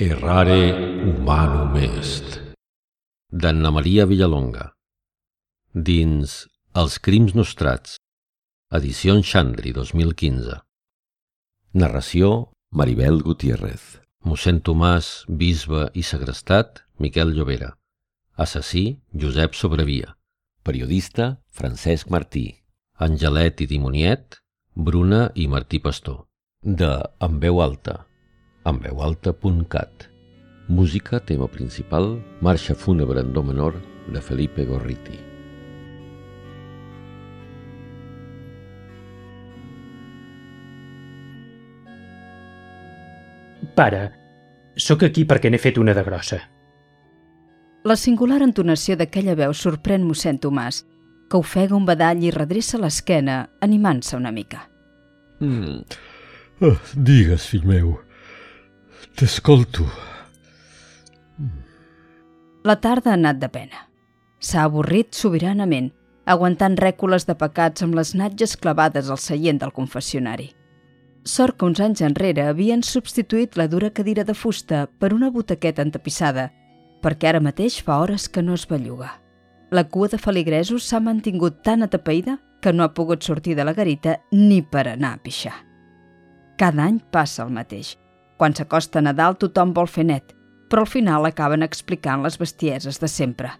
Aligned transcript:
Errare 0.00 0.70
humanum 1.02 1.74
est. 1.74 2.36
D'Anna 3.32 3.72
Maria 3.74 4.04
Villalonga. 4.06 4.68
Dins 5.74 6.34
Els 6.78 6.98
crims 7.02 7.34
nostrats. 7.34 7.96
Edició 8.78 9.16
Xandri 9.30 9.72
2015. 9.74 10.60
Narració 11.82 12.30
Maribel 12.70 13.18
Gutiérrez. 13.26 13.98
Mossèn 14.22 14.62
Tomàs, 14.62 15.26
bisbe 15.26 15.88
i 15.98 16.06
segrestat, 16.06 16.84
Miquel 17.02 17.34
Llobera. 17.34 17.74
Assassí, 18.36 19.00
Josep 19.10 19.58
Sobrevia. 19.58 20.14
Periodista, 20.62 21.40
Francesc 21.50 22.06
Martí. 22.06 22.52
Angelet 23.02 23.66
i 23.66 23.66
Dimoniet, 23.66 24.38
Bruna 24.76 25.32
i 25.34 25.48
Martí 25.50 25.82
Pastor. 25.82 26.28
De 26.62 26.92
En 27.18 27.42
veu 27.42 27.58
alta, 27.66 28.04
enveualta.cat. 28.68 30.10
Música, 30.68 31.20
tema 31.20 31.48
principal, 31.48 32.22
Marxa 32.40 32.74
fúnebre 32.74 33.20
en 33.20 33.32
do 33.32 33.42
menor, 33.42 33.74
de 34.12 34.20
Felipe 34.20 34.64
Gorriti. 34.64 35.18
Pare, 43.74 44.10
sóc 44.76 45.04
aquí 45.06 45.24
perquè 45.24 45.50
n'he 45.50 45.60
fet 45.62 45.78
una 45.78 45.94
de 45.94 46.02
grossa. 46.04 46.40
La 47.88 47.96
singular 47.96 48.42
entonació 48.42 48.96
d'aquella 48.98 49.36
veu 49.38 49.54
sorprèn 49.54 50.04
mossèn 50.04 50.40
Tomàs, 50.42 50.82
que 51.30 51.38
ofega 51.38 51.76
un 51.76 51.86
badall 51.86 52.24
i 52.24 52.34
redreça 52.34 52.80
l'esquena, 52.80 53.46
animant-se 53.62 54.16
una 54.16 54.32
mica. 54.34 54.66
Mm. 55.40 55.80
Oh, 56.66 56.76
digues, 56.96 57.46
fill 57.46 57.64
meu. 57.68 58.07
T'escolto. 59.16 59.86
La 62.64 62.76
tarda 62.80 63.10
ha 63.10 63.14
anat 63.14 63.38
de 63.38 63.48
pena. 63.48 63.86
S'ha 64.38 64.64
avorrit 64.68 65.14
sobiranament, 65.14 65.90
aguantant 66.28 66.76
rècules 66.78 67.24
de 67.26 67.34
pecats 67.38 67.82
amb 67.82 67.96
les 67.98 68.14
natges 68.14 68.56
clavades 68.56 69.08
al 69.10 69.18
seient 69.18 69.60
del 69.62 69.72
confessionari. 69.72 70.50
Sort 71.24 71.58
que 71.58 71.66
uns 71.66 71.80
anys 71.80 72.02
enrere 72.04 72.44
havien 72.48 72.82
substituït 72.82 73.56
la 73.56 73.68
dura 73.68 73.90
cadira 73.90 74.24
de 74.24 74.34
fusta 74.34 74.86
per 74.98 75.12
una 75.14 75.30
butaqueta 75.30 75.82
entapissada, 75.82 76.50
perquè 77.02 77.30
ara 77.30 77.40
mateix 77.40 77.80
fa 77.84 77.98
hores 78.02 78.28
que 78.28 78.42
no 78.42 78.54
es 78.54 78.66
belluga. 78.68 79.14
La 79.70 79.84
cua 79.84 80.08
de 80.08 80.18
feligresos 80.18 80.86
s'ha 80.88 81.00
mantingut 81.00 81.62
tan 81.62 81.82
atapeïda 81.84 82.38
que 82.62 82.72
no 82.72 82.84
ha 82.84 82.94
pogut 82.94 83.22
sortir 83.22 83.54
de 83.56 83.64
la 83.64 83.74
garita 83.74 84.18
ni 84.32 84.62
per 84.62 84.86
anar 84.88 85.14
a 85.14 85.22
pixar. 85.22 85.54
Cada 86.58 86.86
any 86.88 86.98
passa 87.12 87.44
el 87.44 87.52
mateix. 87.54 87.96
Quan 88.38 88.54
s'acosta 88.54 89.02
Nadal 89.02 89.34
tothom 89.36 89.72
vol 89.74 89.90
fer 89.90 90.06
net, 90.06 90.34
però 90.70 90.84
al 90.84 90.90
final 90.90 91.26
acaben 91.26 91.66
explicant 91.66 92.22
les 92.22 92.38
bestieses 92.38 93.00
de 93.02 93.08
sempre. 93.10 93.50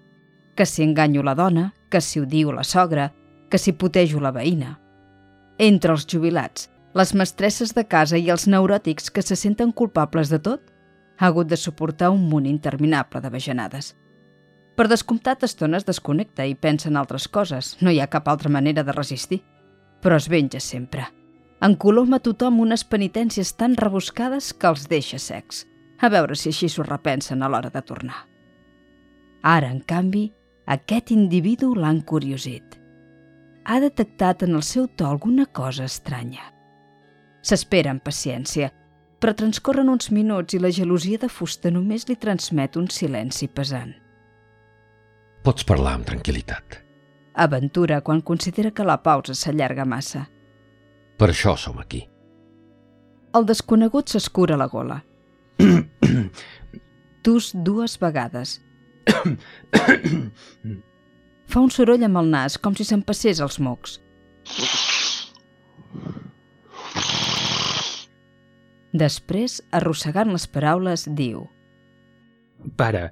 Que 0.54 0.66
si 0.66 0.84
enganyo 0.84 1.24
la 1.26 1.34
dona, 1.34 1.72
que 1.90 2.00
si 2.00 2.20
ho 2.20 2.26
diu 2.26 2.52
la 2.54 2.64
sogra, 2.64 3.10
que 3.50 3.58
si 3.58 3.72
putejo 3.72 4.20
la 4.20 4.32
veïna. 4.32 4.76
Entre 5.58 5.90
els 5.90 6.06
jubilats, 6.06 6.68
les 6.94 7.14
mestresses 7.14 7.74
de 7.74 7.84
casa 7.84 8.18
i 8.18 8.30
els 8.30 8.46
neuròtics 8.46 9.10
que 9.10 9.22
se 9.22 9.36
senten 9.36 9.72
culpables 9.72 10.30
de 10.30 10.38
tot, 10.38 10.62
ha 11.18 11.26
hagut 11.26 11.48
de 11.50 11.56
suportar 11.56 12.12
un 12.14 12.28
munt 12.30 12.46
interminable 12.46 13.20
de 13.20 13.30
bajanades. 13.34 13.96
Per 14.78 14.86
descomptat, 14.86 15.42
estones 15.42 15.84
desconnecta 15.84 16.46
i 16.46 16.54
pensa 16.54 16.86
en 16.88 16.96
altres 16.96 17.26
coses, 17.26 17.74
no 17.82 17.90
hi 17.90 17.98
ha 17.98 18.06
cap 18.06 18.28
altra 18.30 18.50
manera 18.50 18.86
de 18.86 18.94
resistir. 18.94 19.42
Però 19.98 20.14
es 20.14 20.28
venja 20.30 20.60
sempre. 20.62 21.08
Encoloma 21.58 22.20
tothom 22.22 22.60
unes 22.62 22.84
penitències 22.86 23.50
tan 23.58 23.74
rebuscades 23.76 24.52
que 24.54 24.68
els 24.70 24.86
deixa 24.90 25.18
secs. 25.18 25.64
A 25.98 26.08
veure 26.08 26.36
si 26.38 26.52
així 26.52 26.68
s'ho 26.70 26.84
repensen 26.86 27.42
a 27.42 27.48
l'hora 27.50 27.72
de 27.74 27.82
tornar. 27.82 28.28
Ara, 29.42 29.70
en 29.70 29.80
canvi, 29.80 30.28
aquest 30.66 31.10
individu 31.10 31.72
l'ha 31.74 31.90
encuriosit. 31.90 32.78
Ha 33.66 33.80
detectat 33.82 34.44
en 34.46 34.54
el 34.54 34.62
seu 34.62 34.86
to 34.86 35.06
alguna 35.06 35.46
cosa 35.46 35.88
estranya. 35.90 36.46
S'espera 37.42 37.90
amb 37.90 38.04
paciència, 38.06 38.70
però 39.18 39.34
transcorren 39.34 39.90
uns 39.90 40.12
minuts 40.14 40.54
i 40.54 40.62
la 40.62 40.70
gelosia 40.70 41.18
de 41.18 41.28
fusta 41.28 41.72
només 41.74 42.06
li 42.08 42.16
transmet 42.16 42.78
un 42.78 42.86
silenci 42.86 43.48
pesant. 43.48 43.96
Pots 45.42 45.66
parlar 45.66 45.96
amb 45.98 46.06
tranquil·litat. 46.06 46.78
Aventura 47.34 48.00
quan 48.02 48.22
considera 48.22 48.70
que 48.70 48.86
la 48.86 49.00
pausa 49.02 49.34
s'allarga 49.34 49.84
massa. 49.86 50.28
Per 51.18 51.28
això 51.32 51.56
som 51.58 51.78
aquí. 51.82 52.04
El 53.34 53.46
desconegut 53.48 54.08
s'escura 54.08 54.56
la 54.56 54.68
gola. 54.70 55.00
Tus 57.26 57.50
dues 57.52 57.98
vegades. 58.00 58.60
Fa 61.48 61.60
un 61.64 61.70
soroll 61.74 62.04
amb 62.06 62.20
el 62.22 62.30
nas, 62.30 62.58
com 62.60 62.76
si 62.76 62.84
s'empassés 62.86 63.40
els 63.44 63.58
mocs. 63.58 63.98
Després, 68.98 69.60
arrossegant 69.74 70.32
les 70.32 70.46
paraules, 70.48 71.04
diu 71.18 71.44
Pare, 72.76 73.10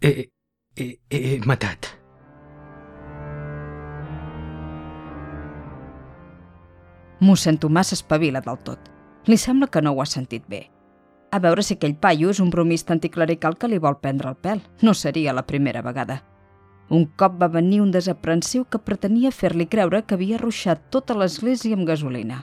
he, 0.00 0.28
he, 0.76 0.86
he 1.10 1.38
matat. 1.46 2.01
Mossèn 7.22 7.58
Tomàs 7.62 7.92
s'espavila 7.92 8.42
del 8.42 8.58
tot. 8.66 8.90
Li 9.30 9.38
sembla 9.38 9.68
que 9.70 9.82
no 9.82 9.92
ho 9.92 10.02
ha 10.02 10.06
sentit 10.10 10.48
bé. 10.50 10.64
A 11.30 11.38
veure 11.38 11.62
si 11.62 11.76
aquell 11.76 11.94
paio 11.94 12.32
és 12.34 12.40
un 12.42 12.50
bromista 12.50 12.92
anticlerical 12.92 13.54
que 13.56 13.70
li 13.70 13.78
vol 13.78 14.00
prendre 14.02 14.28
el 14.28 14.36
pèl. 14.36 14.60
No 14.82 14.92
seria 14.92 15.32
la 15.32 15.46
primera 15.46 15.84
vegada. 15.86 16.18
Un 16.90 17.06
cop 17.16 17.38
va 17.40 17.48
venir 17.48 17.80
un 17.80 17.92
desaprensiu 17.94 18.66
que 18.66 18.82
pretenia 18.82 19.30
fer-li 19.30 19.68
creure 19.70 20.02
que 20.02 20.18
havia 20.18 20.40
ruixat 20.42 20.90
tota 20.90 21.14
l'església 21.14 21.78
amb 21.78 21.86
gasolina. 21.88 22.42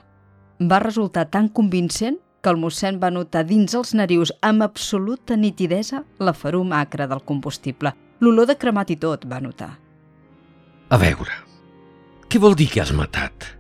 Va 0.60 0.80
resultar 0.80 1.28
tan 1.30 1.50
convincent 1.50 2.18
que 2.42 2.50
el 2.50 2.58
mossèn 2.58 2.98
va 3.04 3.12
notar 3.12 3.44
dins 3.46 3.76
els 3.76 3.94
narius 3.94 4.32
amb 4.42 4.64
absoluta 4.64 5.36
nitidesa 5.36 6.06
la 6.18 6.34
ferum 6.34 6.72
acre 6.74 7.06
del 7.12 7.22
combustible. 7.28 7.94
L'olor 8.24 8.48
de 8.48 8.58
cremat 8.58 8.90
i 8.96 8.98
tot 8.98 9.28
va 9.28 9.44
notar. 9.44 9.74
A 10.90 10.98
veure, 10.98 11.44
què 12.32 12.40
vol 12.40 12.56
dir 12.56 12.72
que 12.72 12.82
has 12.82 12.96
matat? 12.96 13.59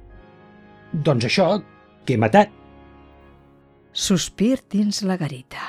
Doncs 0.93 1.27
això, 1.29 1.49
que 2.05 2.15
he 2.15 2.21
matat. 2.21 2.49
Sospir 3.93 4.57
dins 4.69 5.03
la 5.05 5.17
garita. 5.17 5.61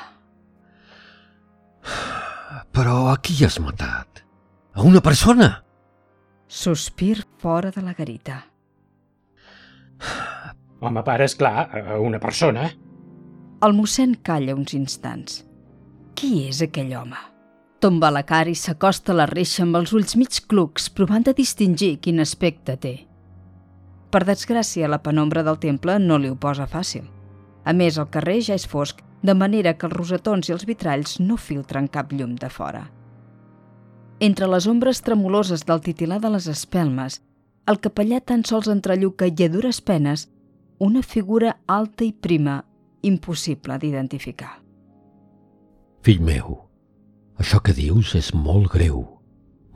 Però 2.72 3.10
a 3.10 3.16
qui 3.20 3.36
has 3.44 3.58
matat? 3.60 4.22
A 4.72 4.84
una 4.86 5.03
persona? 5.04 5.50
Sospir 6.48 7.25
fora 7.38 7.70
de 7.70 7.82
la 7.82 7.92
garita. 7.94 8.38
Home, 10.81 11.03
pare, 11.04 11.26
és 11.28 11.37
clar, 11.37 11.69
a 11.69 11.98
una 12.00 12.20
persona. 12.22 12.70
El 13.60 13.76
mossèn 13.76 14.16
calla 14.25 14.56
uns 14.56 14.72
instants. 14.72 15.42
Qui 16.16 16.47
és 16.48 16.62
aquell 16.64 16.94
home? 16.97 17.19
Tomba 17.81 18.10
la 18.12 18.25
cara 18.28 18.52
i 18.52 18.56
s'acosta 18.56 19.12
a 19.12 19.19
la 19.20 19.28
reixa 19.28 19.62
amb 19.66 19.76
els 19.76 19.92
ulls 19.97 20.16
mig 20.16 20.41
clucs, 20.48 20.88
provant 20.88 21.25
de 21.25 21.37
distingir 21.37 21.98
quin 22.00 22.20
aspecte 22.25 22.76
té. 22.81 22.94
Per 24.10 24.25
desgràcia, 24.26 24.88
la 24.91 24.98
penombra 25.03 25.44
del 25.47 25.59
temple 25.62 25.98
no 26.03 26.19
li 26.19 26.31
ho 26.31 26.37
posa 26.37 26.66
fàcil. 26.66 27.04
A 27.65 27.72
més, 27.72 27.98
el 27.98 28.09
carrer 28.10 28.41
ja 28.43 28.56
és 28.59 28.66
fosc, 28.66 29.04
de 29.22 29.34
manera 29.34 29.76
que 29.78 29.87
els 29.87 29.94
rosetons 29.97 30.48
i 30.48 30.54
els 30.54 30.66
vitralls 30.66 31.19
no 31.21 31.37
filtren 31.37 31.87
cap 31.88 32.12
llum 32.12 32.34
de 32.41 32.49
fora. 32.50 32.87
Entre 34.20 34.49
les 34.50 34.66
ombres 34.66 35.00
tremoloses 35.04 35.62
del 35.69 35.81
titilar 35.81 36.19
de 36.20 36.31
les 36.34 36.49
espelmes, 36.50 37.20
el 37.70 37.78
capellà 37.78 38.20
tan 38.25 38.43
sols 38.44 38.69
entrelluca 38.72 39.28
i 39.28 39.47
a 39.47 39.49
dures 39.53 39.81
penes 39.81 40.26
una 40.81 41.03
figura 41.03 41.54
alta 41.69 42.04
i 42.04 42.12
prima, 42.12 42.65
impossible 43.04 43.76
d'identificar. 43.78 44.54
Fill 46.03 46.23
meu, 46.25 46.56
això 47.37 47.61
que 47.61 47.76
dius 47.76 48.14
és 48.17 48.32
molt 48.34 48.73
greu. 48.73 49.05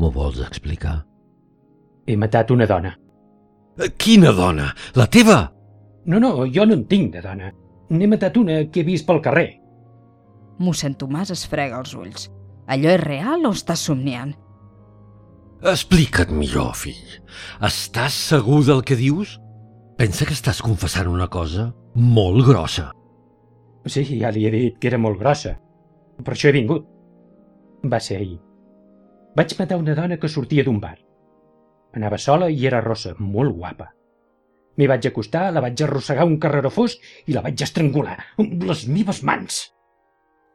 M'ho 0.01 0.11
vols 0.11 0.41
explicar? 0.43 1.03
He 2.09 2.17
matat 2.17 2.51
una 2.51 2.67
dona. 2.67 2.95
Quina 3.99 4.31
dona? 4.33 4.71
La 4.95 5.07
teva? 5.11 5.41
No, 6.07 6.21
no, 6.21 6.47
jo 6.47 6.67
no 6.67 6.77
en 6.79 6.85
tinc 6.87 7.13
de 7.15 7.23
dona. 7.25 7.51
N'he 7.91 8.09
matat 8.09 8.37
una 8.39 8.61
que 8.71 8.83
he 8.83 8.87
vist 8.87 9.07
pel 9.09 9.23
carrer. 9.25 9.49
Mossèn 10.63 10.95
Tomàs 10.99 11.33
es 11.35 11.45
frega 11.51 11.81
els 11.81 11.95
ulls. 11.99 12.29
Allò 12.71 12.93
és 12.95 13.03
real 13.03 13.45
o 13.45 13.53
estàs 13.53 13.83
somniant? 13.91 14.33
Explica't 15.65 16.33
millor, 16.33 16.75
fill. 16.77 17.19
Estàs 17.65 18.15
segur 18.31 18.63
del 18.69 18.85
que 18.87 18.97
dius? 19.01 19.39
Pensa 19.99 20.27
que 20.27 20.37
estàs 20.37 20.63
confessant 20.63 21.09
una 21.11 21.29
cosa 21.31 21.71
molt 21.95 22.45
grossa. 22.47 22.91
Sí, 23.87 24.05
ja 24.21 24.31
li 24.33 24.47
he 24.47 24.53
dit 24.53 24.79
que 24.81 24.91
era 24.91 24.99
molt 24.99 25.19
grossa. 25.21 25.55
Per 26.25 26.35
això 26.35 26.51
he 26.51 26.57
vingut. 26.57 26.87
Va 27.91 28.01
ser 28.01 28.21
ahir. 28.21 28.39
Vaig 29.37 29.55
matar 29.59 29.81
una 29.81 29.95
dona 29.99 30.17
que 30.21 30.31
sortia 30.31 30.65
d'un 30.65 30.79
bar. 30.81 30.97
Anava 31.95 32.19
sola 32.19 32.49
i 32.51 32.67
era 32.67 32.83
rossa, 32.83 33.15
molt 33.19 33.55
guapa. 33.55 33.93
M'hi 34.75 34.89
vaig 34.91 35.07
acostar, 35.07 35.53
la 35.55 35.63
vaig 35.63 35.79
arrossegar 35.85 36.27
un 36.27 36.39
carreró 36.43 36.71
fosc 36.75 37.03
i 37.31 37.35
la 37.37 37.43
vaig 37.45 37.63
estrangular 37.63 38.17
amb 38.43 38.65
les 38.67 38.87
meves 38.91 39.23
mans. 39.23 39.61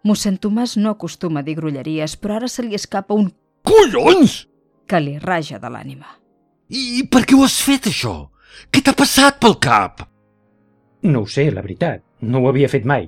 Mossèn 0.04 0.40
Tomàs 0.40 0.76
no 0.80 0.92
acostuma 0.96 1.40
a 1.40 1.48
dir 1.48 1.56
grolleries, 1.60 2.16
però 2.20 2.40
ara 2.40 2.48
se 2.52 2.64
li 2.64 2.76
escapa 2.76 3.16
un 3.16 3.32
Collons! 3.68 4.46
que 4.90 5.00
li 5.00 5.18
raja 5.22 5.60
de 5.62 5.70
l'ànima. 5.70 6.08
I 6.70 7.06
per 7.12 7.24
què 7.28 7.38
ho 7.38 7.44
has 7.46 7.60
fet, 7.62 7.88
això? 7.92 8.30
Què 8.74 8.82
t'ha 8.84 8.96
passat 8.98 9.40
pel 9.42 9.56
cap? 9.62 10.04
No 11.04 11.24
ho 11.24 11.28
sé, 11.30 11.50
la 11.54 11.64
veritat. 11.66 12.04
No 12.22 12.42
ho 12.42 12.50
havia 12.50 12.70
fet 12.72 12.88
mai. 12.90 13.08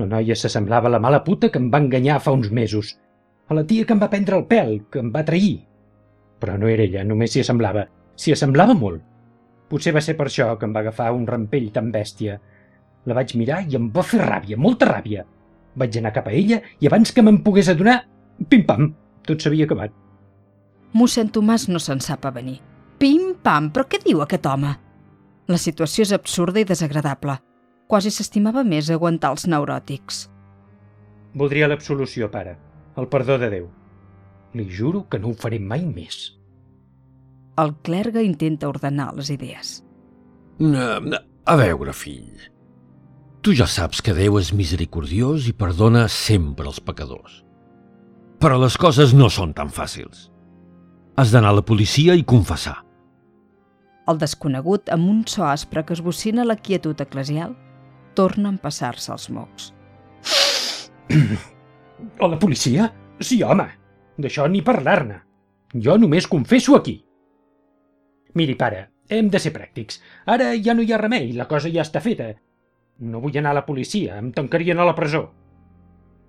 La 0.00 0.08
noia 0.10 0.36
s'assemblava 0.36 0.90
a 0.90 0.94
la 0.96 1.00
mala 1.00 1.22
puta 1.24 1.48
que 1.48 1.60
em 1.62 1.70
va 1.72 1.80
enganyar 1.84 2.18
fa 2.20 2.34
uns 2.34 2.50
mesos. 2.50 2.96
A 3.48 3.54
la 3.54 3.64
tia 3.68 3.86
que 3.86 3.94
em 3.94 4.02
va 4.02 4.10
prendre 4.10 4.36
el 4.36 4.44
pèl, 4.50 4.80
que 4.90 5.00
em 5.00 5.12
va 5.14 5.24
trair. 5.24 5.62
Però 6.40 6.56
no 6.58 6.68
era 6.68 6.84
ella, 6.84 7.04
només 7.04 7.32
s'hi 7.32 7.44
assemblava. 7.44 7.84
S'hi 8.16 8.34
assemblava 8.34 8.74
molt. 8.78 9.02
Potser 9.70 9.94
va 9.96 10.02
ser 10.04 10.16
per 10.18 10.28
això 10.28 10.50
que 10.58 10.68
em 10.68 10.74
va 10.74 10.82
agafar 10.84 11.12
un 11.14 11.26
rampell 11.26 11.70
tan 11.74 11.90
bèstia. 11.94 12.36
La 13.06 13.16
vaig 13.16 13.34
mirar 13.36 13.62
i 13.68 13.76
em 13.78 13.88
va 13.92 14.04
fer 14.06 14.20
ràbia, 14.22 14.58
molta 14.60 14.88
ràbia. 14.90 15.24
Vaig 15.74 15.96
anar 15.98 16.12
cap 16.14 16.28
a 16.30 16.34
ella 16.36 16.60
i 16.80 16.86
abans 16.86 17.12
que 17.12 17.24
me'n 17.24 17.40
pogués 17.42 17.70
adonar, 17.72 17.98
pim-pam, 18.48 18.92
tot 19.26 19.42
s'havia 19.42 19.66
acabat. 19.68 19.92
Mossèn 20.94 21.32
Tomàs 21.34 21.66
no 21.72 21.80
se'n 21.82 22.00
sap 22.04 22.26
a 22.28 22.30
venir. 22.34 22.60
Pim-pam, 23.02 23.72
però 23.74 23.88
què 23.90 23.98
diu 24.04 24.22
aquest 24.22 24.46
home? 24.46 24.70
La 25.50 25.58
situació 25.58 26.04
és 26.06 26.12
absurda 26.14 26.62
i 26.62 26.68
desagradable. 26.68 27.34
Quasi 27.90 28.12
s'estimava 28.14 28.62
més 28.64 28.88
aguantar 28.90 29.34
els 29.34 29.48
neuròtics. 29.50 30.28
Voldria 31.34 31.68
l'absolució, 31.68 32.30
pare. 32.30 32.54
El 32.96 33.10
perdó 33.10 33.36
de 33.42 33.50
Déu. 33.50 33.66
Li 34.54 34.66
juro 34.70 35.04
que 35.10 35.18
no 35.18 35.32
ho 35.32 35.36
faré 35.38 35.58
mai 35.58 35.84
més. 35.86 36.32
El 37.58 37.74
clergue 37.86 38.22
intenta 38.26 38.68
ordenar 38.70 39.12
les 39.14 39.30
idees. 39.30 39.76
Uh, 40.58 41.18
a 41.46 41.56
veure, 41.58 41.94
fill. 41.94 42.50
Tu 43.44 43.52
ja 43.58 43.66
saps 43.68 44.00
que 44.00 44.14
Déu 44.16 44.38
és 44.40 44.54
misericordiós 44.56 45.50
i 45.50 45.52
perdona 45.52 46.06
sempre 46.08 46.66
els 46.70 46.80
pecadors. 46.80 47.42
Però 48.40 48.56
les 48.60 48.78
coses 48.80 49.12
no 49.14 49.28
són 49.30 49.52
tan 49.56 49.68
fàcils. 49.68 50.30
Has 51.20 51.30
d'anar 51.34 51.52
a 51.52 51.58
la 51.60 51.66
policia 51.66 52.16
i 52.16 52.24
confessar. 52.26 52.78
El 54.10 54.18
desconegut, 54.20 54.90
amb 54.92 55.08
un 55.08 55.22
so 55.30 55.44
aspre 55.46 55.84
que 55.84 55.94
esbocina 55.96 56.44
la 56.44 56.56
quietud 56.56 56.98
eclesial, 57.00 57.54
torna 58.18 58.50
a 58.50 58.54
empassar-se 58.56 59.12
els 59.14 59.30
mocs. 59.30 59.70
A 62.20 62.28
la 62.28 62.38
policia? 62.40 62.90
Sí, 63.20 63.42
home. 63.42 63.68
D'això 64.18 64.46
ni 64.48 64.62
parlar-ne. 64.62 65.20
Jo 65.74 65.96
només 65.98 66.28
confesso 66.30 66.76
aquí. 66.76 66.98
Miri, 68.34 68.54
pare, 68.58 68.88
hem 69.10 69.30
de 69.30 69.40
ser 69.42 69.52
pràctics. 69.54 70.00
Ara 70.30 70.52
ja 70.58 70.74
no 70.74 70.82
hi 70.82 70.92
ha 70.92 71.00
remei, 71.00 71.32
la 71.34 71.48
cosa 71.50 71.70
ja 71.70 71.82
està 71.82 72.02
feta. 72.02 72.32
No 73.02 73.20
vull 73.22 73.36
anar 73.38 73.54
a 73.54 73.60
la 73.60 73.66
policia, 73.66 74.18
em 74.18 74.30
tancarien 74.34 74.78
a 74.78 74.86
la 74.86 74.94
presó. 74.94 75.24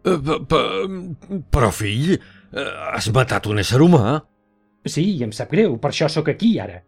Uh, 0.05 1.41
però, 1.49 1.71
fill, 1.73 2.15
uh, 2.15 2.65
has 2.93 3.09
matat 3.13 3.49
un 3.49 3.61
ésser 3.61 3.81
humà? 3.81 4.19
Sí, 4.85 5.05
i 5.17 5.23
em 5.25 5.33
sap 5.33 5.53
greu, 5.53 5.79
per 5.81 5.91
això 5.91 6.09
sóc 6.09 6.29
aquí 6.29 6.55
ara. 6.61 6.81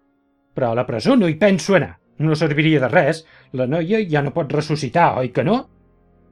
Però 0.58 0.72
a 0.72 0.78
la 0.78 0.86
presó 0.86 1.16
no 1.18 1.30
hi 1.30 1.38
penso 1.38 1.78
anar. 1.78 1.96
No 2.18 2.38
serviria 2.38 2.82
de 2.82 2.90
res. 2.90 3.24
La 3.54 3.68
noia 3.70 4.02
ja 4.10 4.24
no 4.26 4.34
pot 4.34 4.54
ressuscitar, 4.54 5.12
oi 5.22 5.30
que 5.34 5.46
no? 5.46 5.60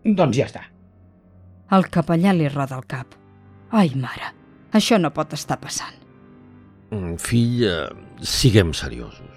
Doncs 0.06 0.38
ja 0.38 0.48
està. 0.50 0.64
El 1.74 1.86
capellà 1.94 2.34
li 2.34 2.50
roda 2.50 2.78
el 2.78 2.86
cap. 2.90 3.14
Ai, 3.74 3.92
mare, 3.98 4.32
això 4.74 5.00
no 5.02 5.12
pot 5.14 5.34
estar 5.34 5.60
passant. 5.62 5.96
Mm, 6.92 7.16
Fill, 7.22 7.66
uh, 7.68 8.22
siguem 8.22 8.74
seriosos. 8.74 9.30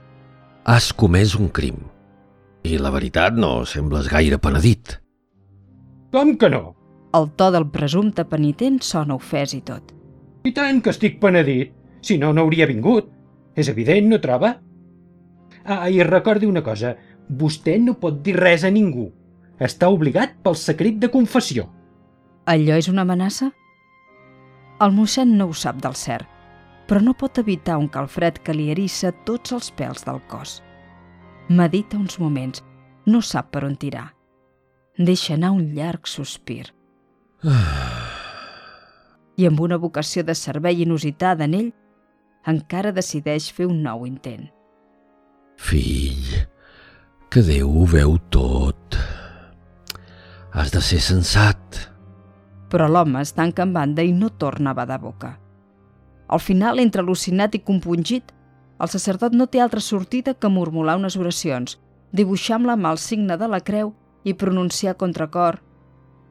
Has 0.64 0.92
comès 0.92 1.34
un 1.38 1.48
crim. 1.48 1.78
I 2.64 2.78
la 2.78 2.90
veritat 2.92 3.36
no 3.38 3.64
sembles 3.66 4.10
gaire 4.12 4.38
penedit. 4.38 4.98
Com 6.12 6.36
que 6.36 6.50
no? 6.52 6.74
El 7.16 7.30
to 7.40 7.50
del 7.54 7.68
presumpte 7.72 8.24
penitent 8.28 8.80
sona 8.84 9.16
ofès 9.16 9.54
i 9.56 9.62
tot. 9.64 9.94
I 10.44 10.52
tant 10.56 10.82
que 10.84 10.92
estic 10.92 11.18
penedit. 11.20 11.72
Si 12.04 12.18
no, 12.20 12.32
no 12.32 12.44
hauria 12.44 12.68
vingut. 12.68 13.08
És 13.58 13.68
evident, 13.72 14.06
no 14.08 14.20
troba? 14.22 14.54
Ah, 15.64 15.88
i 15.90 16.02
recordi 16.04 16.46
una 16.46 16.62
cosa. 16.62 16.94
Vostè 17.28 17.78
no 17.80 17.96
pot 18.00 18.20
dir 18.24 18.36
res 18.38 18.64
a 18.64 18.70
ningú. 18.70 19.08
Està 19.58 19.88
obligat 19.90 20.36
pel 20.44 20.56
secret 20.56 21.00
de 21.02 21.10
confessió. 21.10 21.66
Allò 22.48 22.76
és 22.78 22.88
una 22.88 23.02
amenaça? 23.02 23.50
El 24.84 24.92
mossèn 24.94 25.32
no 25.38 25.48
ho 25.50 25.54
sap 25.58 25.80
del 25.82 25.96
cert, 25.98 26.26
però 26.86 27.02
no 27.02 27.16
pot 27.18 27.38
evitar 27.42 27.78
un 27.82 27.88
calfred 27.92 28.38
que 28.44 28.54
li 28.54 28.70
erissa 28.72 29.10
tots 29.26 29.52
els 29.56 29.72
pèls 29.74 30.06
del 30.06 30.20
cos. 30.30 30.60
Medita 31.48 31.98
uns 31.98 32.18
moments, 32.22 32.62
no 33.06 33.20
sap 33.24 33.50
per 33.52 33.64
on 33.66 33.74
tirar. 33.76 34.12
Deixa 34.98 35.34
anar 35.34 35.50
un 35.56 35.74
llarg 35.74 36.06
sospir. 36.06 36.68
I 39.38 39.46
amb 39.46 39.60
una 39.60 39.78
vocació 39.78 40.24
de 40.26 40.34
servei 40.34 40.82
inusitada 40.82 41.46
en 41.46 41.58
ell, 41.58 41.68
encara 42.46 42.94
decideix 42.94 43.50
fer 43.54 43.66
un 43.68 43.82
nou 43.82 44.06
intent. 44.06 44.48
Fill, 45.58 46.46
que 47.30 47.42
Déu 47.42 47.70
ho 47.82 47.86
veu 47.86 48.16
tot. 48.30 48.98
Has 50.54 50.70
de 50.74 50.82
ser 50.82 51.00
sensat. 51.02 51.97
Però 52.68 52.88
l'home 52.88 53.20
es 53.20 53.32
tanca 53.32 53.64
en 53.64 53.72
banda 53.72 54.02
i 54.02 54.12
no 54.12 54.30
torna 54.30 54.70
a 54.70 54.78
badar 54.78 55.00
boca. 55.00 55.38
Al 56.28 56.40
final, 56.40 56.78
entre 56.78 57.02
al·lucinat 57.02 57.54
i 57.56 57.62
compungit, 57.64 58.34
el 58.78 58.90
sacerdot 58.92 59.32
no 59.32 59.46
té 59.46 59.60
altra 59.60 59.80
sortida 59.80 60.34
que 60.34 60.50
murmular 60.52 60.98
unes 61.00 61.16
oracions, 61.16 61.78
dibuixar 62.12 62.58
amb 62.58 62.68
la 62.68 62.76
mà 62.76 62.92
el 62.92 63.00
signe 63.00 63.38
de 63.40 63.48
la 63.48 63.62
creu 63.64 63.94
i 64.24 64.34
pronunciar 64.34 64.98
contracor 65.00 65.62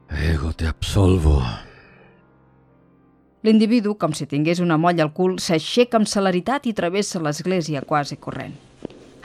Ego 0.09 0.53
te 0.53 0.67
absolvo. 0.67 1.41
L'individu, 3.43 3.95
com 3.99 4.13
si 4.15 4.25
tingués 4.25 4.61
una 4.63 4.77
molla 4.79 5.03
al 5.03 5.11
cul, 5.13 5.35
s'aixeca 5.39 5.99
amb 5.99 6.07
celeritat 6.07 6.67
i 6.67 6.73
travessa 6.73 7.19
l'església 7.19 7.83
quasi 7.83 8.17
corrent. 8.17 8.55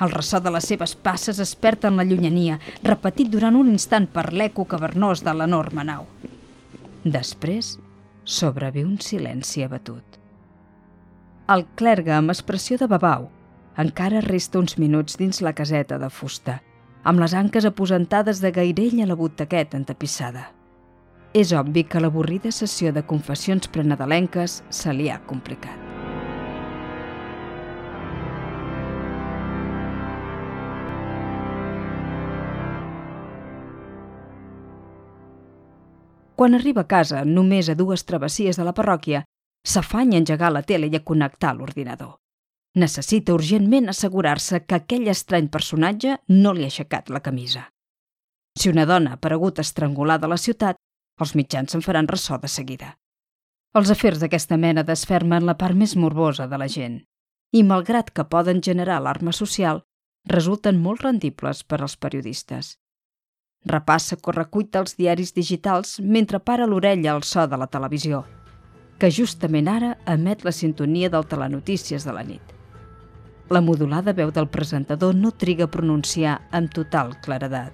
El 0.03 0.11
ressò 0.11 0.41
de 0.43 0.51
les 0.51 0.67
seves 0.67 0.97
passes 0.99 1.39
es 1.39 1.55
perd 1.55 1.87
en 1.87 1.97
la 1.97 2.07
llunyania, 2.07 2.59
repetit 2.83 3.31
durant 3.31 3.57
un 3.57 3.71
instant 3.71 4.09
per 4.11 4.33
l'eco 4.33 4.67
cavernós 4.67 5.23
de 5.23 5.35
l'enorme 5.39 5.87
nau. 5.87 6.07
Després, 7.05 7.79
sobreviu 8.23 8.87
un 8.87 8.99
silenci 9.03 9.65
abatut. 9.67 10.19
El 11.51 11.67
clergue, 11.75 12.15
amb 12.15 12.31
expressió 12.31 12.79
de 12.79 12.87
babau, 12.87 13.27
encara 13.83 14.23
resta 14.23 14.61
uns 14.63 14.79
minuts 14.79 15.19
dins 15.19 15.43
la 15.43 15.53
caseta 15.53 15.99
de 15.99 16.11
fusta, 16.11 16.61
amb 17.03 17.19
les 17.19 17.35
anques 17.35 17.67
aposentades 17.67 18.39
de 18.39 18.53
gairell 18.55 19.01
a 19.03 19.09
la 19.11 19.19
butaqueta 19.19 19.77
entapissada. 19.81 20.53
És 21.35 21.51
obvi 21.57 21.83
que 21.83 21.99
l'avorrida 21.99 22.53
sessió 22.53 22.93
de 22.93 23.03
confessions 23.03 23.67
prenadalenques 23.67 24.63
se 24.71 24.95
li 24.95 25.11
ha 25.11 25.19
complicat. 25.27 25.92
Quan 36.43 36.57
arriba 36.57 36.83
a 36.83 36.89
casa, 36.91 37.21
només 37.23 37.69
a 37.71 37.77
dues 37.79 38.03
travessies 38.03 38.57
de 38.59 38.65
la 38.67 38.73
parròquia, 38.75 39.21
s'afanya 39.73 40.17
a 40.17 40.21
engegar 40.25 40.49
la 40.51 40.65
tele 40.67 40.89
i 40.91 40.97
a 40.99 41.01
connectar 41.11 41.53
l'ordinador. 41.55 42.17
Necessita 42.83 43.37
urgentment 43.37 43.87
assegurar-se 43.93 44.65
que 44.67 44.81
aquell 44.81 45.07
estrany 45.13 45.47
personatge 45.57 46.17
no 46.43 46.51
li 46.57 46.67
ha 46.67 46.73
aixecat 46.73 47.15
la 47.15 47.21
camisa. 47.23 47.63
Si 48.59 48.73
una 48.75 48.89
dona 48.91 49.13
ha 49.13 49.21
aparegut 49.21 49.63
estrangulada 49.63 50.27
a 50.27 50.33
la 50.35 50.41
ciutat, 50.47 50.83
els 51.23 51.37
mitjans 51.39 51.71
se'n 51.71 51.87
faran 51.87 52.11
ressò 52.11 52.41
de 52.43 52.51
seguida. 52.51 52.91
Els 53.79 53.95
afers 53.95 54.19
d'aquesta 54.19 54.59
mena 54.59 54.83
desfermen 54.83 55.47
la 55.47 55.55
part 55.63 55.79
més 55.79 55.95
morbosa 55.95 56.51
de 56.51 56.59
la 56.59 56.67
gent 56.67 56.99
i, 57.55 57.63
malgrat 57.63 58.11
que 58.11 58.27
poden 58.27 58.67
generar 58.67 58.99
alarma 58.99 59.31
social, 59.31 59.85
resulten 60.27 60.83
molt 60.83 61.07
rendibles 61.07 61.63
per 61.63 61.85
als 61.85 61.95
periodistes. 61.95 62.81
Repassa 63.65 64.17
correcuita 64.17 64.81
els 64.83 64.97
diaris 64.99 65.31
digitals 65.35 66.01
mentre 66.01 66.41
para 66.41 66.67
l'orella 66.67 67.13
al 67.13 67.23
so 67.23 67.45
de 67.47 67.59
la 67.59 67.69
televisió, 67.71 68.25
que 68.99 69.11
justament 69.11 69.69
ara 69.71 69.93
emet 70.07 70.43
la 70.45 70.53
sintonia 70.53 71.11
del 71.11 71.29
telenotícies 71.31 72.03
de 72.03 72.13
la 72.17 72.25
nit. 72.27 72.43
La 73.51 73.61
modulada 73.61 74.13
veu 74.13 74.33
del 74.35 74.49
presentador 74.49 75.15
no 75.15 75.31
triga 75.31 75.69
a 75.69 75.71
pronunciar 75.71 76.41
amb 76.51 76.73
total 76.75 77.15
claredat. 77.23 77.73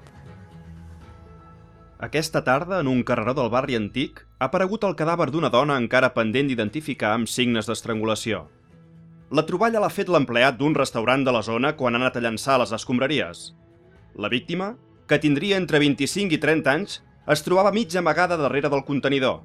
Aquesta 1.98 2.44
tarda, 2.44 2.80
en 2.80 2.86
un 2.86 3.02
carreró 3.02 3.32
del 3.34 3.48
barri 3.50 3.74
antic, 3.74 4.26
ha 4.38 4.46
aparegut 4.46 4.84
el 4.84 4.94
cadàver 4.94 5.30
d'una 5.32 5.50
dona 5.50 5.78
encara 5.80 6.12
pendent 6.14 6.50
d'identificar 6.50 7.14
amb 7.14 7.26
signes 7.26 7.66
d'estrangulació. 7.66 8.44
La 9.30 9.44
troballa 9.48 9.80
l'ha 9.80 9.90
fet 9.92 10.08
l'empleat 10.08 10.60
d'un 10.60 10.76
restaurant 10.76 11.24
de 11.24 11.32
la 11.32 11.42
zona 11.42 11.72
quan 11.76 11.96
ha 11.96 11.98
anat 11.98 12.16
a 12.16 12.22
llançar 12.22 12.58
les 12.60 12.72
escombraries. 12.76 13.52
La 14.16 14.30
víctima, 14.32 14.76
que 15.08 15.18
tindria 15.18 15.56
entre 15.56 15.80
25 15.80 16.36
i 16.36 16.38
30 16.42 16.74
anys, 16.74 16.98
es 17.32 17.42
trobava 17.44 17.72
mig 17.72 17.96
amagada 17.96 18.36
darrere 18.36 18.68
del 18.68 18.84
contenidor. 18.84 19.40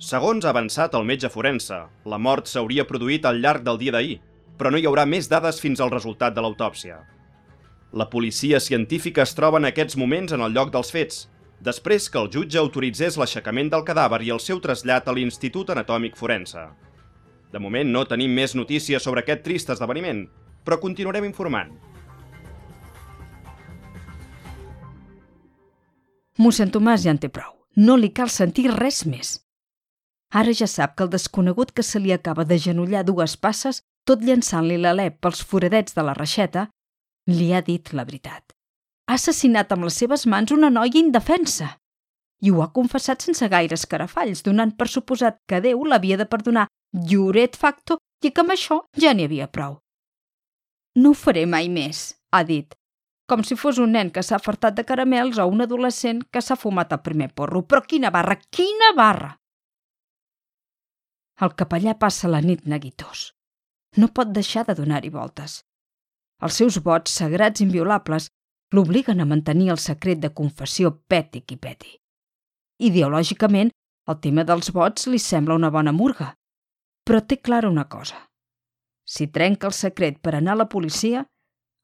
Segons 0.00 0.46
ha 0.46 0.54
avançat 0.54 0.94
el 0.96 1.04
metge 1.04 1.28
forense, 1.28 1.76
la 2.08 2.18
mort 2.18 2.48
s'hauria 2.48 2.86
produït 2.88 3.26
al 3.28 3.42
llarg 3.44 3.62
del 3.66 3.78
dia 3.80 3.92
d'ahir, 3.92 4.20
però 4.56 4.72
no 4.72 4.80
hi 4.80 4.86
haurà 4.88 5.04
més 5.06 5.28
dades 5.28 5.60
fins 5.60 5.80
al 5.80 5.92
resultat 5.92 6.34
de 6.34 6.40
l'autòpsia. 6.44 7.02
La 7.92 8.08
policia 8.08 8.60
científica 8.60 9.22
es 9.26 9.34
troba 9.36 9.60
en 9.60 9.68
aquests 9.68 9.98
moments 10.00 10.32
en 10.32 10.40
el 10.40 10.56
lloc 10.56 10.72
dels 10.72 10.92
fets 10.94 11.26
després 11.60 12.08
que 12.08 12.20
el 12.20 12.30
jutge 12.32 12.58
autoritzés 12.58 13.18
l'aixecament 13.20 13.68
del 13.72 13.84
cadàver 13.84 14.22
i 14.24 14.30
el 14.32 14.40
seu 14.40 14.60
trasllat 14.64 15.08
a 15.08 15.12
l'Institut 15.12 15.70
Anatòmic 15.74 16.16
Forense. 16.16 16.62
De 17.52 17.60
moment 17.60 17.90
no 17.92 18.06
tenim 18.08 18.32
més 18.32 18.54
notícies 18.56 19.02
sobre 19.02 19.20
aquest 19.20 19.42
trist 19.44 19.72
esdeveniment, 19.74 20.24
però 20.64 20.80
continuarem 20.80 21.26
informant. 21.28 21.74
Mossèn 26.40 26.70
Tomàs 26.72 27.04
ja 27.04 27.12
en 27.12 27.18
té 27.20 27.28
prou. 27.28 27.52
No 27.76 27.98
li 28.00 28.08
cal 28.16 28.30
sentir 28.32 28.70
res 28.72 29.04
més. 29.06 29.38
Ara 30.32 30.54
ja 30.56 30.68
sap 30.70 30.94
que 30.96 31.04
el 31.04 31.10
desconegut 31.12 31.72
que 31.76 31.84
se 31.84 32.00
li 32.00 32.12
acaba 32.14 32.46
de 32.48 32.56
genollar 32.58 33.02
dues 33.04 33.36
passes, 33.36 33.82
tot 34.08 34.22
llançant-li 34.24 34.78
l'alè 34.80 35.10
pels 35.10 35.42
foradets 35.44 35.96
de 35.96 36.04
la 36.06 36.14
reixeta, 36.16 36.68
li 37.28 37.50
ha 37.52 37.60
dit 37.66 37.92
la 37.92 38.06
veritat. 38.08 38.54
Ha 39.10 39.18
assassinat 39.18 39.72
amb 39.74 39.84
les 39.88 40.00
seves 40.00 40.24
mans 40.26 40.54
una 40.56 40.70
noia 40.70 41.02
indefensa. 41.02 41.74
I 42.40 42.50
ho 42.50 42.62
ha 42.64 42.70
confessat 42.72 43.26
sense 43.26 43.48
gaires 43.52 43.84
carafalls, 43.86 44.44
donant 44.46 44.72
per 44.78 44.88
suposat 44.88 45.42
que 45.50 45.60
Déu 45.60 45.84
l'havia 45.84 46.16
de 46.16 46.24
perdonar 46.30 46.68
lliuret 46.94 47.58
facto 47.58 47.98
i 48.24 48.30
que 48.30 48.40
amb 48.40 48.54
això 48.56 48.80
ja 48.96 49.12
n'hi 49.12 49.28
havia 49.28 49.50
prou. 49.50 49.76
No 50.96 51.12
ho 51.12 51.18
faré 51.18 51.44
mai 51.46 51.68
més, 51.68 52.14
ha 52.32 52.42
dit, 52.48 52.72
com 53.30 53.44
si 53.46 53.54
fos 53.54 53.78
un 53.78 53.92
nen 53.94 54.08
que 54.10 54.24
s'ha 54.26 54.40
fartat 54.42 54.74
de 54.74 54.84
caramels 54.86 55.38
o 55.38 55.46
un 55.46 55.62
adolescent 55.62 56.24
que 56.34 56.42
s'ha 56.42 56.58
fumat 56.58 56.96
el 56.96 57.04
primer 57.06 57.28
porro. 57.30 57.62
Però 57.62 57.84
quina 57.86 58.10
barra, 58.10 58.34
quina 58.50 58.90
barra! 58.96 59.36
El 61.40 61.54
capellà 61.56 61.94
passa 62.00 62.28
la 62.28 62.42
nit 62.42 62.66
neguitós. 62.66 63.30
No 63.96 64.10
pot 64.16 64.34
deixar 64.34 64.66
de 64.66 64.74
donar-hi 64.76 65.14
voltes. 65.14 65.60
Els 66.44 66.58
seus 66.58 66.80
vots 66.82 67.14
sagrats 67.22 67.62
inviolables 67.62 68.28
l'obliguen 68.74 69.22
a 69.22 69.28
mantenir 69.30 69.70
el 69.74 69.80
secret 69.82 70.20
de 70.20 70.32
confessió 70.34 70.92
peti 71.08 71.42
qui 71.46 71.56
peti. 71.56 71.96
Ideològicament, 72.80 73.70
el 74.10 74.18
tema 74.20 74.44
dels 74.44 74.70
vots 74.74 75.06
li 75.06 75.18
sembla 75.22 75.56
una 75.58 75.70
bona 75.70 75.92
murga, 75.92 76.32
però 77.06 77.20
té 77.22 77.38
clara 77.38 77.70
una 77.70 77.86
cosa. 77.88 78.18
Si 79.06 79.26
trenca 79.26 79.68
el 79.68 79.74
secret 79.74 80.20
per 80.22 80.36
anar 80.36 80.54
a 80.54 80.62
la 80.62 80.68
policia, 80.68 81.24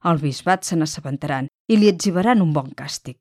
el 0.05 0.19
bisbat 0.23 0.65
se 0.65 0.77
n'assabentaran 0.77 1.49
i 1.73 1.77
li 1.77 1.89
etzibaran 1.89 2.43
un 2.43 2.53
bon 2.53 2.73
càstig. 2.79 3.19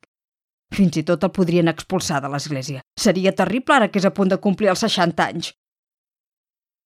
Fins 0.75 0.97
i 0.97 1.03
tot 1.07 1.23
el 1.23 1.31
podrien 1.31 1.71
expulsar 1.71 2.21
de 2.21 2.29
l'església. 2.29 2.81
Seria 2.99 3.35
terrible 3.35 3.75
ara 3.75 3.87
que 3.91 3.99
és 4.01 4.05
a 4.05 4.13
punt 4.13 4.33
de 4.33 4.41
complir 4.41 4.71
els 4.73 4.83
60 4.83 5.23
anys. 5.25 5.53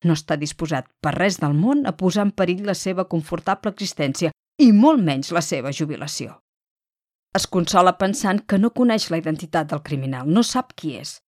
No 0.05 0.15
està 0.15 0.37
disposat 0.39 0.87
per 1.03 1.15
res 1.15 1.39
del 1.39 1.55
món 1.55 1.85
a 1.85 1.95
posar 1.95 2.27
en 2.27 2.31
perill 2.31 2.65
la 2.67 2.75
seva 2.75 3.07
confortable 3.13 3.71
existència 3.71 4.31
i 4.59 4.71
molt 4.71 5.03
menys 5.03 5.31
la 5.35 5.41
seva 5.41 5.73
jubilació. 5.75 6.37
Es 7.35 7.45
consola 7.47 7.97
pensant 7.97 8.39
que 8.49 8.57
no 8.57 8.71
coneix 8.75 9.09
la 9.11 9.19
identitat 9.21 9.69
del 9.71 9.83
criminal, 9.83 10.27
no 10.27 10.43
sap 10.43 10.73
qui 10.75 10.95
és. 10.97 11.19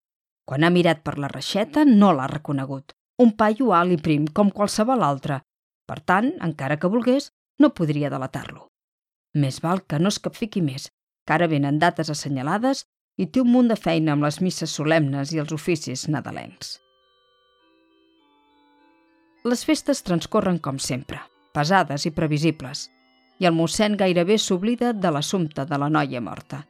Quan 0.48 0.64
ha 0.64 0.72
mirat 0.74 1.04
per 1.06 1.18
la 1.20 1.30
reixeta, 1.30 1.86
no 1.86 2.12
l'ha 2.16 2.28
reconegut. 2.32 2.96
Un 3.22 3.36
paio 3.38 3.72
alt 3.78 3.94
i 3.94 4.00
prim, 4.02 4.26
com 4.28 4.50
qualsevol 4.50 5.04
altre. 5.06 5.42
Per 5.88 6.00
tant, 6.00 6.32
encara 6.42 6.80
que 6.82 6.90
volgués, 6.90 7.30
no 7.62 7.74
podria 7.78 8.10
delatar-lo. 8.10 8.68
Més 9.38 9.62
val 9.64 9.86
que 9.88 10.00
no 10.00 10.12
es 10.12 10.20
capfiqui 10.20 10.62
més, 10.66 10.90
que 11.26 11.36
ara 11.38 11.48
venen 11.48 11.80
dates 11.80 12.10
assenyalades 12.12 12.86
i 13.22 13.28
té 13.28 13.42
un 13.42 13.52
munt 13.54 13.70
de 13.72 13.78
feina 13.78 14.16
amb 14.16 14.26
les 14.26 14.42
misses 14.42 14.74
solemnes 14.80 15.32
i 15.32 15.40
els 15.44 15.54
oficis 15.56 16.08
nadalencs. 16.10 16.80
Les 19.46 19.64
festes 19.66 20.04
transcorren 20.06 20.60
com 20.60 20.78
sempre, 20.78 21.22
pesades 21.54 22.06
i 22.06 22.12
previsibles, 22.18 22.90
i 23.42 23.48
el 23.50 23.56
mossèn 23.58 23.96
gairebé 23.98 24.38
s'oblida 24.38 24.92
de 24.94 25.12
l'assumpte 25.14 25.66
de 25.66 25.80
la 25.82 25.90
noia 25.90 26.22
morta. 26.22 26.62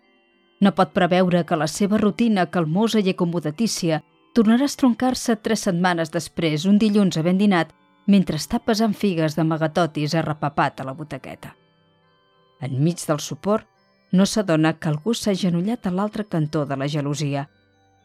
No 0.61 0.71
pot 0.77 0.93
preveure 0.95 1.43
que 1.43 1.57
la 1.57 1.67
seva 1.67 1.99
rutina 1.99 2.45
calmosa 2.53 3.01
i 3.01 3.11
acomodatícia 3.11 4.03
tornarà 4.37 4.67
a 4.67 4.71
estroncar-se 4.71 5.35
tres 5.43 5.65
setmanes 5.67 6.13
després, 6.13 6.67
un 6.69 6.77
dilluns 6.79 7.17
havent 7.19 7.41
dinat, 7.41 7.73
mentre 8.07 8.37
està 8.37 8.59
pesant 8.59 8.93
figues 8.97 9.35
de 9.37 9.43
magatotis 9.43 10.15
arrepapat 10.15 10.81
a 10.81 10.87
la 10.87 10.93
butaqueta. 10.97 11.55
Enmig 12.61 13.01
del 13.07 13.19
suport, 13.19 13.67
no 14.11 14.25
s'adona 14.25 14.73
que 14.77 14.89
algú 14.89 15.13
s'ha 15.15 15.33
genollat 15.33 15.87
a 15.87 15.91
l'altre 15.91 16.25
cantó 16.27 16.65
de 16.65 16.77
la 16.77 16.87
gelosia, 16.87 17.47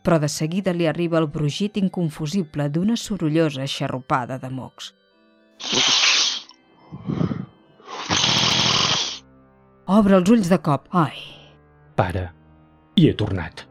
però 0.03 0.21
de 0.23 0.29
seguida 0.31 0.73
li 0.73 0.87
arriba 0.87 1.19
el 1.19 1.27
brugit 1.27 1.77
inconfusible 1.81 2.69
d'una 2.71 2.97
sorollosa 2.97 3.67
xarrupada 3.67 4.39
de 4.39 4.51
mocs. 4.51 4.93
Obre 9.87 10.17
els 10.19 10.31
ulls 10.31 10.51
de 10.51 10.59
cop. 10.59 10.87
Ai! 10.91 11.19
Pare, 11.99 12.29
i 12.95 13.09
he 13.09 13.15
tornat. 13.15 13.67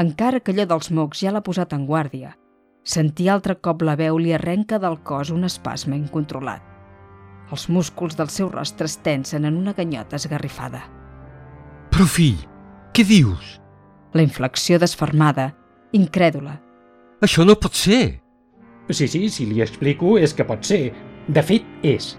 Encara 0.00 0.40
que 0.40 0.52
allò 0.52 0.66
dels 0.68 0.90
mocs 0.92 1.22
ja 1.24 1.32
l'ha 1.32 1.44
posat 1.44 1.72
en 1.76 1.86
guàrdia. 1.88 2.34
Sentir 2.86 3.30
altre 3.32 3.56
cop 3.58 3.82
la 3.82 3.96
veu 3.98 4.18
li 4.18 4.32
arrenca 4.36 4.78
del 4.78 5.00
cos 5.02 5.32
un 5.34 5.44
espasme 5.48 5.96
incontrolat. 5.96 6.62
Els 7.50 7.68
músculs 7.70 8.16
del 8.18 8.30
seu 8.30 8.50
rostre 8.50 8.86
es 8.90 8.96
tensen 9.02 9.44
en 9.44 9.56
una 9.56 9.74
ganyota 9.74 10.18
esgarrifada. 10.18 10.82
Però, 11.90 12.06
fill, 12.06 12.38
què 12.94 13.06
dius? 13.06 13.56
La 14.14 14.24
inflexió 14.26 14.78
desfermada, 14.82 15.52
incrèdula. 15.92 16.58
Això 17.22 17.46
no 17.46 17.56
pot 17.58 17.74
ser! 17.74 18.20
Sí, 18.90 19.08
sí, 19.10 19.26
si 19.30 19.46
li 19.50 19.62
explico 19.64 20.16
és 20.18 20.34
que 20.34 20.46
pot 20.46 20.62
ser. 20.66 20.92
De 21.26 21.42
fet, 21.42 21.64
és. 21.82 22.14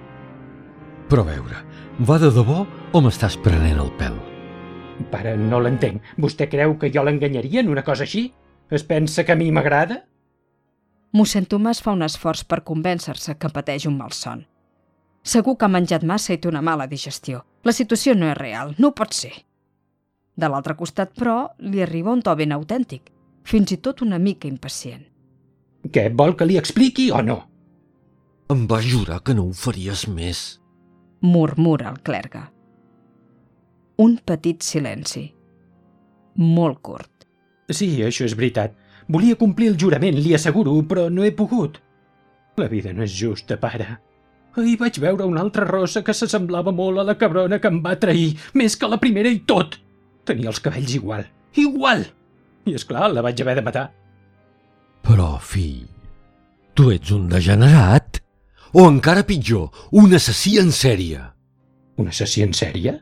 Però 1.08 1.24
a 1.24 1.30
veure, 1.30 1.62
va 2.04 2.18
de 2.20 2.32
debò 2.36 2.66
o 2.92 3.04
m'estàs 3.04 3.40
prenent 3.44 3.80
el 3.80 3.94
pèl? 4.00 4.18
Pare, 5.12 5.36
no 5.38 5.60
l'entenc. 5.62 6.04
Vostè 6.18 6.50
creu 6.52 6.76
que 6.82 6.92
jo 6.94 7.04
l'enganyaria 7.06 7.62
en 7.62 7.72
una 7.74 7.84
cosa 7.86 8.06
així? 8.08 8.28
Es 8.72 8.84
pensa 8.84 9.24
que 9.24 9.34
a 9.34 9.40
mi 9.40 9.52
m'agrada? 9.52 10.02
Mossèn 11.16 11.48
Tomàs 11.48 11.80
fa 11.82 11.94
un 11.96 12.04
esforç 12.04 12.44
per 12.44 12.66
convèncer-se 12.68 13.38
que 13.40 13.52
pateix 13.54 13.88
un 13.88 13.98
malson. 13.98 14.44
Segur 15.24 15.56
que 15.58 15.68
ha 15.68 15.72
menjat 15.72 16.04
massa 16.04 16.34
i 16.34 16.40
té 16.42 16.50
una 16.50 16.64
mala 16.64 16.88
digestió. 16.88 17.44
La 17.64 17.76
situació 17.76 18.16
no 18.16 18.30
és 18.32 18.38
real, 18.38 18.76
no 18.78 18.94
pot 18.96 19.16
ser. 19.16 19.34
De 20.38 20.50
l'altre 20.52 20.76
costat, 20.78 21.14
però, 21.18 21.48
li 21.60 21.82
arriba 21.82 22.14
un 22.14 22.22
to 22.22 22.36
ben 22.38 22.54
autèntic, 22.56 23.10
fins 23.44 23.72
i 23.74 23.80
tot 23.84 24.04
una 24.06 24.20
mica 24.20 24.48
impacient. 24.48 25.06
Què, 25.92 26.10
vol 26.14 26.36
que 26.36 26.46
li 26.46 26.60
expliqui 26.60 27.10
o 27.12 27.24
no? 27.24 27.40
Em 28.52 28.68
vas 28.68 28.86
jurar 28.88 29.22
que 29.24 29.36
no 29.36 29.48
ho 29.48 29.56
faries 29.56 30.06
més. 30.08 30.60
Murmura 31.22 31.90
el 31.90 32.00
clergue. 32.04 32.46
Un 33.98 34.18
petit 34.26 34.62
silenci. 34.62 35.24
Molt 36.38 36.84
curt. 36.86 37.26
Sí, 37.74 37.90
això 38.06 38.28
és 38.28 38.36
veritat. 38.38 38.76
Volia 39.10 39.38
complir 39.40 39.72
el 39.72 39.78
jurament, 39.80 40.20
li 40.22 40.36
asseguro, 40.38 40.76
però 40.86 41.08
no 41.10 41.26
he 41.26 41.32
pogut. 41.34 41.80
La 42.62 42.68
vida 42.70 42.94
no 42.94 43.06
és 43.06 43.16
justa, 43.18 43.58
pare. 43.58 43.88
Ahir 44.58 44.76
vaig 44.82 45.00
veure 45.02 45.26
una 45.30 45.42
altra 45.42 45.66
rossa 45.66 46.04
que 46.06 46.14
s'assemblava 46.18 46.74
molt 46.74 47.02
a 47.02 47.06
la 47.08 47.18
cabrona 47.18 47.60
que 47.62 47.70
em 47.70 47.82
va 47.82 47.98
trair, 48.02 48.36
més 48.58 48.78
que 48.78 48.90
la 48.90 49.00
primera 49.02 49.30
i 49.34 49.42
tot. 49.50 49.80
Tenia 50.26 50.52
els 50.52 50.62
cabells 50.62 50.94
igual. 50.98 51.26
Igual! 51.58 52.06
I, 52.66 52.76
és 52.78 52.86
clar 52.86 53.10
la 53.14 53.26
vaig 53.26 53.42
haver 53.42 53.58
de 53.58 53.66
matar. 53.66 53.88
Però, 55.06 55.38
fill, 55.42 55.86
tu 56.78 56.92
ets 56.94 57.14
un 57.16 57.30
degenerat? 57.32 58.22
O 58.78 58.86
encara 58.90 59.26
pitjor, 59.26 59.70
un 59.96 60.14
assassí 60.14 60.58
en 60.62 60.74
sèrie? 60.76 61.22
Un 61.98 62.10
assassí 62.12 62.44
en 62.46 62.54
sèrie? 62.58 62.98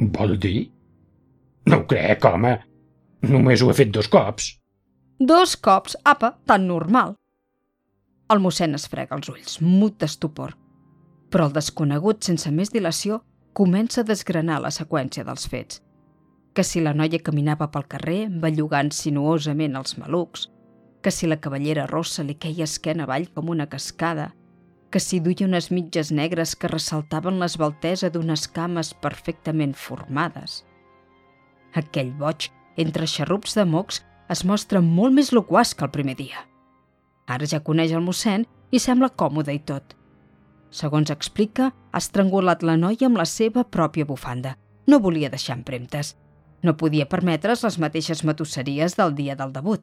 Vol 0.00 0.38
dir? 0.40 0.70
No 1.66 1.80
ho 1.80 1.86
crec, 1.88 2.24
home. 2.24 2.54
Només 3.24 3.62
ho 3.62 3.70
he 3.70 3.76
fet 3.76 3.92
dos 3.94 4.08
cops. 4.12 4.50
Dos 5.18 5.54
cops? 5.56 5.96
Apa, 6.04 6.34
tan 6.46 6.66
normal. 6.68 7.14
El 8.32 8.40
mossèn 8.42 8.74
es 8.76 8.88
frega 8.90 9.16
els 9.16 9.30
ulls, 9.30 9.60
mut 9.62 9.96
d'estupor. 10.00 10.56
Però 11.30 11.46
el 11.48 11.54
desconegut, 11.54 12.24
sense 12.24 12.50
més 12.50 12.72
dilació, 12.72 13.20
comença 13.52 14.02
a 14.02 14.08
desgranar 14.08 14.60
la 14.60 14.72
seqüència 14.74 15.24
dels 15.24 15.46
fets. 15.48 15.80
Que 16.54 16.64
si 16.66 16.82
la 16.82 16.94
noia 16.94 17.22
caminava 17.22 17.70
pel 17.70 17.86
carrer, 17.90 18.26
bellugant 18.28 18.90
sinuosament 18.94 19.76
els 19.78 19.96
malucs, 19.98 20.48
que 21.02 21.12
si 21.12 21.28
la 21.28 21.38
cavallera 21.40 21.86
rossa 21.86 22.24
li 22.24 22.36
queia 22.40 22.64
esquena 22.64 23.04
avall 23.04 23.26
com 23.34 23.50
una 23.52 23.66
cascada, 23.70 24.30
que 24.94 25.00
s'hi 25.02 25.18
duia 25.18 25.48
unes 25.48 25.72
mitges 25.74 26.12
negres 26.14 26.52
que 26.54 26.68
ressaltaven 26.70 27.40
l'esbaltesa 27.42 28.12
d'unes 28.14 28.44
cames 28.46 28.92
perfectament 29.02 29.72
formades. 29.74 30.60
Aquell 31.74 32.12
boig, 32.20 32.46
entre 32.78 33.08
xarrups 33.10 33.56
de 33.58 33.64
mocs, 33.66 34.04
es 34.30 34.44
mostra 34.46 34.78
molt 34.80 35.16
més 35.16 35.32
loquaç 35.34 35.72
que 35.74 35.82
el 35.88 35.90
primer 35.96 36.14
dia. 36.20 36.44
Ara 37.26 37.48
ja 37.50 37.58
coneix 37.66 37.90
el 37.90 38.04
mossèn 38.06 38.46
i 38.70 38.78
sembla 38.78 39.10
còmode 39.10 39.56
i 39.56 39.58
tot. 39.66 39.96
Segons 40.70 41.10
explica, 41.10 41.72
ha 41.90 41.98
estrangulat 41.98 42.62
la 42.62 42.76
noia 42.78 43.08
amb 43.10 43.18
la 43.18 43.26
seva 43.26 43.64
pròpia 43.66 44.06
bufanda. 44.06 44.54
No 44.86 45.02
volia 45.02 45.32
deixar 45.32 45.58
empremtes. 45.58 46.14
No 46.62 46.76
podia 46.78 47.10
permetre's 47.10 47.66
les 47.66 47.80
mateixes 47.82 48.22
matusseries 48.22 48.94
del 48.94 49.18
dia 49.18 49.34
del 49.34 49.50
debut. 49.58 49.82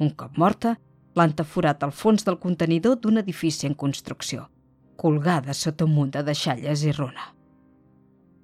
Un 0.00 0.16
cop 0.16 0.40
morta, 0.40 0.78
l'han 1.14 1.34
taforat 1.36 1.82
al 1.82 1.92
fons 1.92 2.24
del 2.24 2.38
contenidor 2.40 2.98
d'un 3.00 3.20
edifici 3.20 3.66
en 3.68 3.74
construcció, 3.74 4.48
colgada 4.96 5.54
sota 5.54 5.84
un 5.84 5.94
munt 5.94 6.12
de 6.16 6.22
deixalles 6.26 6.84
i 6.84 6.92
runa. 6.92 7.32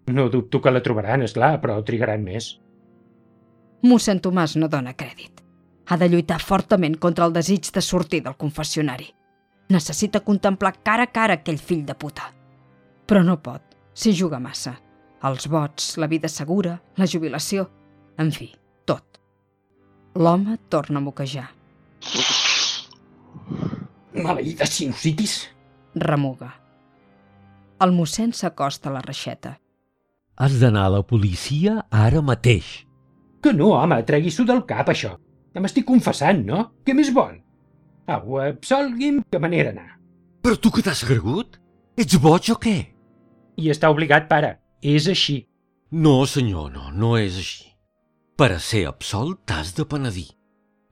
No 0.08 0.28
dubto 0.32 0.60
que 0.60 0.72
la 0.72 0.82
trobaran, 0.84 1.22
és 1.22 1.34
clar, 1.37 1.58
però 1.62 1.78
trigaran 1.84 2.25
més. 2.25 2.56
Mossèn 3.84 4.20
Tomàs 4.25 4.56
no 4.56 4.68
dona 4.68 4.96
crèdit. 4.96 5.44
Ha 5.88 5.96
de 5.96 6.08
lluitar 6.08 6.40
fortament 6.42 6.96
contra 7.00 7.28
el 7.28 7.32
desig 7.32 7.70
de 7.72 7.82
sortir 7.84 8.22
del 8.25 8.37
confessionari. 8.37 9.08
Necessita 9.70 10.25
contemplar 10.25 10.75
cara 10.84 11.06
a 11.08 11.12
cara 11.12 11.38
aquell 11.38 11.60
fill 11.60 11.84
de 11.87 11.94
puta. 11.94 12.32
Però 13.06 13.22
no 13.25 13.38
pot, 13.40 13.62
si 13.94 14.12
juga 14.16 14.40
massa. 14.40 14.75
Els 15.25 15.48
vots, 15.50 15.96
la 15.98 16.06
vida 16.06 16.28
segura, 16.28 16.78
la 16.96 17.06
jubilació, 17.06 17.68
en 18.18 18.32
fi, 18.32 18.50
tot. 18.87 19.20
L'home 20.14 20.58
torna 20.68 21.00
a 21.00 21.04
moquejar. 21.04 21.48
Maleïda 24.22 24.66
sinusitis! 24.66 25.46
Remuga. 25.98 26.50
El 27.82 27.94
mossèn 27.94 28.34
s'acosta 28.34 28.90
a 28.90 28.96
la 28.96 29.02
reixeta. 29.04 29.56
Has 30.38 30.58
d'anar 30.60 30.87
a 30.87 30.94
la 30.98 31.02
policia 31.06 31.80
ara 31.90 32.22
mateix. 32.22 32.87
Que 33.42 33.52
no, 33.54 33.72
home, 33.78 34.00
tregui-s'ho 34.06 34.46
del 34.46 34.64
cap, 34.66 34.90
això. 34.90 35.14
Ja 35.54 35.62
m'estic 35.62 35.87
confessant, 35.87 36.44
no? 36.46 36.64
Què 36.87 36.94
més 36.94 37.10
vol? 37.14 37.38
Au, 38.08 38.38
absolgui'm 38.42 39.22
que 39.30 39.40
me 39.42 39.50
n'he 39.50 39.64
d'anar. 39.66 39.88
Però 40.42 40.58
tu 40.58 40.70
que 40.75 40.82
t'has 40.82 41.04
cregut? 41.06 41.58
Ets 41.98 42.18
boig 42.22 42.50
o 42.54 42.58
què? 42.62 42.76
I 43.58 43.70
està 43.75 43.90
obligat, 43.90 44.28
pare. 44.30 44.56
És 44.82 45.08
així. 45.10 45.40
No, 45.90 46.22
senyor, 46.26 46.70
no, 46.75 46.90
no 46.94 47.16
és 47.18 47.38
així. 47.40 47.64
Per 48.38 48.52
a 48.54 48.60
ser 48.62 48.84
absolt 48.87 49.42
t'has 49.50 49.75
de 49.75 49.87
penedir. 49.88 50.28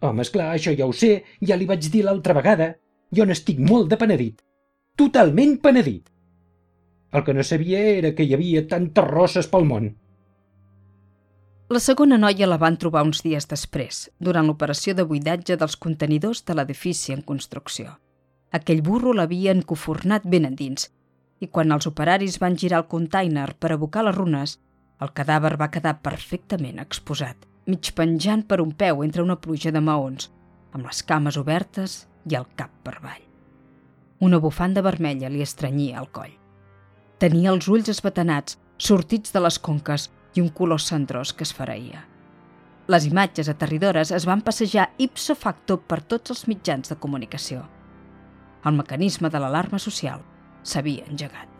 Home, 0.02 0.25
esclar, 0.26 0.50
això 0.54 0.75
ja 0.76 0.87
ho 0.87 0.92
sé, 0.92 1.23
ja 1.40 1.56
li 1.56 1.68
vaig 1.68 1.87
dir 1.92 2.02
l'altra 2.04 2.35
vegada. 2.37 2.73
Jo 3.15 3.27
n'estic 3.27 3.61
molt 3.63 3.91
de 3.91 3.99
penedit. 4.01 4.41
Totalment 4.99 5.59
penedit. 5.63 6.09
El 7.13 7.23
que 7.25 7.35
no 7.35 7.45
sabia 7.47 7.79
era 7.99 8.15
que 8.17 8.25
hi 8.27 8.35
havia 8.35 8.67
tantes 8.67 9.07
rosses 9.07 9.47
pel 9.53 9.67
món. 9.69 9.93
La 11.71 11.81
segona 11.83 12.19
noia 12.19 12.47
la 12.47 12.59
van 12.63 12.77
trobar 12.79 13.03
uns 13.07 13.23
dies 13.27 13.47
després, 13.51 14.05
durant 14.19 14.47
l'operació 14.47 14.95
de 14.95 15.07
buidatge 15.07 15.57
dels 15.59 15.77
contenidors 15.77 16.45
de 16.47 16.55
l'edifici 16.55 17.15
en 17.15 17.23
construcció. 17.31 17.97
Aquell 18.55 18.83
burro 18.87 19.15
l'havia 19.15 19.55
encofornat 19.55 20.27
ben 20.35 20.47
endins, 20.47 20.91
i 21.43 21.49
quan 21.51 21.75
els 21.75 21.87
operaris 21.91 22.39
van 22.43 22.57
girar 22.57 22.83
el 22.83 22.91
container 22.91 23.49
per 23.59 23.73
abocar 23.75 24.05
les 24.07 24.15
runes, 24.17 24.59
el 25.03 25.13
cadàver 25.13 25.57
va 25.61 25.71
quedar 25.75 25.99
perfectament 26.03 26.79
exposat, 26.83 27.37
mig 27.67 27.91
penjant 27.99 28.47
per 28.47 28.63
un 28.63 28.73
peu 28.73 29.03
entre 29.05 29.23
una 29.27 29.37
pluja 29.37 29.75
de 29.75 29.83
maons, 29.83 30.31
amb 30.73 30.87
les 30.87 31.03
cames 31.03 31.37
obertes 31.37 32.05
i 32.30 32.35
el 32.35 32.47
cap 32.59 32.73
per 32.85 32.97
avall. 32.99 33.23
Una 34.21 34.40
bufanda 34.40 34.83
vermella 34.83 35.30
li 35.30 35.42
estrenyia 35.45 36.00
el 36.00 36.11
coll. 36.11 36.35
Tenia 37.21 37.52
els 37.52 37.68
ulls 37.68 37.88
esbatanats, 37.92 38.59
sortits 38.76 39.33
de 39.33 39.40
les 39.40 39.59
conques 39.59 40.11
i 40.37 40.42
un 40.42 40.50
color 40.52 40.80
cendrós 40.80 41.33
que 41.33 41.45
es 41.47 41.52
fareia. 41.56 42.04
Les 42.88 43.06
imatges 43.09 43.49
aterridores 43.49 44.12
es 44.14 44.26
van 44.28 44.45
passejar 44.47 44.90
ipso 45.02 45.35
facto 45.35 45.78
per 45.80 46.02
tots 46.02 46.30
els 46.30 46.45
mitjans 46.47 46.92
de 46.92 46.99
comunicació. 47.02 47.64
El 48.64 48.76
mecanisme 48.78 49.30
de 49.30 49.40
l'alarma 49.42 49.80
social 49.83 50.23
s'havia 50.62 51.06
engegat. 51.11 51.50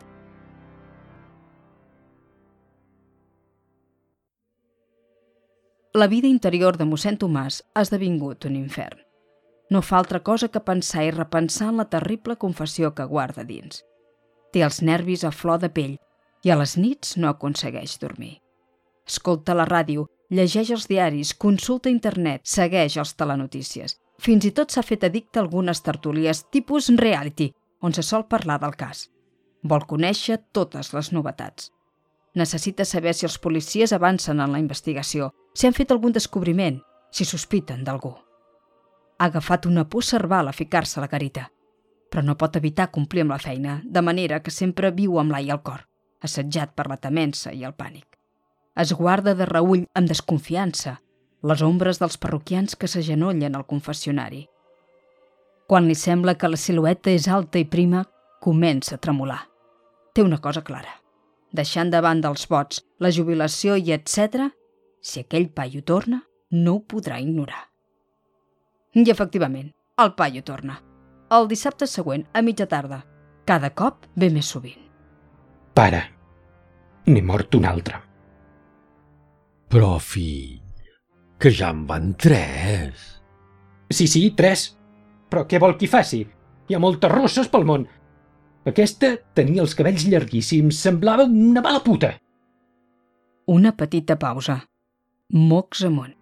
La 5.97 6.07
vida 6.07 6.29
interior 6.29 6.77
de 6.77 6.85
mossèn 6.85 7.17
Tomàs 7.17 7.63
ha 7.73 7.81
esdevingut 7.81 8.45
un 8.45 8.55
infern. 8.59 9.06
No 9.69 9.81
fa 9.81 9.97
altra 9.97 10.21
cosa 10.23 10.47
que 10.47 10.63
pensar 10.63 11.03
i 11.03 11.11
repensar 11.11 11.69
en 11.69 11.77
la 11.81 11.89
terrible 11.91 12.37
confessió 12.37 12.93
que 12.95 13.05
guarda 13.05 13.43
dins. 13.43 13.83
Té 14.51 14.63
els 14.63 14.81
nervis 14.81 15.25
a 15.27 15.31
flor 15.31 15.59
de 15.59 15.69
pell 15.69 15.97
i 16.43 16.51
a 16.51 16.55
les 16.55 16.77
nits 16.77 17.17
no 17.17 17.27
aconsegueix 17.29 17.97
dormir. 17.99 18.37
Escolta 19.07 19.55
la 19.55 19.65
ràdio, 19.67 20.07
llegeix 20.29 20.71
els 20.71 20.87
diaris, 20.87 21.33
consulta 21.33 21.91
internet, 21.91 22.43
segueix 22.43 22.97
els 22.97 23.15
telenotícies. 23.15 23.97
Fins 24.19 24.47
i 24.47 24.51
tot 24.51 24.71
s'ha 24.71 24.83
fet 24.83 25.03
addicte 25.03 25.39
a 25.39 25.43
algunes 25.43 25.83
tertúlies 25.83 26.45
tipus 26.51 26.89
reality, 26.89 27.51
on 27.81 27.93
se 27.93 28.03
sol 28.03 28.27
parlar 28.27 28.59
del 28.59 28.75
cas. 28.75 29.07
Vol 29.63 29.85
conèixer 29.85 30.39
totes 30.51 30.93
les 30.93 31.11
novetats. 31.11 31.71
Necessita 32.35 32.85
saber 32.85 33.13
si 33.13 33.25
els 33.25 33.39
policies 33.41 33.93
avancen 33.93 34.39
en 34.39 34.51
la 34.53 34.61
investigació, 34.61 35.31
si 35.53 35.67
han 35.67 35.77
fet 35.77 35.91
algun 35.91 36.13
descobriment, 36.13 36.81
si 37.11 37.25
sospiten 37.25 37.83
d'algú. 37.83 38.13
Ha 39.17 39.25
agafat 39.25 39.65
una 39.65 39.87
por 39.89 40.03
cerval 40.03 40.47
a 40.47 40.53
ficar-se 40.53 40.99
a 40.99 41.03
la 41.03 41.09
carita, 41.09 41.49
però 42.09 42.23
no 42.23 42.37
pot 42.37 42.55
evitar 42.55 42.91
complir 42.91 43.23
amb 43.25 43.33
la 43.33 43.39
feina, 43.41 43.81
de 43.83 44.01
manera 44.01 44.41
que 44.43 44.51
sempre 44.51 44.91
viu 44.91 45.17
amb 45.19 45.33
l'ai 45.33 45.49
al 45.49 45.63
cor, 45.63 45.87
assetjat 46.21 46.75
per 46.75 46.87
la 46.87 46.99
temença 47.01 47.53
i 47.53 47.63
el 47.65 47.73
pànic. 47.73 48.05
Es 48.77 48.93
guarda 48.93 49.33
de 49.33 49.45
reull 49.49 49.87
amb 49.97 50.09
desconfiança 50.09 50.99
les 51.41 51.61
ombres 51.61 51.99
dels 52.01 52.17
parroquians 52.17 52.75
que 52.75 52.87
s'agenollen 52.87 53.55
al 53.55 53.65
confessionari. 53.65 54.47
Quan 55.67 55.87
li 55.87 55.95
sembla 55.95 56.37
que 56.37 56.49
la 56.49 56.57
silueta 56.57 57.11
és 57.11 57.27
alta 57.27 57.59
i 57.59 57.65
prima, 57.65 58.05
comença 58.41 58.95
a 58.95 59.01
tremolar. 59.01 59.41
Té 60.13 60.23
una 60.23 60.39
cosa 60.41 60.63
clara. 60.63 60.93
Deixant 61.53 61.91
davant 61.93 62.21
dels 62.21 62.47
vots, 62.49 62.81
la 62.99 63.11
jubilació 63.11 63.75
i 63.77 63.93
etc., 63.93 64.49
si 65.01 65.21
aquell 65.21 65.49
paio 65.49 65.83
torna, 65.83 66.23
no 66.51 66.77
ho 66.77 66.83
podrà 66.83 67.19
ignorar. 67.21 67.67
I 68.97 69.03
efectivament, 69.13 69.69
el 70.01 70.13
paio 70.17 70.41
torna. 70.43 70.79
El 71.37 71.45
dissabte 71.51 71.85
següent, 71.85 72.23
a 72.33 72.41
mitja 72.41 72.65
tarda. 72.69 73.03
Cada 73.45 73.69
cop 73.77 74.07
ve 74.17 74.29
més 74.33 74.47
sovint. 74.49 74.87
Pare, 75.77 75.99
n'he 77.05 77.21
mort 77.21 77.53
un 77.59 77.67
altre. 77.69 77.99
Però, 79.69 79.97
fill, 80.01 80.57
que 81.37 81.51
ja 81.53 81.69
en 81.75 81.83
van 81.85 82.15
tres. 82.17 83.03
Sí, 83.91 84.07
sí, 84.07 84.23
tres. 84.39 84.71
Però 85.29 85.43
què 85.45 85.59
vol 85.61 85.75
que 85.77 85.85
hi 85.85 85.91
faci? 85.91 86.23
Hi 86.67 86.75
ha 86.75 86.81
moltes 86.81 87.13
rosses 87.13 87.51
pel 87.51 87.67
món. 87.67 87.85
Aquesta 88.67 89.13
tenia 89.37 89.61
els 89.63 89.75
cabells 89.77 90.07
llarguíssims, 90.09 90.79
semblava 90.79 91.27
una 91.27 91.63
mala 91.63 91.83
puta. 91.85 92.15
Una 93.47 93.75
petita 93.77 94.17
pausa. 94.19 94.57
Mocs 95.31 95.85
amunt. 95.87 96.15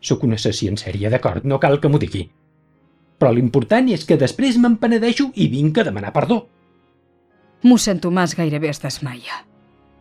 Sóc 0.00 0.24
un 0.24 0.32
assassí 0.36 0.68
en 0.68 0.78
sèrie, 0.80 1.10
d'acord, 1.12 1.44
no 1.44 1.60
cal 1.60 1.78
que 1.80 1.88
m'ho 1.88 2.00
digui. 2.00 2.24
Però 3.20 3.32
l'important 3.36 3.90
és 3.92 4.06
que 4.08 4.16
després 4.20 4.56
me'n 4.56 4.78
penedeixo 4.80 5.28
i 5.36 5.48
vinc 5.52 5.78
a 5.78 5.84
demanar 5.84 6.12
perdó. 6.16 6.46
Mossèn 7.62 8.00
Tomàs 8.00 8.34
gairebé 8.38 8.70
es 8.72 8.80
desmaia, 8.80 9.42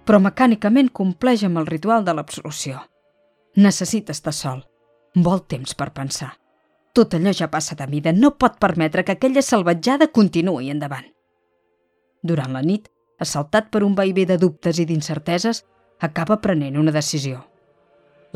però 0.07 0.21
mecànicament 0.23 0.93
compleix 0.95 1.43
amb 1.43 1.59
el 1.59 1.67
ritual 1.67 2.07
de 2.07 2.15
l'absolució. 2.15 2.79
Necessita 3.59 4.15
estar 4.15 4.33
sol. 4.33 4.63
Vol 5.15 5.43
temps 5.51 5.75
per 5.75 5.91
pensar. 5.91 6.31
Tot 6.95 7.13
allò 7.13 7.33
ja 7.35 7.49
passa 7.51 7.75
de 7.75 7.87
mida. 7.87 8.13
No 8.13 8.37
pot 8.37 8.55
permetre 8.59 9.03
que 9.03 9.17
aquella 9.17 9.43
salvatjada 9.43 10.07
continuï 10.15 10.71
endavant. 10.71 11.05
Durant 12.23 12.55
la 12.55 12.63
nit, 12.63 12.87
assaltat 13.19 13.69
per 13.69 13.83
un 13.83 13.95
vaivé 13.95 14.25
de 14.25 14.37
dubtes 14.37 14.79
i 14.79 14.85
d'incerteses, 14.87 15.65
acaba 15.99 16.39
prenent 16.39 16.77
una 16.79 16.95
decisió. 16.95 17.48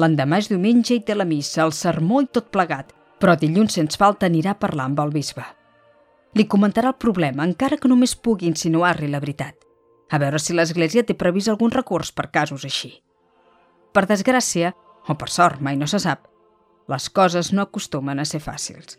L'endemà 0.02 0.40
és 0.42 0.50
diumenge 0.50 0.96
i 0.96 1.04
té 1.06 1.16
la 1.16 1.28
missa, 1.30 1.62
el 1.64 1.74
sermó 1.78 2.22
i 2.24 2.30
tot 2.34 2.50
plegat, 2.54 2.94
però 3.22 3.36
dilluns 3.38 3.78
sens 3.78 4.00
falta 4.00 4.26
anirà 4.26 4.54
a 4.56 4.60
parlar 4.60 4.88
amb 4.90 5.02
el 5.04 5.14
bisbe. 5.14 5.44
Li 6.34 6.48
comentarà 6.50 6.90
el 6.90 7.02
problema, 7.02 7.46
encara 7.46 7.78
que 7.78 7.92
només 7.92 8.16
pugui 8.16 8.50
insinuar-li 8.50 9.10
la 9.12 9.22
veritat. 9.22 9.56
A 10.10 10.18
veure 10.22 10.40
si 10.42 10.54
l'Església 10.54 11.06
té 11.06 11.14
previst 11.14 11.52
algun 11.52 11.72
recurs 11.72 12.12
per 12.12 12.32
casos 12.34 12.66
així. 12.66 12.92
Per 13.94 14.06
desgràcia, 14.10 14.74
o 15.08 15.14
per 15.20 15.30
sort, 15.30 15.62
mai 15.62 15.78
no 15.78 15.88
se 15.88 16.02
sap, 16.02 16.26
les 16.90 17.10
coses 17.10 17.54
no 17.54 17.62
acostumen 17.62 18.20
a 18.20 18.26
ser 18.26 18.42
fàcils. 18.42 18.98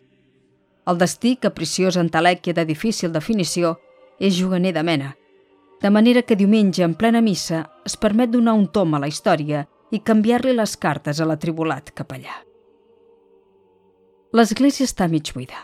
El 0.87 1.01
destí, 1.01 1.35
capriciós 1.41 1.99
entelèquia 1.99 2.55
de 2.55 2.65
difícil 2.69 3.13
definició, 3.13 3.79
és 4.21 4.39
juganer 4.39 4.73
de 4.77 4.83
mena, 4.87 5.15
de 5.85 5.91
manera 5.91 6.23
que 6.23 6.37
diumenge, 6.37 6.83
en 6.83 6.95
plena 6.95 7.21
missa, 7.21 7.59
es 7.85 7.97
permet 8.01 8.31
donar 8.31 8.55
un 8.55 8.69
tom 8.73 8.95
a 8.95 9.01
la 9.03 9.09
història 9.11 9.67
i 9.95 10.03
canviar-li 10.03 10.57
les 10.57 10.75
cartes 10.77 11.21
a 11.21 11.29
l'atribulat 11.29 11.93
capellà. 11.95 12.41
L'església 14.35 14.89
està 14.89 15.07
mig 15.07 15.31
buida. 15.35 15.61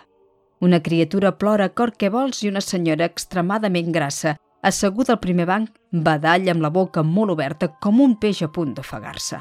Una 0.62 0.78
criatura 0.78 1.32
plora 1.34 1.70
cor 1.74 1.90
que 1.98 2.10
vols 2.14 2.44
i 2.44 2.50
una 2.52 2.62
senyora 2.62 3.08
extremadament 3.10 3.90
grassa, 3.90 4.36
asseguda 4.62 5.16
al 5.16 5.22
primer 5.24 5.46
banc, 5.48 5.70
badalla 5.90 6.54
amb 6.54 6.62
la 6.62 6.70
boca 6.70 7.02
molt 7.02 7.34
oberta 7.34 7.72
com 7.82 8.00
un 8.04 8.14
peix 8.22 8.44
a 8.46 8.50
punt 8.52 8.76
d'ofegar-se. 8.76 9.40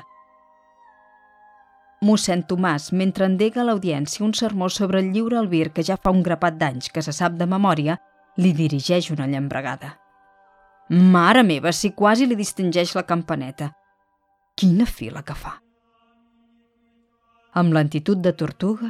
Mossèn 2.08 2.45
Tomàs, 2.47 2.93
mentre 2.95 3.28
endega 3.28 3.60
a 3.62 3.65
l'audiència 3.67 4.23
un 4.25 4.34
sermó 4.34 4.69
sobre 4.71 5.02
el 5.04 5.12
lliure 5.12 5.38
albir 5.38 5.73
que 5.75 5.84
ja 5.84 5.99
fa 5.99 6.13
un 6.15 6.23
grapat 6.23 6.56
d'anys 6.58 6.88
que 6.95 7.04
se 7.04 7.13
sap 7.13 7.36
de 7.36 7.45
memòria, 7.45 7.97
li 8.39 8.54
dirigeix 8.56 9.12
una 9.12 9.28
llambregada. 9.28 9.97
Mare 10.89 11.43
meva, 11.43 11.73
si 11.75 11.91
quasi 11.91 12.25
li 12.25 12.39
distingeix 12.39 12.95
la 12.95 13.04
campaneta. 13.04 13.73
Quina 14.60 14.84
fila 14.84 15.22
que 15.24 15.32
fa. 15.39 15.54
Amb 17.60 17.72
lentitud 17.72 18.19
de 18.19 18.34
tortuga, 18.36 18.89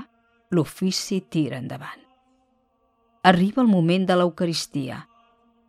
l'ofici 0.49 1.19
tira 1.29 1.59
endavant. 1.61 1.99
Arriba 3.29 3.61
el 3.61 3.67
moment 3.69 4.07
de 4.09 4.15
l'Eucaristia, 4.17 4.97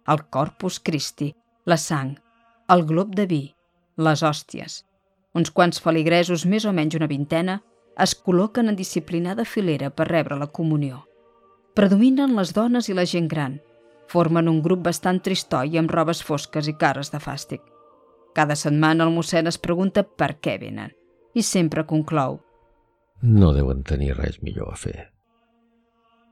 el 0.09 0.23
Corpus 0.33 0.79
Christi, 0.81 1.29
la 1.69 1.77
sang, 1.77 2.15
el 2.73 2.87
glob 2.89 3.13
de 3.19 3.27
vi, 3.29 3.43
les 4.01 4.23
hòsties. 4.25 4.79
Uns 5.37 5.53
quants 5.53 5.83
feligresos, 5.85 6.47
més 6.49 6.65
o 6.65 6.73
menys 6.73 6.97
una 6.97 7.09
vintena, 7.11 7.59
es 8.01 8.15
col·loquen 8.17 8.73
en 8.73 8.79
disciplinada 8.79 9.45
filera 9.45 9.91
per 9.91 10.07
rebre 10.09 10.39
la 10.41 10.49
comunió. 10.49 11.03
Predominen 11.77 12.33
les 12.39 12.55
dones 12.57 12.89
i 12.89 12.97
la 12.97 13.05
gent 13.05 13.29
gran. 13.29 13.61
Formen 14.09 14.49
un 14.49 14.63
grup 14.65 14.81
bastant 14.89 15.21
tristoi 15.21 15.77
amb 15.77 15.93
robes 15.93 16.25
fosques 16.25 16.73
i 16.73 16.77
cares 16.87 17.13
de 17.13 17.21
fàstic. 17.21 17.61
Cada 18.35 18.55
setmana 18.57 19.05
el 19.05 19.11
mossèn 19.14 19.47
es 19.51 19.59
pregunta 19.59 20.03
per 20.05 20.37
què 20.40 20.59
venen 20.61 20.93
i 21.35 21.43
sempre 21.43 21.87
conclou 21.87 22.40
No 23.23 23.53
deuen 23.53 23.83
tenir 23.85 24.14
res 24.16 24.40
millor 24.43 24.73
a 24.73 24.77
fer. 24.77 25.11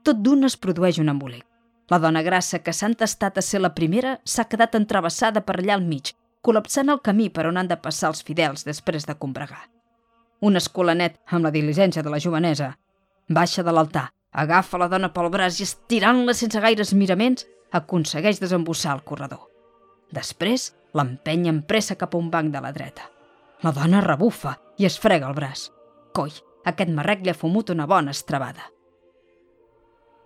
tot 0.03 0.17
d'un 0.23 0.43
es 0.43 0.55
produeix 0.57 0.97
un 0.99 1.09
embolic. 1.09 1.43
La 1.89 1.99
dona 1.99 2.21
grassa 2.21 2.59
que 2.59 2.73
s'ha 2.73 2.87
entestat 2.87 3.37
a 3.37 3.41
ser 3.41 3.59
la 3.61 3.73
primera 3.75 4.19
s'ha 4.23 4.45
quedat 4.45 4.75
entrevessada 4.75 5.41
per 5.41 5.57
allà 5.59 5.73
al 5.75 5.83
mig, 5.85 6.13
col·lapsant 6.41 6.89
el 6.89 7.01
camí 7.01 7.29
per 7.29 7.45
on 7.47 7.57
han 7.57 7.67
de 7.67 7.77
passar 7.77 8.09
els 8.09 8.23
fidels 8.23 8.63
després 8.65 9.05
de 9.05 9.15
combregar. 9.15 9.69
Un 10.41 10.55
escolanet, 10.55 11.19
amb 11.27 11.43
la 11.43 11.51
diligència 11.51 12.01
de 12.01 12.09
la 12.09 12.19
jovenesa, 12.19 12.77
baixa 13.27 13.63
de 13.63 13.71
l'altar, 13.71 14.13
agafa 14.31 14.77
la 14.77 14.87
dona 14.87 15.11
pel 15.13 15.29
braç 15.29 15.59
i 15.59 15.63
estirant-la 15.67 16.33
sense 16.33 16.61
gaires 16.61 16.93
miraments, 16.93 17.45
aconsegueix 17.71 18.39
desembossar 18.39 18.95
el 18.95 19.03
corredor. 19.03 19.48
Després, 20.15 20.71
l'empenya 20.97 21.51
amb 21.53 21.65
pressa 21.69 21.95
cap 21.95 22.15
a 22.15 22.17
un 22.17 22.29
banc 22.33 22.51
de 22.53 22.61
la 22.61 22.71
dreta. 22.73 23.05
La 23.63 23.71
dona 23.75 24.01
rebufa 24.01 24.55
i 24.79 24.85
es 24.87 24.97
frega 24.99 25.27
el 25.29 25.35
braç. 25.37 25.67
Coi, 26.15 26.31
aquest 26.65 26.89
marrec 26.95 27.21
li 27.25 27.29
ha 27.33 27.37
fumut 27.37 27.69
una 27.69 27.85
bona 27.87 28.11
estrabada. 28.15 28.69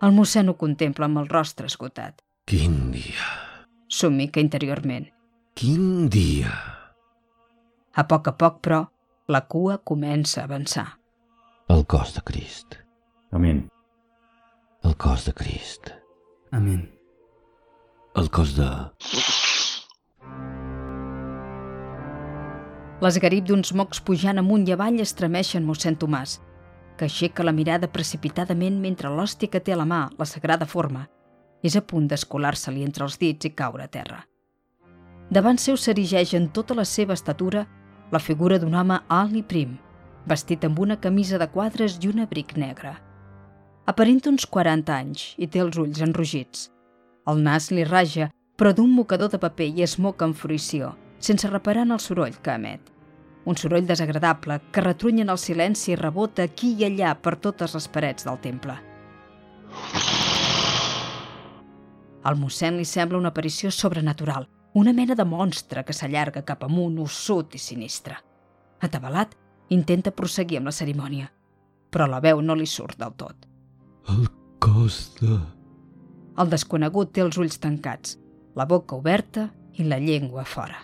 El 0.04 0.12
mossèn 0.12 0.48
ho 0.50 0.54
contempla 0.60 1.06
amb 1.08 1.18
el 1.22 1.28
rostre 1.28 1.66
esgotat. 1.66 2.20
Quin 2.46 2.90
dia, 2.92 3.26
Somica 3.88 4.40
interiorment. 4.40 5.06
quin 5.54 6.08
dia. 6.10 6.50
A 7.94 8.02
poc 8.10 8.26
a 8.28 8.32
poc, 8.36 8.60
però, 8.60 8.80
la 9.28 9.40
cua 9.46 9.78
comença 9.78 10.40
a 10.40 10.44
avançar. 10.44 10.98
El 11.68 11.86
cos 11.86 12.14
de 12.14 12.20
Crist, 12.22 12.74
Amén. 13.30 13.68
el 14.82 14.96
cos 14.96 15.24
de 15.24 15.32
Crist, 15.32 15.90
Amén. 16.50 16.90
el 18.16 18.30
cos 18.30 18.56
de... 18.56 18.68
L'esgarip 23.04 23.44
d'uns 23.44 23.74
mocs 23.76 23.98
pujant 24.00 24.40
amunt 24.40 24.62
i 24.64 24.72
avall 24.72 25.02
estremeixen 25.02 25.64
mossèn 25.68 25.96
Tomàs, 26.00 26.38
que 26.96 27.04
aixeca 27.04 27.44
la 27.44 27.52
mirada 27.52 27.90
precipitadament 27.92 28.78
mentre 28.80 29.10
l'hòstia 29.12 29.50
que 29.52 29.60
té 29.60 29.74
a 29.74 29.76
la 29.76 29.84
mà, 29.84 30.06
la 30.16 30.26
sagrada 30.30 30.64
forma, 30.64 31.02
és 31.60 31.76
a 31.76 31.82
punt 31.84 32.06
d'escolar-se-li 32.08 32.84
entre 32.86 33.04
els 33.04 33.18
dits 33.20 33.44
i 33.44 33.50
caure 33.58 33.84
a 33.84 33.90
terra. 33.92 34.22
Davant 35.28 35.60
seu 35.60 35.76
s'erigeix 35.76 36.32
en 36.38 36.48
tota 36.56 36.76
la 36.78 36.86
seva 36.88 37.12
estatura 37.18 37.66
la 38.12 38.22
figura 38.22 38.58
d'un 38.62 38.74
home 38.74 39.00
alt 39.18 39.36
i 39.36 39.42
prim, 39.42 39.76
vestit 40.24 40.64
amb 40.64 40.80
una 40.80 40.96
camisa 40.96 41.40
de 41.42 41.50
quadres 41.52 41.98
i 42.00 42.08
un 42.08 42.24
abric 42.24 42.56
negre. 42.56 42.94
Aparenta 43.84 44.32
uns 44.32 44.46
40 44.46 44.96
anys 44.96 45.26
i 45.36 45.48
té 45.48 45.60
els 45.60 45.76
ulls 45.76 46.00
enrogits. 46.00 46.70
El 47.28 47.44
nas 47.44 47.68
li 47.68 47.84
raja, 47.84 48.30
però 48.56 48.72
d'un 48.72 48.96
mocador 48.96 49.28
de 49.28 49.40
paper 49.44 49.72
i 49.76 49.84
es 49.84 49.98
moca 49.98 50.24
amb 50.24 50.40
fruïció, 50.40 50.94
sense 51.18 51.52
reparar 51.52 51.84
en 51.84 51.96
el 51.98 52.00
soroll 52.00 52.40
que 52.40 52.56
emet. 52.56 52.93
Un 53.44 53.56
soroll 53.60 53.86
desagradable 53.86 54.60
que 54.72 54.80
retrunya 54.80 55.22
en 55.24 55.30
el 55.34 55.38
silenci 55.38 55.92
i 55.92 56.00
rebota 56.00 56.46
aquí 56.48 56.72
i 56.78 56.86
allà 56.86 57.12
per 57.20 57.36
totes 57.36 57.74
les 57.76 57.88
parets 57.92 58.24
del 58.24 58.40
temple. 58.40 58.76
Al 62.24 62.38
mossèn 62.40 62.78
li 62.80 62.86
sembla 62.88 63.18
una 63.20 63.34
aparició 63.34 63.70
sobrenatural, 63.70 64.46
una 64.80 64.94
mena 64.96 65.14
de 65.14 65.26
monstre 65.28 65.84
que 65.84 65.92
s'allarga 65.92 66.42
cap 66.42 66.64
amunt, 66.64 66.96
ossut 67.04 67.54
i 67.54 67.60
sinistre. 67.60 68.16
Atabalat, 68.80 69.34
intenta 69.76 70.10
prosseguir 70.10 70.58
amb 70.58 70.70
la 70.70 70.76
cerimònia, 70.76 71.28
però 71.92 72.08
la 72.08 72.22
veu 72.24 72.40
no 72.40 72.56
li 72.56 72.66
surt 72.66 72.98
del 72.98 73.12
tot. 73.20 73.44
El 74.08 74.24
cos 74.58 75.12
de... 75.20 75.36
El 76.40 76.50
desconegut 76.50 77.12
té 77.14 77.22
els 77.22 77.36
ulls 77.38 77.60
tancats, 77.62 78.16
la 78.56 78.66
boca 78.66 78.96
oberta 78.96 79.50
i 79.78 79.86
la 79.86 80.00
llengua 80.02 80.42
fora. 80.48 80.80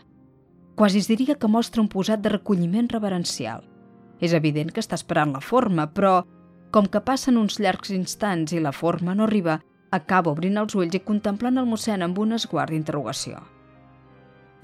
Quasi 0.80 0.96
es 0.96 1.08
diria 1.08 1.34
que 1.36 1.46
mostra 1.46 1.82
un 1.82 1.90
posat 1.92 2.22
de 2.24 2.30
recolliment 2.32 2.86
reverencial. 2.88 3.66
És 4.16 4.32
evident 4.32 4.70
que 4.72 4.80
està 4.80 4.96
esperant 4.96 5.34
la 5.34 5.42
forma, 5.44 5.84
però, 5.92 6.22
com 6.72 6.86
que 6.88 7.02
passen 7.04 7.36
uns 7.36 7.58
llargs 7.60 7.92
instants 7.92 8.54
i 8.56 8.62
la 8.64 8.72
forma 8.72 9.12
no 9.12 9.26
arriba, 9.26 9.58
acaba 9.92 10.32
obrint 10.32 10.56
els 10.56 10.78
ulls 10.80 10.96
i 10.96 11.02
contemplant 11.04 11.60
el 11.60 11.68
mossèn 11.68 12.00
amb 12.00 12.22
un 12.24 12.32
esguard 12.38 12.72
d'interrogació. 12.72 13.42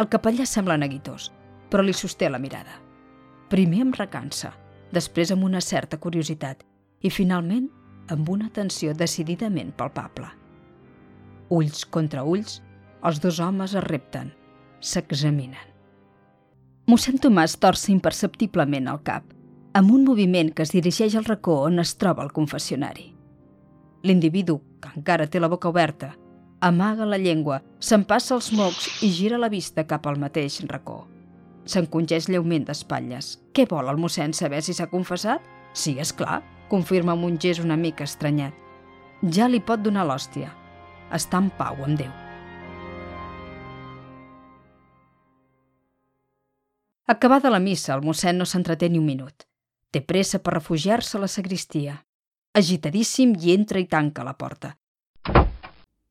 El 0.00 0.08
capellà 0.08 0.48
sembla 0.48 0.78
neguitós, 0.80 1.28
però 1.68 1.84
li 1.84 1.92
sosté 1.92 2.32
la 2.32 2.40
mirada. 2.40 2.80
Primer 3.52 3.84
amb 3.84 4.00
recança, 4.00 4.54
després 4.96 5.36
amb 5.36 5.44
una 5.44 5.60
certa 5.60 6.00
curiositat 6.00 6.64
i, 7.04 7.12
finalment, 7.12 7.68
amb 8.08 8.32
una 8.32 8.48
atenció 8.48 8.96
decididament 8.96 9.76
palpable. 9.76 10.32
Ulls 11.52 11.84
contra 11.84 12.24
ulls, 12.24 12.62
els 13.04 13.20
dos 13.20 13.36
homes 13.36 13.76
es 13.76 13.90
repten, 13.92 14.32
s'examinen. 14.80 15.75
Mossèn 16.86 17.16
Tomàs 17.18 17.56
torça 17.58 17.88
imperceptiblement 17.90 18.86
el 18.86 19.00
cap, 19.02 19.24
amb 19.74 19.90
un 19.90 20.04
moviment 20.06 20.52
que 20.54 20.62
es 20.62 20.70
dirigeix 20.70 21.16
al 21.18 21.24
racó 21.26 21.56
on 21.66 21.82
es 21.82 21.96
troba 21.98 22.22
el 22.22 22.28
confessionari. 22.30 23.08
L'individu, 24.06 24.60
que 24.78 24.92
encara 24.94 25.26
té 25.26 25.40
la 25.42 25.48
boca 25.50 25.66
oberta, 25.72 26.12
amaga 26.62 27.08
la 27.10 27.18
llengua, 27.18 27.56
s'empassa 27.82 28.36
els 28.36 28.52
mocs 28.54 28.86
i 29.02 29.10
gira 29.10 29.40
la 29.42 29.50
vista 29.50 29.82
cap 29.90 30.06
al 30.06 30.20
mateix 30.22 30.60
racó. 30.70 31.00
S'encongeix 31.66 32.28
lleument 32.30 32.68
d'espatlles. 32.68 33.32
Què 33.50 33.66
vol 33.66 33.90
el 33.90 33.98
mossèn 33.98 34.30
saber 34.30 34.62
si 34.62 34.76
s'ha 34.76 34.86
confessat? 34.86 35.42
Sí, 35.74 35.96
és 35.98 36.14
clar, 36.14 36.38
confirma 36.70 37.16
amb 37.16 37.26
un 37.26 37.40
gest 37.42 37.64
una 37.66 37.74
mica 37.74 38.06
estranyat. 38.06 38.54
Ja 39.34 39.50
li 39.50 39.58
pot 39.58 39.82
donar 39.82 40.06
l'hòstia. 40.06 40.54
Està 41.10 41.42
en 41.42 41.50
pau 41.58 41.82
amb 41.82 41.98
Déu. 41.98 42.25
Acabada 47.06 47.50
la 47.50 47.60
missa, 47.62 47.94
el 47.94 48.02
mossèn 48.02 48.34
no 48.34 48.44
s'entreté 48.44 48.88
ni 48.90 48.98
un 48.98 49.06
minut. 49.06 49.44
Té 49.94 50.00
pressa 50.02 50.40
per 50.42 50.56
refugiar-se 50.56 51.14
a 51.16 51.20
la 51.22 51.28
sagristia. 51.30 51.94
Agitadíssim 52.58 53.36
i 53.38 53.52
entra 53.54 53.78
i 53.78 53.86
tanca 53.86 54.24
la 54.26 54.34
porta. 54.34 54.72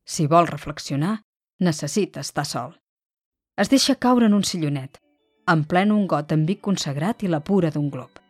Si 0.04 0.26
vol 0.26 0.46
reflexionar, 0.48 1.18
necessita 1.60 2.22
estar 2.24 2.46
sol. 2.46 2.72
Es 3.56 3.68
deixa 3.68 3.98
caure 4.00 4.26
en 4.26 4.36
un 4.36 4.44
sillonet, 4.44 4.96
en 5.52 5.64
plen 5.68 5.92
un 5.92 6.06
got 6.06 6.32
amb 6.32 6.48
vi 6.48 6.56
consagrat 6.56 7.24
i 7.24 7.28
la 7.28 7.42
pura 7.44 7.70
d'un 7.74 7.90
glob. 7.90 8.22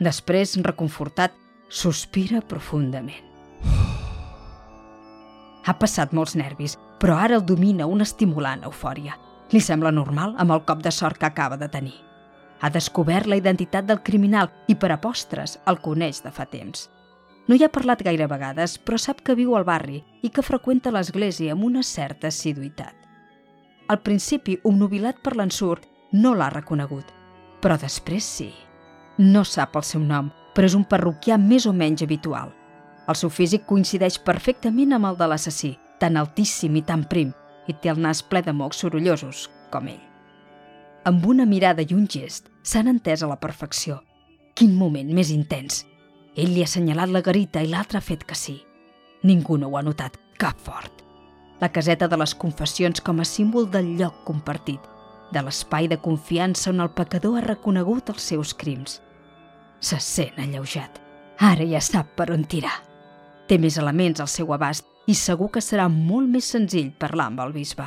Després, 0.00 0.56
reconfortat, 0.64 1.36
sospira 1.68 2.40
profundament. 2.40 3.28
Ha 5.62 5.76
passat 5.78 6.16
molts 6.16 6.34
nervis, 6.40 6.78
però 6.98 7.20
ara 7.20 7.36
el 7.36 7.44
domina 7.44 7.86
una 7.86 8.08
estimulant 8.08 8.64
eufòria. 8.64 9.18
Li 9.52 9.60
sembla 9.60 9.92
normal 9.92 10.32
amb 10.40 10.54
el 10.54 10.64
cop 10.64 10.80
de 10.82 10.90
sort 10.90 11.18
que 11.20 11.28
acaba 11.28 11.58
de 11.60 11.68
tenir. 11.68 11.98
Ha 12.62 12.70
descobert 12.70 13.26
la 13.26 13.36
identitat 13.36 13.84
del 13.84 14.00
criminal 14.02 14.48
i 14.68 14.76
per 14.78 14.92
a 14.94 15.00
postres 15.00 15.58
el 15.66 15.80
coneix 15.84 16.22
de 16.24 16.30
fa 16.32 16.46
temps. 16.48 16.88
No 17.48 17.56
hi 17.58 17.64
ha 17.66 17.72
parlat 17.74 18.04
gaire 18.06 18.28
vegades, 18.30 18.78
però 18.78 18.96
sap 19.02 19.20
que 19.26 19.34
viu 19.34 19.56
al 19.58 19.66
barri 19.66 19.98
i 20.22 20.30
que 20.30 20.44
freqüenta 20.46 20.92
l'església 20.94 21.52
amb 21.56 21.66
una 21.66 21.82
certa 21.82 22.30
assiduïtat. 22.30 22.94
Al 23.90 23.98
principi, 24.00 24.56
obnubilat 24.62 25.18
per 25.20 25.34
l'ensurt, 25.36 25.88
no 26.12 26.36
l'ha 26.38 26.48
reconegut, 26.54 27.10
però 27.60 27.76
després 27.76 28.24
sí. 28.24 28.52
No 29.18 29.42
sap 29.44 29.76
el 29.76 29.84
seu 29.84 30.00
nom, 30.00 30.30
però 30.54 30.70
és 30.70 30.78
un 30.78 30.86
parroquià 30.88 31.36
més 31.36 31.66
o 31.66 31.74
menys 31.76 32.06
habitual. 32.06 32.54
El 33.10 33.18
seu 33.18 33.28
físic 33.28 33.66
coincideix 33.66 34.20
perfectament 34.22 34.94
amb 34.94 35.10
el 35.10 35.18
de 35.18 35.28
l'assassí, 35.28 35.74
tan 35.98 36.16
altíssim 36.16 36.78
i 36.78 36.86
tan 36.86 37.02
prim, 37.10 37.34
i 37.68 37.74
té 37.74 37.92
el 37.92 38.00
nas 38.02 38.22
ple 38.22 38.42
de 38.42 38.54
mocs 38.56 38.82
sorollosos, 38.82 39.48
com 39.70 39.88
ell. 39.88 40.02
Amb 41.04 41.26
una 41.26 41.46
mirada 41.46 41.82
i 41.82 41.94
un 41.94 42.06
gest 42.06 42.50
s'han 42.62 42.90
entès 42.90 43.22
a 43.22 43.30
la 43.30 43.40
perfecció. 43.42 44.00
Quin 44.54 44.76
moment 44.78 45.08
més 45.14 45.32
intens! 45.34 45.84
Ell 46.36 46.54
li 46.54 46.62
ha 46.62 46.68
assenyalat 46.68 47.10
la 47.12 47.20
garita 47.20 47.60
i 47.60 47.68
l'altre 47.68 47.98
ha 47.98 48.04
fet 48.04 48.22
que 48.24 48.36
sí. 48.38 48.60
Ningú 49.22 49.58
no 49.58 49.68
ho 49.68 49.76
ha 49.76 49.82
notat, 49.82 50.16
cap 50.38 50.58
fort. 50.62 51.02
La 51.60 51.70
caseta 51.70 52.08
de 52.08 52.18
les 52.18 52.34
confessions 52.34 53.02
com 53.04 53.20
a 53.20 53.26
símbol 53.28 53.68
del 53.70 53.92
lloc 53.98 54.22
compartit, 54.26 54.80
de 55.32 55.42
l'espai 55.42 55.88
de 55.88 55.98
confiança 55.98 56.70
on 56.70 56.80
el 56.84 56.90
pecador 56.96 57.38
ha 57.38 57.44
reconegut 57.46 58.10
els 58.12 58.24
seus 58.32 58.54
crims. 58.54 59.00
Se 59.80 59.98
sent 59.98 60.38
alleujat. 60.38 60.98
Ara 61.42 61.66
ja 61.66 61.80
sap 61.82 62.14
per 62.16 62.30
on 62.34 62.44
tirar. 62.44 62.74
Té 63.48 63.58
més 63.58 63.78
elements 63.80 64.20
al 64.22 64.30
seu 64.30 64.52
abast 64.54 64.86
i 65.12 65.14
segur 65.18 65.50
que 65.52 65.60
serà 65.60 65.90
molt 65.92 66.30
més 66.32 66.46
senzill 66.54 66.92
parlar 67.04 67.26
amb 67.30 67.42
el 67.44 67.52
bisbe. 67.52 67.84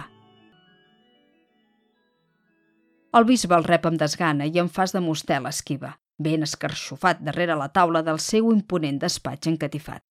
El 3.17 3.25
bisbe 3.25 3.55
el 3.55 3.65
rep 3.65 3.85
amb 3.89 3.97
desgana 4.01 4.45
i 4.45 4.59
en 4.61 4.69
fas 4.77 4.93
de 4.93 5.01
mostel 5.01 5.45
l'esquiva, 5.47 5.91
ben 6.25 6.45
escarxofat 6.45 7.17
darrere 7.25 7.55
la 7.57 7.69
taula 7.77 8.01
del 8.05 8.19
seu 8.19 8.51
imponent 8.51 8.99
despatx 9.01 9.47
encatifat. 9.51 10.01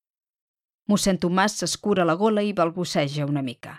Mossèn 0.91 1.19
Tomàs 1.21 1.59
s'escura 1.61 2.07
la 2.09 2.17
gola 2.21 2.43
i 2.43 2.57
balbuceja 2.57 3.29
una 3.29 3.45
mica. 3.45 3.75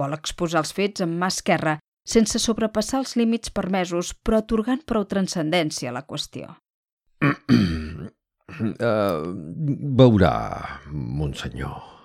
Vol 0.00 0.18
exposar 0.18 0.60
els 0.64 0.74
fets 0.74 1.06
amb 1.06 1.14
mà 1.22 1.28
esquerra, 1.32 1.74
sense 2.06 2.38
sobrepassar 2.42 2.98
els 3.04 3.14
límits 3.18 3.50
permesos, 3.54 4.12
però 4.14 4.36
atorgant 4.42 4.82
prou 4.86 5.04
transcendència 5.14 5.90
a 5.90 5.96
la 5.96 6.04
qüestió. 6.10 6.44
uh, 7.22 7.30
veurà, 10.02 10.34
monsenyor. 10.90 11.99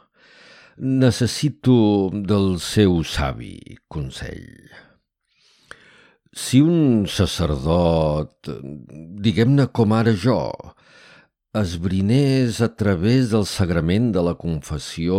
Necessito 0.76 2.10
del 2.12 2.58
seu 2.60 2.98
savi 3.08 3.78
consell. 3.88 4.68
Si 6.36 6.60
un 6.60 7.06
sacerdot, 7.08 8.50
diguem-ne 9.24 9.70
com 9.72 9.94
ara 9.96 10.12
jo, 10.12 10.36
esbrinés 11.56 12.60
a 12.60 12.68
través 12.76 13.30
del 13.32 13.46
sagrament 13.48 14.10
de 14.12 14.20
la 14.20 14.34
confessió 14.36 15.16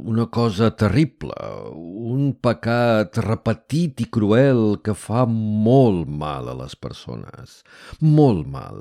una 0.00 0.24
cosa 0.32 0.70
terrible, 0.72 1.36
un 1.76 2.32
pecat 2.32 3.20
repetit 3.20 4.00
i 4.00 4.06
cruel 4.08 4.78
que 4.80 4.94
fa 4.96 5.26
molt 5.28 6.08
mal 6.08 6.48
a 6.48 6.54
les 6.62 6.72
persones, 6.72 7.60
molt 8.00 8.48
mal, 8.48 8.80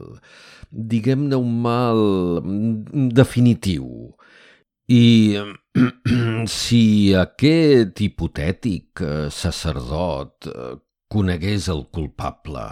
diguem-ne 0.72 1.36
un 1.36 1.60
mal 1.67 2.00
definitiu. 3.12 4.13
I 4.88 5.36
si 6.59 6.83
aquest 7.17 8.01
hipotètic 8.05 9.01
sacerdot 9.33 10.49
conegués 11.09 11.69
el 11.73 11.88
culpable, 11.93 12.67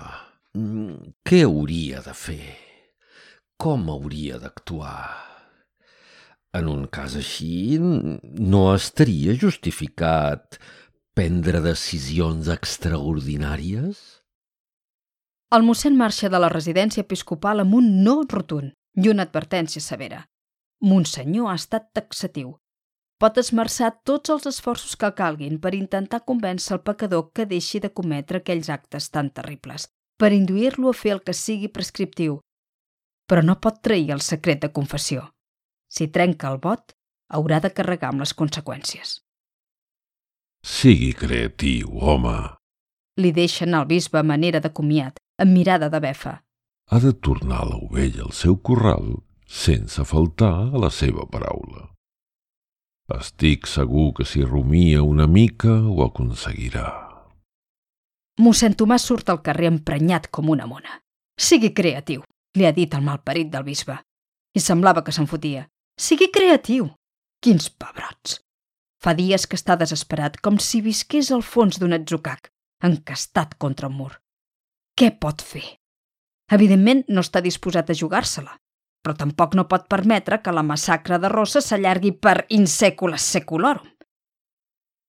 què 1.26 1.46
hauria 1.48 2.04
de 2.06 2.18
fer? 2.18 2.44
com 3.62 3.92
hauria 3.94 4.40
d'actuar? 4.42 5.10
En 6.58 6.68
un 6.68 6.88
cas 6.96 7.14
així, 7.20 7.78
no 7.78 8.64
estaria 8.74 9.36
justificat 9.44 10.58
prendre 11.16 11.62
decisions 11.62 12.50
extraordinàries? 12.50 14.02
El 15.54 15.68
mossèn 15.68 16.00
marxa 16.00 16.32
de 16.34 16.42
la 16.42 16.50
residència 16.50 17.06
episcopal 17.06 17.62
amb 17.62 17.78
un 17.78 17.92
no 18.08 18.18
rotund 18.26 18.74
i 18.98 19.12
una 19.14 19.28
advertència 19.30 19.84
severa. 19.84 20.24
Monsenyor 20.82 21.52
ha 21.52 21.58
estat 21.62 21.92
taxatiu. 21.94 22.56
Pot 23.22 23.36
esmerçar 23.38 23.92
tots 24.10 24.32
els 24.34 24.48
esforços 24.50 24.96
que 24.98 25.12
calguin 25.14 25.60
per 25.62 25.76
intentar 25.78 26.24
convèncer 26.26 26.74
el 26.74 26.80
pecador 26.82 27.28
que 27.38 27.46
deixi 27.46 27.82
de 27.84 27.92
cometre 27.94 28.40
aquells 28.42 28.70
actes 28.74 29.12
tan 29.14 29.30
terribles, 29.30 29.86
per 30.18 30.32
induir-lo 30.34 30.90
a 30.90 30.98
fer 30.98 31.12
el 31.16 31.22
que 31.28 31.36
sigui 31.38 31.70
prescriptiu, 31.70 32.40
però 33.30 33.44
no 33.46 33.60
pot 33.62 33.78
trair 33.86 34.10
el 34.16 34.26
secret 34.26 34.64
de 34.66 34.72
confessió. 34.74 35.28
Si 35.86 36.08
trenca 36.08 36.50
el 36.50 36.58
vot, 36.66 36.96
haurà 37.30 37.62
de 37.62 37.70
carregar 37.70 38.10
amb 38.10 38.26
les 38.26 38.34
conseqüències. 38.34 39.20
Sigui 40.66 41.14
creatiu, 41.14 41.94
home. 41.94 42.36
Li 43.22 43.32
deixen 43.38 43.78
al 43.78 43.86
bisbe 43.86 44.18
a 44.18 44.26
manera 44.26 44.60
de 44.66 44.74
comiat, 44.74 45.22
amb 45.38 45.54
mirada 45.54 45.94
de 45.94 46.02
befa. 46.02 46.40
Ha 46.90 47.00
de 47.00 47.14
tornar 47.14 47.68
l'ovella 47.70 48.26
al 48.26 48.34
seu 48.34 48.58
corral 48.58 49.14
sense 49.46 50.04
faltar 50.10 50.56
a 50.72 50.88
la 50.88 50.90
seva 50.90 51.30
paraula. 51.30 51.92
Estic 53.12 53.68
segur 53.68 54.12
que 54.18 54.26
si 54.26 54.44
rumia 54.46 55.04
una 55.04 55.28
mica 55.28 55.72
ho 55.72 56.04
aconseguirà. 56.06 56.88
Mossèn 58.42 58.78
Tomàs 58.78 59.06
surt 59.06 59.30
al 59.30 59.42
carrer 59.46 59.70
emprenyat 59.70 60.30
com 60.32 60.50
una 60.50 60.68
mona. 60.70 61.02
Sigui 61.38 61.74
creatiu 61.76 62.24
li 62.58 62.66
ha 62.68 62.72
dit 62.76 62.94
el 62.94 63.04
malparit 63.06 63.52
del 63.52 63.64
bisbe. 63.64 63.98
I 64.56 64.60
semblava 64.60 65.04
que 65.04 65.14
se'n 65.16 65.30
fotia. 65.32 65.68
Sigui 66.00 66.28
creatiu! 66.34 66.90
Quins 67.42 67.70
pebrots! 67.70 68.40
Fa 69.02 69.14
dies 69.18 69.48
que 69.50 69.58
està 69.58 69.78
desesperat, 69.80 70.38
com 70.44 70.60
si 70.60 70.82
visqués 70.86 71.32
al 71.32 71.42
fons 71.42 71.80
d'un 71.80 71.96
atzucac, 71.96 72.52
encastat 72.86 73.56
contra 73.58 73.90
un 73.90 73.96
mur. 73.98 74.12
Què 74.98 75.10
pot 75.18 75.42
fer? 75.42 75.64
Evidentment 76.52 77.06
no 77.08 77.24
està 77.24 77.42
disposat 77.42 77.90
a 77.90 77.98
jugar-se-la, 77.98 78.58
però 79.02 79.16
tampoc 79.18 79.56
no 79.58 79.68
pot 79.68 79.88
permetre 79.90 80.42
que 80.42 80.54
la 80.54 80.64
massacre 80.64 81.18
de 81.20 81.30
Rossa 81.30 81.62
s'allargui 81.62 82.14
per 82.14 82.46
insècules 82.50 83.26
seculorum. 83.36 83.90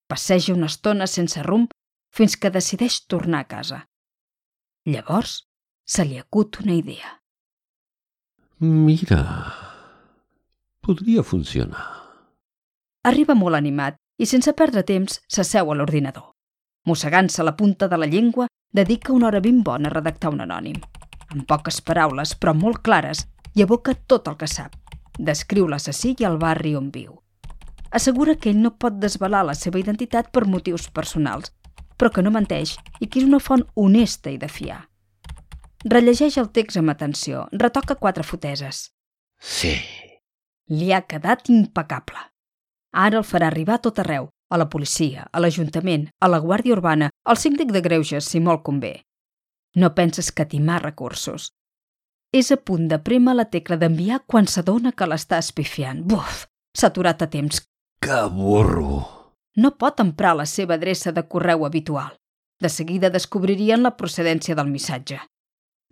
Passeja 0.09 0.55
una 0.55 0.69
estona 0.73 1.07
sense 1.07 1.43
rumb 1.43 1.73
fins 2.13 2.37
que 2.37 2.51
decideix 2.53 3.03
tornar 3.07 3.45
a 3.45 3.49
casa. 3.49 3.81
Llavors 4.85 5.43
se 5.85 6.05
li 6.05 6.19
acut 6.19 6.61
una 6.65 6.75
idea. 6.75 7.19
Mira, 8.59 9.23
podria 10.81 11.23
funcionar. 11.23 11.87
Arriba 13.09 13.35
molt 13.35 13.59
animat 13.59 13.97
i 14.23 14.29
sense 14.31 14.53
perdre 14.55 14.85
temps 14.87 15.19
s'asseu 15.27 15.73
a 15.73 15.75
l'ordinador. 15.75 16.31
Mossegant-se 16.87 17.43
la 17.43 17.57
punta 17.59 17.89
de 17.89 17.99
la 17.99 18.07
llengua, 18.07 18.47
dedica 18.73 19.13
una 19.13 19.29
hora 19.29 19.41
ben 19.41 19.63
bona 19.63 19.89
a 19.89 19.95
redactar 19.95 20.33
un 20.33 20.43
anònim. 20.45 20.79
Amb 21.33 21.47
poques 21.49 21.81
paraules, 21.81 22.35
però 22.39 22.55
molt 22.55 22.83
clares, 22.87 23.25
i 23.55 23.63
evoca 23.63 23.95
tot 23.95 24.29
el 24.29 24.39
que 24.41 24.49
sap. 24.49 24.77
Descriu 25.19 25.69
l'assassí 25.69 26.15
i 26.19 26.25
el 26.29 26.39
barri 26.41 26.75
on 26.77 26.91
viu. 26.93 27.19
Assegura 27.93 28.37
que 28.41 28.51
ell 28.51 28.63
no 28.63 28.73
pot 28.81 28.97
desvelar 29.01 29.43
la 29.45 29.55
seva 29.55 29.81
identitat 29.81 30.31
per 30.33 30.47
motius 30.49 30.89
personals, 30.89 31.53
però 31.99 32.11
que 32.11 32.23
no 32.25 32.33
menteix 32.33 32.79
i 33.01 33.07
que 33.07 33.21
és 33.21 33.29
una 33.29 33.41
font 33.41 33.67
honesta 33.77 34.33
i 34.33 34.39
de 34.41 34.49
fiar. 34.49 34.81
Rellegeix 35.85 36.39
el 36.39 36.49
text 36.57 36.79
amb 36.81 36.93
atenció, 36.93 37.47
retoca 37.53 37.99
quatre 38.01 38.25
foteses. 38.25 38.89
Sí. 39.39 39.75
Li 40.71 40.93
ha 40.93 41.03
quedat 41.03 41.51
impecable. 41.51 42.21
Ara 42.93 43.19
el 43.21 43.27
farà 43.27 43.49
arribar 43.51 43.81
a 43.81 43.85
tot 43.85 43.99
arreu, 43.99 44.29
a 44.53 44.59
la 44.61 44.69
policia, 44.69 45.27
a 45.33 45.41
l'Ajuntament, 45.41 46.07
a 46.21 46.29
la 46.29 46.41
Guàrdia 46.41 46.77
Urbana, 46.77 47.09
al 47.25 47.39
síndic 47.41 47.73
de 47.73 47.81
Greuges, 47.85 48.29
si 48.29 48.41
molt 48.41 48.63
convé. 48.63 49.03
No 49.75 49.95
penses 49.95 50.31
que 50.33 50.47
timar 50.47 50.83
recursos. 50.83 51.53
És 52.33 52.49
a 52.51 52.57
punt 52.57 52.87
de 52.89 52.97
prémer 52.99 53.35
la 53.37 53.45
tecla 53.53 53.77
d'enviar 53.77 54.23
quan 54.27 54.47
s'adona 54.49 54.93
que 54.97 55.07
l'està 55.07 55.39
espifiant. 55.43 56.01
Buf! 56.09 56.47
S'ha 56.73 56.89
aturat 56.89 57.21
a 57.21 57.29
temps. 57.29 57.61
Que 58.01 58.23
burro! 58.33 59.03
No 59.57 59.75
pot 59.77 60.01
emprar 60.01 60.33
la 60.39 60.47
seva 60.49 60.79
adreça 60.81 61.13
de 61.13 61.27
correu 61.29 61.67
habitual. 61.67 62.17
De 62.63 62.71
seguida 62.73 63.11
descobririen 63.11 63.83
la 63.83 63.97
procedència 63.99 64.57
del 64.57 64.71
missatge. 64.73 65.19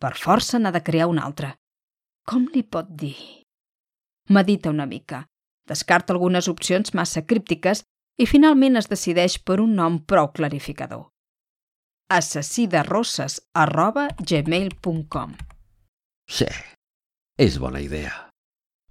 Per 0.01 0.15
força 0.17 0.59
n'ha 0.59 0.73
de 0.73 0.81
crear 0.81 1.11
un 1.13 1.21
altre. 1.21 1.53
Com 2.25 2.49
li 2.55 2.63
pot 2.63 2.89
dir? 2.89 3.17
Medita 4.31 4.71
una 4.71 4.87
mica, 4.87 5.27
descarta 5.69 6.15
algunes 6.15 6.49
opcions 6.49 6.95
massa 6.95 7.27
críptiques 7.27 7.85
i 8.17 8.27
finalment 8.27 8.81
es 8.81 8.89
decideix 8.89 9.37
per 9.45 9.61
un 9.61 9.75
nom 9.77 9.99
prou 9.99 10.33
clarificador. 10.33 11.11
assassí 12.11 12.67
de 12.67 12.83
rosses 12.83 13.41
arroba 13.55 14.09
gmail.com 14.19 15.35
Sí, 16.31 16.47
és 17.43 17.59
bona 17.59 17.81
idea. 17.83 18.13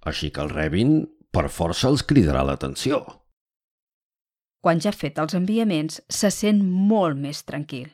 Així 0.04 0.28
que 0.28 0.42
el 0.44 0.52
rebin, 0.52 1.06
per 1.32 1.48
força 1.48 1.88
els 1.88 2.04
cridarà 2.04 2.44
l'atenció. 2.44 3.00
Quan 4.60 4.80
ja 4.84 4.92
ha 4.92 4.96
fet 4.96 5.18
els 5.22 5.36
enviaments, 5.38 6.02
se 6.08 6.28
sent 6.34 6.60
molt 6.60 7.16
més 7.16 7.40
tranquil. 7.48 7.88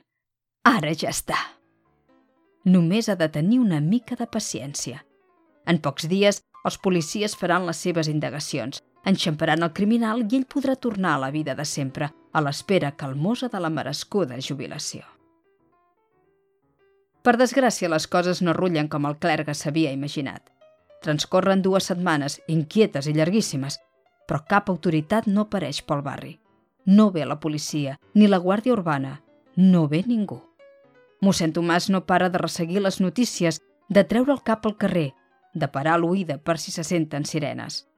Ara 0.67 0.91
ja 0.99 1.13
està. 1.15 1.39
Només 2.67 3.09
ha 3.09 3.15
de 3.15 3.29
tenir 3.31 3.61
una 3.63 3.79
mica 3.81 4.19
de 4.19 4.27
paciència. 4.27 5.05
En 5.71 5.79
pocs 5.79 6.09
dies, 6.11 6.43
els 6.67 6.79
policies 6.83 7.39
faran 7.39 7.69
les 7.71 7.79
seves 7.79 8.11
indagacions, 8.11 8.83
enxamparan 9.07 9.63
el 9.63 9.75
criminal 9.79 10.25
i 10.27 10.41
ell 10.41 10.49
podrà 10.51 10.75
tornar 10.75 11.15
a 11.15 11.23
la 11.23 11.31
vida 11.31 11.55
de 11.55 11.65
sempre, 11.65 12.11
a 12.11 12.43
l'espera 12.43 12.97
calmosa 12.99 13.47
de 13.53 13.63
la 13.63 13.71
merescuda 13.71 14.41
jubilació. 14.43 15.07
Per 17.27 17.33
desgràcia, 17.35 17.89
les 17.91 18.05
coses 18.07 18.39
no 18.47 18.53
rullen 18.55 18.87
com 18.87 19.07
el 19.09 19.17
clergue 19.19 19.51
s'havia 19.59 19.91
imaginat. 19.91 20.45
Transcorren 21.03 21.63
dues 21.63 21.89
setmanes, 21.91 22.37
inquietes 22.47 23.09
i 23.11 23.15
llarguíssimes, 23.17 23.81
però 24.31 24.45
cap 24.47 24.69
autoritat 24.71 25.27
no 25.27 25.43
apareix 25.49 25.81
pel 25.83 26.05
barri. 26.07 26.37
No 26.87 27.09
ve 27.11 27.25
la 27.27 27.41
policia, 27.43 27.97
ni 28.15 28.29
la 28.31 28.39
Guàrdia 28.39 28.77
Urbana, 28.77 29.17
no 29.57 29.89
ve 29.91 30.05
ningú. 30.07 30.39
Mossèn 31.21 31.51
Tomàs 31.57 31.89
no 31.91 32.05
para 32.07 32.29
de 32.31 32.39
resseguir 32.39 32.85
les 32.85 33.01
notícies, 33.03 33.59
de 33.89 34.05
treure 34.05 34.31
el 34.37 34.45
cap 34.47 34.67
al 34.67 34.77
carrer, 34.77 35.09
de 35.53 35.67
parar 35.67 35.97
l'oïda 35.99 36.37
per 36.39 36.59
si 36.63 36.71
se 36.71 36.85
senten 36.87 37.27
sirenes. 37.27 37.89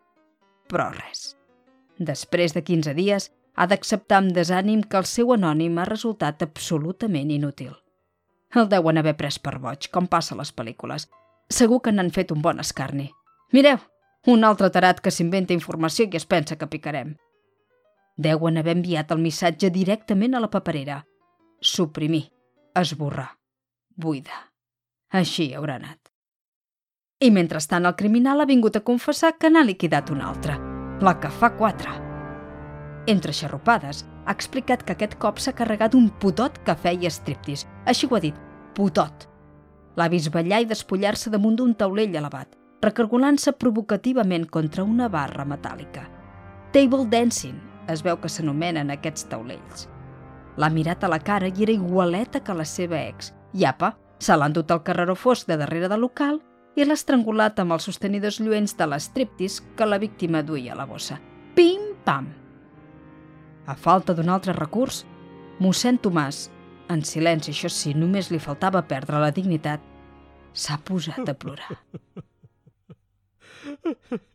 Però 0.73 0.87
res. 0.95 1.35
Després 1.99 2.57
de 2.57 2.64
15 2.64 2.97
dies, 2.97 3.29
ha 3.57 3.69
d'acceptar 3.69 4.23
amb 4.23 4.33
desànim 4.33 4.87
que 4.88 4.97
el 4.97 5.11
seu 5.11 5.35
anònim 5.37 5.77
ha 5.77 5.88
resultat 5.91 6.47
absolutament 6.49 7.35
inútil. 7.35 7.77
El 8.55 8.69
deuen 8.69 8.99
haver 8.99 9.17
pres 9.17 9.39
per 9.39 9.59
boig, 9.59 9.91
com 9.93 10.07
passa 10.07 10.35
a 10.35 10.39
les 10.39 10.55
pel·lícules. 10.55 11.09
Segur 11.51 11.83
que 11.85 11.93
n'han 11.93 12.11
fet 12.15 12.33
un 12.33 12.43
bon 12.43 12.61
escarni. 12.61 13.11
Mireu, 13.53 13.79
un 14.27 14.45
altre 14.45 14.71
tarat 14.71 15.01
que 15.01 15.13
s'inventa 15.13 15.57
informació 15.57 16.09
i 16.09 16.17
es 16.17 16.27
pensa 16.27 16.57
que 16.57 16.69
picarem. 16.71 17.15
Deuen 18.17 18.59
haver 18.59 18.77
enviat 18.77 19.13
el 19.15 19.23
missatge 19.23 19.71
directament 19.71 20.35
a 20.35 20.41
la 20.41 20.51
paperera. 20.51 21.05
Suprimir 21.61 22.29
esborrar, 22.81 23.39
buida. 23.97 24.53
Així 25.11 25.53
haurà 25.57 25.79
anat. 25.79 25.99
I 27.21 27.31
mentrestant 27.35 27.89
el 27.89 27.97
criminal 27.99 28.41
ha 28.41 28.49
vingut 28.49 28.77
a 28.79 28.85
confessar 28.87 29.35
que 29.39 29.51
n'ha 29.51 29.65
liquidat 29.67 30.13
una 30.15 30.29
altra, 30.31 30.59
la 31.03 31.17
que 31.19 31.31
fa 31.31 31.51
quatre. 31.57 31.95
Entre 33.11 33.33
xarrupades, 33.33 34.05
ha 34.29 34.35
explicat 34.37 34.83
que 34.85 34.93
aquest 34.93 35.17
cop 35.23 35.41
s'ha 35.41 35.55
carregat 35.57 35.95
un 35.97 36.11
putot 36.21 36.61
que 36.67 36.77
feia 36.77 37.11
striptease. 37.11 37.67
Així 37.88 38.07
ho 38.07 38.17
ha 38.17 38.21
dit, 38.21 38.37
putot. 38.77 39.25
L'ha 39.97 40.09
vist 40.12 40.31
ballar 40.35 40.61
i 40.62 40.69
despullar-se 40.69 41.33
damunt 41.33 41.57
d'un 41.57 41.73
taulell 41.75 42.17
elevat, 42.21 42.53
recargolant-se 42.85 43.55
provocativament 43.57 44.45
contra 44.53 44.85
una 44.85 45.09
barra 45.09 45.47
metàl·lica. 45.49 46.05
Table 46.77 47.07
dancing, 47.09 47.57
es 47.88 48.05
veu 48.05 48.19
que 48.21 48.29
s'anomenen 48.29 48.93
aquests 48.93 49.25
taulells. 49.31 49.87
L'ha 50.61 50.69
mirat 50.75 51.05
a 51.05 51.11
la 51.11 51.21
cara 51.25 51.49
i 51.49 51.64
era 51.64 51.73
igualeta 51.73 52.43
que 52.45 52.55
la 52.55 52.67
seva 52.69 53.01
ex. 53.01 53.33
I 53.57 53.64
apa, 53.64 53.95
se 54.21 54.37
l'ha 54.37 54.51
endut 54.51 54.71
al 54.71 54.83
carreró 54.85 55.17
fosc 55.17 55.49
de 55.49 55.57
darrere 55.57 55.88
del 55.88 56.05
local 56.05 56.43
i 56.77 56.85
l'ha 56.85 56.99
estrangulat 56.99 57.59
amb 57.62 57.79
els 57.79 57.88
sostenidors 57.88 58.43
lluents 58.45 58.77
de 58.77 58.87
l'estriptis 58.87 59.62
que 59.79 59.88
la 59.88 59.99
víctima 60.03 60.45
duia 60.45 60.75
a 60.75 60.79
la 60.83 60.87
bossa. 60.87 61.17
Pim-pam! 61.57 62.29
A 63.68 63.74
falta 63.76 64.14
d'un 64.16 64.31
altre 64.33 64.54
recurs, 64.57 65.02
mossèn 65.61 65.98
Tomàs, 66.00 66.46
en 66.88 67.02
silenci, 67.04 67.52
això 67.52 67.68
sí, 67.68 67.92
només 67.92 68.31
li 68.33 68.40
faltava 68.40 68.81
perdre 68.88 69.20
la 69.20 69.28
dignitat, 69.37 69.83
s'ha 70.57 70.78
posat 70.88 71.28
a 71.28 71.35
plorar. 71.37 71.74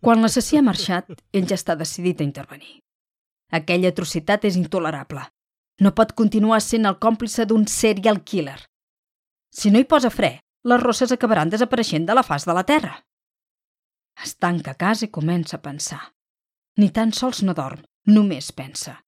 Quan 0.04 0.22
l'assassí 0.22 0.60
ha 0.60 0.66
marxat, 0.66 1.10
ell 1.34 1.48
ja 1.50 1.58
està 1.58 1.74
decidit 1.80 2.22
a 2.22 2.28
intervenir. 2.28 2.76
Aquella 3.58 3.90
atrocitat 3.90 4.46
és 4.46 4.58
intolerable. 4.60 5.24
No 5.82 5.94
pot 5.98 6.14
continuar 6.14 6.60
sent 6.62 6.86
el 6.86 7.00
còmplice 7.02 7.48
d'un 7.50 7.66
serial 7.66 8.22
killer. 8.22 8.60
Si 9.50 9.72
no 9.74 9.82
hi 9.82 9.88
posa 9.90 10.12
fre, 10.14 10.36
les 10.70 10.82
rosses 10.82 11.12
acabaran 11.12 11.50
desapareixent 11.50 12.06
de 12.06 12.14
la 12.14 12.26
faç 12.28 12.46
de 12.46 12.54
la 12.54 12.66
Terra. 12.70 12.94
Es 14.22 14.36
tanca 14.38 14.74
a 14.74 14.80
casa 14.86 15.08
i 15.08 15.12
comença 15.18 15.58
a 15.58 15.64
pensar. 15.66 16.04
Ni 16.78 16.92
tan 16.94 17.14
sols 17.18 17.42
no 17.42 17.58
dorm, 17.58 17.82
només 18.06 18.52
pensa. 18.54 19.00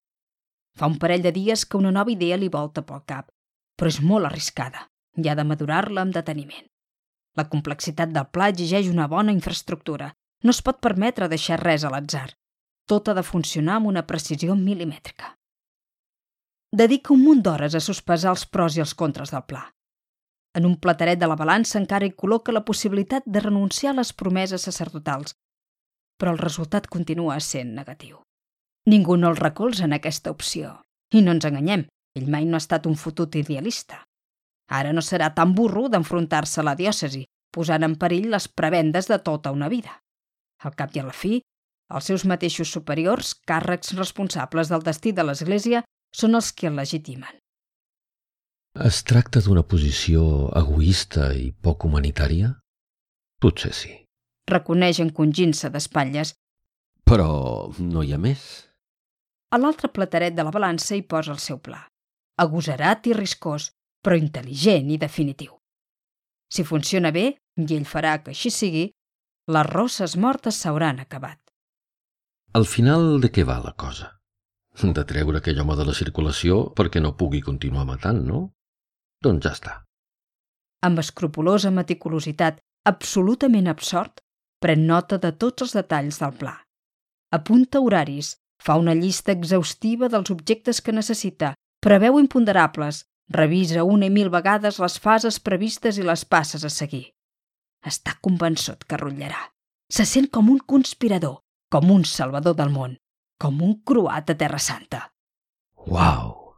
Fa 0.75 0.89
un 0.91 0.97
parell 0.99 1.23
de 1.23 1.31
dies 1.31 1.65
que 1.65 1.77
una 1.77 1.91
nova 1.91 2.11
idea 2.11 2.37
li 2.37 2.49
volta 2.51 2.83
pel 2.83 3.03
cap, 3.07 3.29
però 3.75 3.91
és 3.91 4.01
molt 4.01 4.27
arriscada 4.27 4.89
i 5.15 5.29
ha 5.29 5.35
de 5.39 5.45
madurar-la 5.47 6.03
amb 6.03 6.15
deteniment. 6.15 6.65
La 7.39 7.47
complexitat 7.51 8.11
del 8.15 8.27
pla 8.31 8.49
exigeix 8.51 8.89
una 8.91 9.07
bona 9.11 9.31
infraestructura. 9.35 10.11
No 10.43 10.51
es 10.51 10.61
pot 10.61 10.81
permetre 10.83 11.29
deixar 11.31 11.61
res 11.61 11.83
a 11.83 11.91
l'atzar. 11.91 12.29
Tot 12.87 13.07
ha 13.09 13.15
de 13.17 13.23
funcionar 13.23 13.79
amb 13.79 13.89
una 13.91 14.05
precisió 14.07 14.55
milimètrica. 14.55 15.31
Dedica 16.75 17.13
un 17.15 17.23
munt 17.23 17.41
d'hores 17.43 17.75
a 17.75 17.81
sospesar 17.83 18.35
els 18.35 18.45
pros 18.45 18.75
i 18.75 18.83
els 18.83 18.93
contres 18.93 19.31
del 19.31 19.45
pla. 19.47 19.63
En 20.55 20.67
un 20.67 20.75
plateret 20.79 21.19
de 21.19 21.27
la 21.27 21.39
balança 21.39 21.79
encara 21.79 22.07
hi 22.07 22.13
col·loca 22.15 22.55
la 22.55 22.63
possibilitat 22.67 23.23
de 23.25 23.43
renunciar 23.43 23.93
a 23.93 23.99
les 23.99 24.13
promeses 24.13 24.67
sacerdotals, 24.67 25.35
però 26.19 26.35
el 26.35 26.43
resultat 26.43 26.87
continua 26.87 27.39
sent 27.39 27.75
negatiu. 27.75 28.24
Ningú 28.85 29.17
no 29.17 29.31
el 29.33 29.37
recolza 29.37 29.85
en 29.85 29.93
aquesta 29.97 30.31
opció. 30.31 30.81
I 31.13 31.21
no 31.25 31.33
ens 31.33 31.45
enganyem, 31.47 31.87
ell 32.17 32.27
mai 32.29 32.45
no 32.45 32.57
ha 32.57 32.63
estat 32.63 32.85
un 32.85 32.97
fotut 32.99 33.35
idealista. 33.35 34.03
Ara 34.69 34.93
no 34.93 35.01
serà 35.01 35.31
tan 35.33 35.53
burro 35.57 35.87
d'enfrontar-se 35.89 36.61
a 36.61 36.65
la 36.65 36.75
diòcesi, 36.77 37.23
posant 37.53 37.85
en 37.87 37.95
perill 38.01 38.29
les 38.33 38.47
prebendes 38.47 39.09
de 39.09 39.17
tota 39.25 39.53
una 39.55 39.69
vida. 39.69 40.01
Al 40.63 40.75
cap 40.77 40.95
i 40.95 41.01
a 41.01 41.05
la 41.07 41.13
fi, 41.13 41.39
els 41.93 42.09
seus 42.09 42.25
mateixos 42.25 42.71
superiors, 42.73 43.33
càrrecs 43.47 43.93
responsables 43.97 44.69
del 44.69 44.85
destí 44.85 45.13
de 45.13 45.25
l'Església, 45.25 45.83
són 46.13 46.37
els 46.39 46.51
que 46.53 46.69
el 46.69 46.77
legitimen. 46.79 47.41
Es 48.85 49.03
tracta 49.07 49.39
d'una 49.39 49.63
posició 49.63 50.49
egoista 50.59 51.29
i 51.33 51.51
poc 51.53 51.85
humanitària? 51.87 52.51
Potser 53.41 53.71
sí. 53.73 53.93
Reconeix 54.51 54.99
encongint-se 54.99 55.71
d'espatlles. 55.71 56.33
Però 57.07 57.29
no 57.79 58.03
hi 58.03 58.11
ha 58.13 58.19
més. 58.19 58.65
A 59.55 59.59
l'altre 59.61 59.87
plateret 59.87 60.35
de 60.35 60.43
la 60.43 60.51
balança 60.51 60.97
hi 60.97 61.05
posa 61.07 61.31
el 61.31 61.39
seu 61.39 61.61
pla. 61.63 61.79
Agosarat 62.43 63.07
i 63.07 63.13
riscós, 63.15 63.69
però 64.03 64.17
intel·ligent 64.19 64.91
i 64.91 64.97
definitiu. 64.99 65.53
Si 66.51 66.65
funciona 66.67 67.13
bé, 67.15 67.25
i 67.63 67.65
ell 67.77 67.87
farà 67.87 68.17
que 68.23 68.33
així 68.35 68.51
sigui, 68.51 68.83
les 69.55 69.69
rosses 69.69 70.17
mortes 70.19 70.59
s'hauran 70.59 70.99
acabat. 70.99 71.39
Al 72.59 72.67
final 72.67 73.21
de 73.23 73.31
què 73.31 73.47
va 73.47 73.61
la 73.63 73.73
cosa? 73.85 74.11
De 74.75 75.03
treure 75.07 75.39
aquell 75.39 75.59
home 75.63 75.75
de 75.79 75.87
la 75.87 75.95
circulació 75.95 76.61
perquè 76.75 76.99
no 76.99 77.15
pugui 77.15 77.39
continuar 77.41 77.87
matant, 77.87 78.25
no? 78.27 78.39
Doncs 79.23 79.45
ja 79.47 79.55
està. 79.55 79.73
Amb 80.83 80.99
escrupulosa 80.99 81.71
meticulositat, 81.71 82.59
absolutament 82.91 83.71
absort, 83.71 84.19
pren 84.59 84.83
nota 84.89 85.17
de 85.17 85.31
tots 85.31 85.63
els 85.63 85.75
detalls 85.79 86.19
del 86.19 86.35
pla. 86.41 86.57
Apunta 87.31 87.79
horaris, 87.79 88.35
fa 88.65 88.79
una 88.81 88.95
llista 88.97 89.31
exhaustiva 89.31 90.09
dels 90.09 90.31
objectes 90.33 90.81
que 90.81 90.95
necessita, 90.95 91.53
preveu 91.85 92.17
imponderables, 92.19 93.05
Revisa 93.29 93.83
una 93.83 94.05
i 94.05 94.13
mil 94.13 94.29
vegades 94.29 94.77
les 94.79 94.99
fases 95.01 95.39
previstes 95.41 95.97
i 95.97 96.03
les 96.05 96.25
passes 96.25 96.63
a 96.63 96.69
seguir. 96.69 97.09
Està 97.85 98.17
convençut 98.21 98.85
que 98.85 98.97
rotllarà. 99.01 99.49
Se 99.89 100.05
sent 100.05 100.29
com 100.29 100.49
un 100.49 100.59
conspirador, 100.59 101.39
com 101.71 101.89
un 101.91 102.05
salvador 102.05 102.55
del 102.55 102.69
món, 102.69 102.95
com 103.41 103.61
un 103.61 103.79
croat 103.81 104.29
a 104.29 104.37
Terra 104.37 104.59
Santa. 104.59 105.09
Uau! 105.89 106.53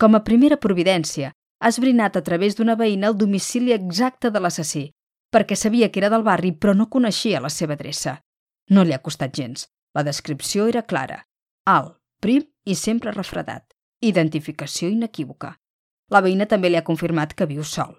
Com 0.00 0.14
a 0.14 0.24
primera 0.24 0.60
providència, 0.60 1.32
ha 1.32 1.68
esbrinat 1.68 2.16
a 2.16 2.22
través 2.24 2.56
d'una 2.56 2.76
veïna 2.76 3.08
el 3.08 3.16
domicili 3.16 3.72
exacte 3.72 4.30
de 4.30 4.40
l'assassí, 4.40 4.90
perquè 5.32 5.56
sabia 5.56 5.88
que 5.88 6.00
era 6.00 6.12
del 6.12 6.24
barri 6.24 6.52
però 6.52 6.74
no 6.76 6.90
coneixia 6.92 7.40
la 7.40 7.52
seva 7.52 7.76
adreça. 7.78 8.18
No 8.70 8.84
li 8.84 8.92
ha 8.92 9.00
costat 9.00 9.32
gens. 9.36 9.68
La 9.94 10.02
descripció 10.02 10.66
era 10.66 10.82
clara. 10.82 11.20
Alt, 11.64 11.98
prim 12.20 12.42
i 12.64 12.74
sempre 12.74 13.12
refredat. 13.12 13.68
Identificació 14.02 14.88
inequívoca. 14.90 15.54
La 16.10 16.20
veïna 16.20 16.46
també 16.50 16.70
li 16.70 16.76
ha 16.76 16.86
confirmat 16.86 17.34
que 17.34 17.46
viu 17.46 17.62
sol. 17.64 17.94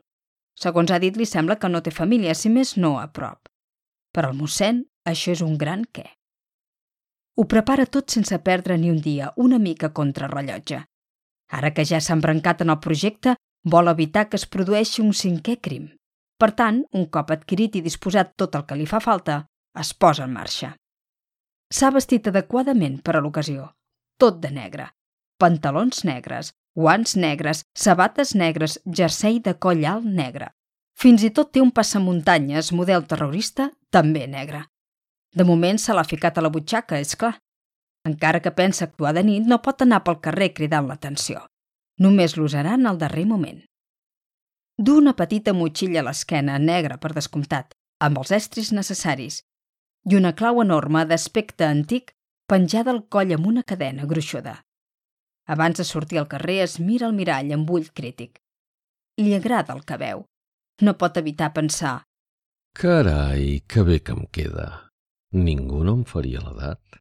Segons 0.59 0.91
ha 0.91 0.99
dit, 0.99 1.15
li 1.17 1.25
sembla 1.25 1.57
que 1.59 1.69
no 1.69 1.81
té 1.83 1.91
família, 1.91 2.35
si 2.35 2.49
més 2.49 2.75
no 2.77 2.97
a 2.99 3.07
prop. 3.11 3.49
Per 4.13 4.23
al 4.25 4.35
mossèn, 4.35 4.85
això 5.07 5.33
és 5.33 5.41
un 5.43 5.57
gran 5.57 5.83
què. 5.91 6.05
Ho 7.35 7.47
prepara 7.51 7.85
tot 7.85 8.11
sense 8.11 8.37
perdre 8.39 8.77
ni 8.77 8.91
un 8.91 9.01
dia, 9.03 9.33
una 9.35 9.59
mica 9.59 9.91
contra 9.93 10.29
rellotge. 10.31 10.85
Ara 11.51 11.73
que 11.75 11.83
ja 11.85 11.99
s'ha 11.99 12.15
embrancat 12.15 12.63
en 12.63 12.71
el 12.71 12.79
projecte, 12.79 13.35
vol 13.63 13.91
evitar 13.91 14.29
que 14.29 14.39
es 14.39 14.47
produeixi 14.47 15.01
un 15.03 15.11
cinquè 15.11 15.59
crim. 15.61 15.89
Per 16.39 16.51
tant, 16.51 16.83
un 16.93 17.09
cop 17.11 17.31
adquirit 17.35 17.75
i 17.75 17.83
disposat 17.83 18.35
tot 18.39 18.55
el 18.55 18.65
que 18.69 18.77
li 18.79 18.87
fa 18.87 19.01
falta, 19.03 19.45
es 19.79 19.93
posa 19.93 20.23
en 20.23 20.33
marxa. 20.35 20.75
S'ha 21.73 21.89
vestit 21.91 22.27
adequadament 22.29 22.99
per 23.01 23.15
a 23.17 23.21
l'ocasió, 23.23 23.71
tot 24.21 24.37
de 24.43 24.51
negre, 24.53 24.91
pantalons 25.41 26.03
negres, 26.05 26.53
guants 26.75 27.15
negres, 27.15 27.63
sabates 27.73 28.35
negres, 28.35 28.77
jersei 28.85 29.39
de 29.39 29.55
coll 29.57 29.85
alt 29.85 30.05
negre. 30.05 30.51
Fins 30.95 31.23
i 31.23 31.31
tot 31.35 31.51
té 31.51 31.63
un 31.63 31.71
passamuntanyes 31.75 32.71
model 32.71 33.03
terrorista, 33.09 33.71
també 33.91 34.27
negre. 34.27 34.61
De 35.35 35.43
moment 35.43 35.79
se 35.81 35.93
l'ha 35.93 36.05
ficat 36.07 36.37
a 36.37 36.43
la 36.45 36.51
butxaca, 36.51 36.99
és 36.99 37.15
clar. 37.19 37.33
Encara 38.07 38.39
que 38.39 38.53
pensa 38.55 38.85
actuar 38.85 39.15
de 39.17 39.23
nit, 39.25 39.43
no 39.43 39.59
pot 39.63 39.81
anar 39.81 40.03
pel 40.05 40.21
carrer 40.23 40.53
cridant 40.53 40.87
l'atenció. 40.87 41.41
Només 41.99 42.37
l'usarà 42.37 42.75
en 42.79 42.85
el 42.87 42.99
darrer 43.01 43.25
moment. 43.25 43.59
Du 44.77 44.97
una 44.99 45.15
petita 45.15 45.53
motxilla 45.55 46.01
a 46.03 46.07
l'esquena, 46.07 46.59
negra 46.59 46.99
per 46.99 47.13
descomptat, 47.15 47.73
amb 48.03 48.19
els 48.21 48.31
estris 48.35 48.71
necessaris, 48.75 49.41
i 50.09 50.15
una 50.15 50.33
clau 50.37 50.61
enorme 50.61 51.05
d'aspecte 51.09 51.65
antic 51.67 52.13
penjada 52.47 52.91
al 52.93 53.03
coll 53.09 53.33
amb 53.35 53.47
una 53.51 53.63
cadena 53.63 54.05
gruixuda. 54.05 54.59
Abans 55.47 55.77
de 55.77 55.85
sortir 55.85 56.19
al 56.19 56.27
carrer 56.27 56.61
es 56.63 56.79
mira 56.79 57.07
al 57.07 57.13
mirall 57.13 57.53
amb 57.53 57.69
ull 57.69 57.91
crític. 57.93 58.41
Li 59.21 59.33
agrada 59.33 59.73
el 59.73 59.85
que 59.85 59.97
veu. 59.97 60.25
No 60.81 60.97
pot 60.99 61.17
evitar 61.17 61.53
pensar 61.53 62.01
Carai, 62.75 63.61
que 63.71 63.83
bé 63.87 64.01
que 64.03 64.11
em 64.11 64.25
queda. 64.35 64.65
Ningú 65.31 65.77
no 65.87 65.93
em 65.95 66.01
faria 66.03 66.41
l'edat. 66.43 66.97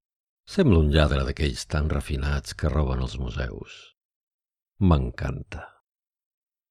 Sembla 0.47 0.79
un 0.85 0.93
lladre 0.95 1.25
d'aquells 1.27 1.65
tan 1.67 1.89
refinats 1.91 2.55
que 2.55 2.71
roben 2.71 3.03
els 3.03 3.17
museus. 3.19 3.73
M'encanta. 4.79 5.65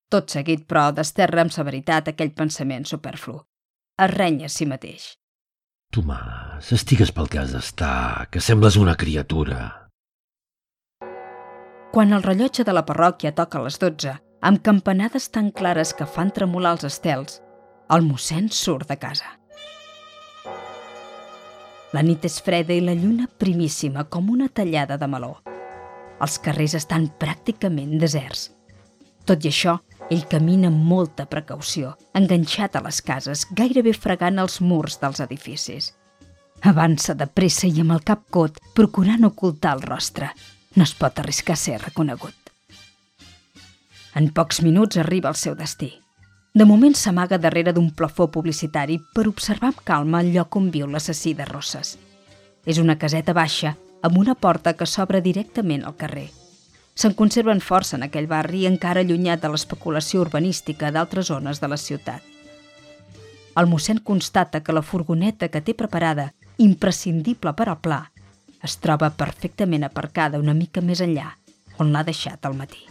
Tot 0.08 0.32
seguit, 0.32 0.64
però, 0.70 0.86
desterra 0.96 1.44
amb 1.44 1.52
severitat 1.52 2.14
aquell 2.14 2.32
pensament 2.38 2.88
superflu. 2.88 3.36
Es 4.00 4.14
renya 4.14 4.48
a 4.48 4.54
si 4.56 4.70
mateix. 4.72 5.10
Tomàs, 5.94 6.72
estigues 6.74 7.12
pel 7.14 7.28
que 7.30 7.38
has 7.38 7.52
d'estar, 7.54 8.26
que 8.34 8.42
sembles 8.42 8.80
una 8.82 8.96
criatura. 8.98 9.58
Quan 11.94 12.16
el 12.18 12.24
rellotge 12.26 12.66
de 12.66 12.74
la 12.74 12.82
parròquia 12.88 13.36
toca 13.38 13.60
a 13.60 13.66
les 13.68 13.78
12, 13.78 14.16
amb 14.42 14.64
campanades 14.66 15.30
tan 15.30 15.52
clares 15.54 15.92
que 15.94 16.08
fan 16.10 16.32
tremolar 16.34 16.72
els 16.80 16.88
estels, 16.90 17.38
el 17.94 18.02
mossèn 18.08 18.50
surt 18.50 18.90
de 18.90 18.98
casa. 18.98 19.36
La 21.94 22.02
nit 22.02 22.26
és 22.26 22.40
freda 22.42 22.74
i 22.74 22.82
la 22.82 22.98
lluna 22.98 23.30
primíssima, 23.38 24.08
com 24.10 24.34
una 24.34 24.50
tallada 24.50 24.98
de 24.98 25.12
meló. 25.14 25.36
Els 26.26 26.40
carrers 26.42 26.74
estan 26.82 27.06
pràcticament 27.22 28.00
deserts. 28.02 28.48
Tot 29.30 29.46
i 29.46 29.54
això, 29.54 29.78
ell 30.12 30.26
camina 30.30 30.70
amb 30.70 30.84
molta 30.88 31.26
precaució, 31.30 31.94
enganxat 32.18 32.76
a 32.76 32.84
les 32.86 33.02
cases, 33.02 33.46
gairebé 33.52 33.94
fregant 33.94 34.40
els 34.44 34.60
murs 34.62 35.00
dels 35.02 35.22
edificis. 35.24 35.94
Avança 36.64 37.16
de 37.16 37.28
pressa 37.28 37.68
i 37.68 37.82
amb 37.84 37.96
el 37.96 38.04
cap 38.08 38.24
cot, 38.32 38.60
procurant 38.76 39.26
ocultar 39.26 39.76
el 39.78 39.82
rostre. 39.82 40.32
no 40.76 40.84
es 40.84 40.94
pot 40.98 41.20
arriscar 41.20 41.54
a 41.54 41.62
ser 41.62 41.76
reconegut. 41.78 42.34
En 44.16 44.32
pocs 44.34 44.64
minuts 44.64 44.98
arriba 44.98 45.30
al 45.30 45.36
seu 45.36 45.54
destí. 45.54 45.92
De 46.54 46.66
moment 46.66 46.96
s'amaga 46.98 47.38
darrere 47.38 47.74
d'un 47.74 47.92
plafó 47.92 48.28
publicitari 48.28 49.00
per 49.14 49.28
observar 49.28 49.70
amb 49.70 49.84
calma 49.84 50.22
el 50.22 50.34
lloc 50.34 50.56
on 50.56 50.72
viu 50.72 50.88
l'assassí 50.88 51.34
de 51.34 51.46
Rosses. 51.46 51.98
És 52.66 52.78
una 52.78 52.98
caseta 52.98 53.34
baixa 53.34 53.76
amb 54.02 54.18
una 54.18 54.36
porta 54.36 54.74
que 54.74 54.86
s'obre 54.86 55.22
directament 55.22 55.86
al 55.86 55.96
carrer. 55.96 56.32
Se'n 56.96 57.16
conserven 57.18 57.62
força 57.62 57.98
en 57.98 58.06
aquell 58.06 58.30
barri 58.30 58.68
encara 58.70 59.02
allunyat 59.02 59.42
de 59.42 59.50
l'especulació 59.50 60.22
urbanística 60.22 60.92
d'altres 60.94 61.32
zones 61.32 61.62
de 61.62 61.70
la 61.72 61.78
ciutat. 61.78 62.22
El 63.58 63.70
mossèn 63.70 64.00
constata 64.02 64.62
que 64.64 64.74
la 64.74 64.86
furgoneta 64.86 65.50
que 65.50 65.62
té 65.62 65.74
preparada, 65.78 66.32
imprescindible 66.58 67.54
per 67.58 67.70
al 67.70 67.80
pla, 67.82 68.00
es 68.64 68.78
troba 68.80 69.12
perfectament 69.18 69.84
aparcada 69.84 70.40
una 70.40 70.54
mica 70.58 70.82
més 70.82 71.02
enllà, 71.02 71.34
on 71.82 71.92
l'ha 71.92 72.04
deixat 72.06 72.46
al 72.46 72.58
matí. 72.58 72.86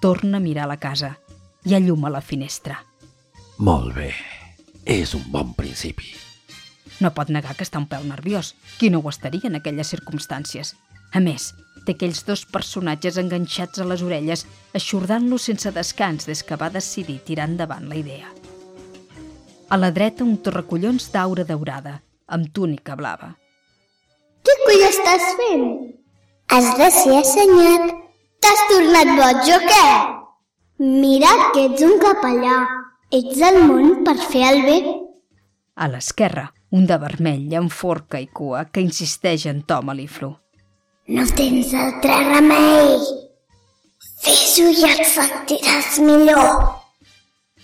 Torna 0.00 0.38
a 0.38 0.40
mirar 0.40 0.68
la 0.70 0.78
casa. 0.78 1.16
Hi 1.64 1.74
ha 1.74 1.80
llum 1.82 2.04
a 2.06 2.10
la 2.10 2.20
finestra. 2.22 2.78
Molt 3.58 3.94
bé. 3.96 4.12
És 4.86 5.14
un 5.14 5.24
bon 5.32 5.54
principi. 5.58 6.12
No 7.00 7.10
pot 7.14 7.30
negar 7.34 7.56
que 7.56 7.66
està 7.66 7.80
un 7.82 7.88
pèl 7.90 8.06
nerviós. 8.06 8.54
Qui 8.78 8.90
no 8.90 9.00
ho 9.02 9.10
estaria 9.10 9.50
en 9.50 9.58
aquelles 9.58 9.90
circumstàncies? 9.90 10.74
A 11.12 11.20
més, 11.24 11.50
té 11.88 11.94
aquells 11.96 12.20
dos 12.28 12.44
personatges 12.44 13.16
enganxats 13.20 13.80
a 13.80 13.86
les 13.88 14.02
orelles, 14.04 14.44
aixordant-lo 14.76 15.38
sense 15.40 15.72
descans 15.72 16.28
des 16.28 16.44
que 16.44 16.58
va 16.60 16.68
decidir 16.74 17.22
tirar 17.24 17.48
endavant 17.48 17.88
la 17.88 17.96
idea. 17.96 18.28
A 19.72 19.76
la 19.80 19.90
dreta, 19.92 20.24
un 20.24 20.36
torrecollons 20.44 21.08
d'aura 21.12 21.46
daurada, 21.48 21.98
amb 22.28 22.52
túnica 22.52 22.96
blava. 22.96 23.34
Què 24.44 24.56
coi 24.66 24.84
estàs 24.84 25.24
fent? 25.40 25.64
Has 26.52 26.68
de 26.76 26.88
ser 26.92 27.16
assenyat. 27.22 27.90
T'has 28.40 28.60
tornat 28.70 29.12
boig 29.18 29.50
o 29.56 29.58
què? 29.64 29.86
Mira 30.84 31.32
que 31.54 31.66
ets 31.68 31.84
un 31.84 31.96
capellà. 32.00 32.58
Ets 33.12 33.40
al 33.44 33.62
món 33.68 34.04
per 34.04 34.16
fer 34.28 34.44
el 34.48 34.60
bé. 34.68 34.78
A 35.76 35.88
l'esquerra, 35.88 36.48
un 36.72 36.84
de 36.88 37.00
vermell 37.00 37.56
amb 37.60 37.72
forca 37.72 38.20
i 38.20 38.28
cua 38.28 38.66
que 38.72 38.84
insisteix 38.84 39.48
en 39.48 39.64
to 39.68 39.80
meliflu. 39.84 40.34
No 41.08 41.22
tens 41.32 41.70
altre 41.72 42.16
remei. 42.20 42.98
Fes-ho 44.20 44.66
i 44.68 44.82
et 44.84 45.06
sentiràs 45.08 45.94
millor. 46.04 46.50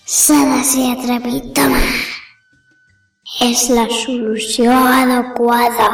S'ha 0.09 0.38
de 0.49 0.62
ser 0.64 0.86
atrevit, 0.95 1.61
home. 1.61 1.82
És 3.45 3.66
la 3.68 3.84
solució 3.99 4.72
adequada. 4.72 5.90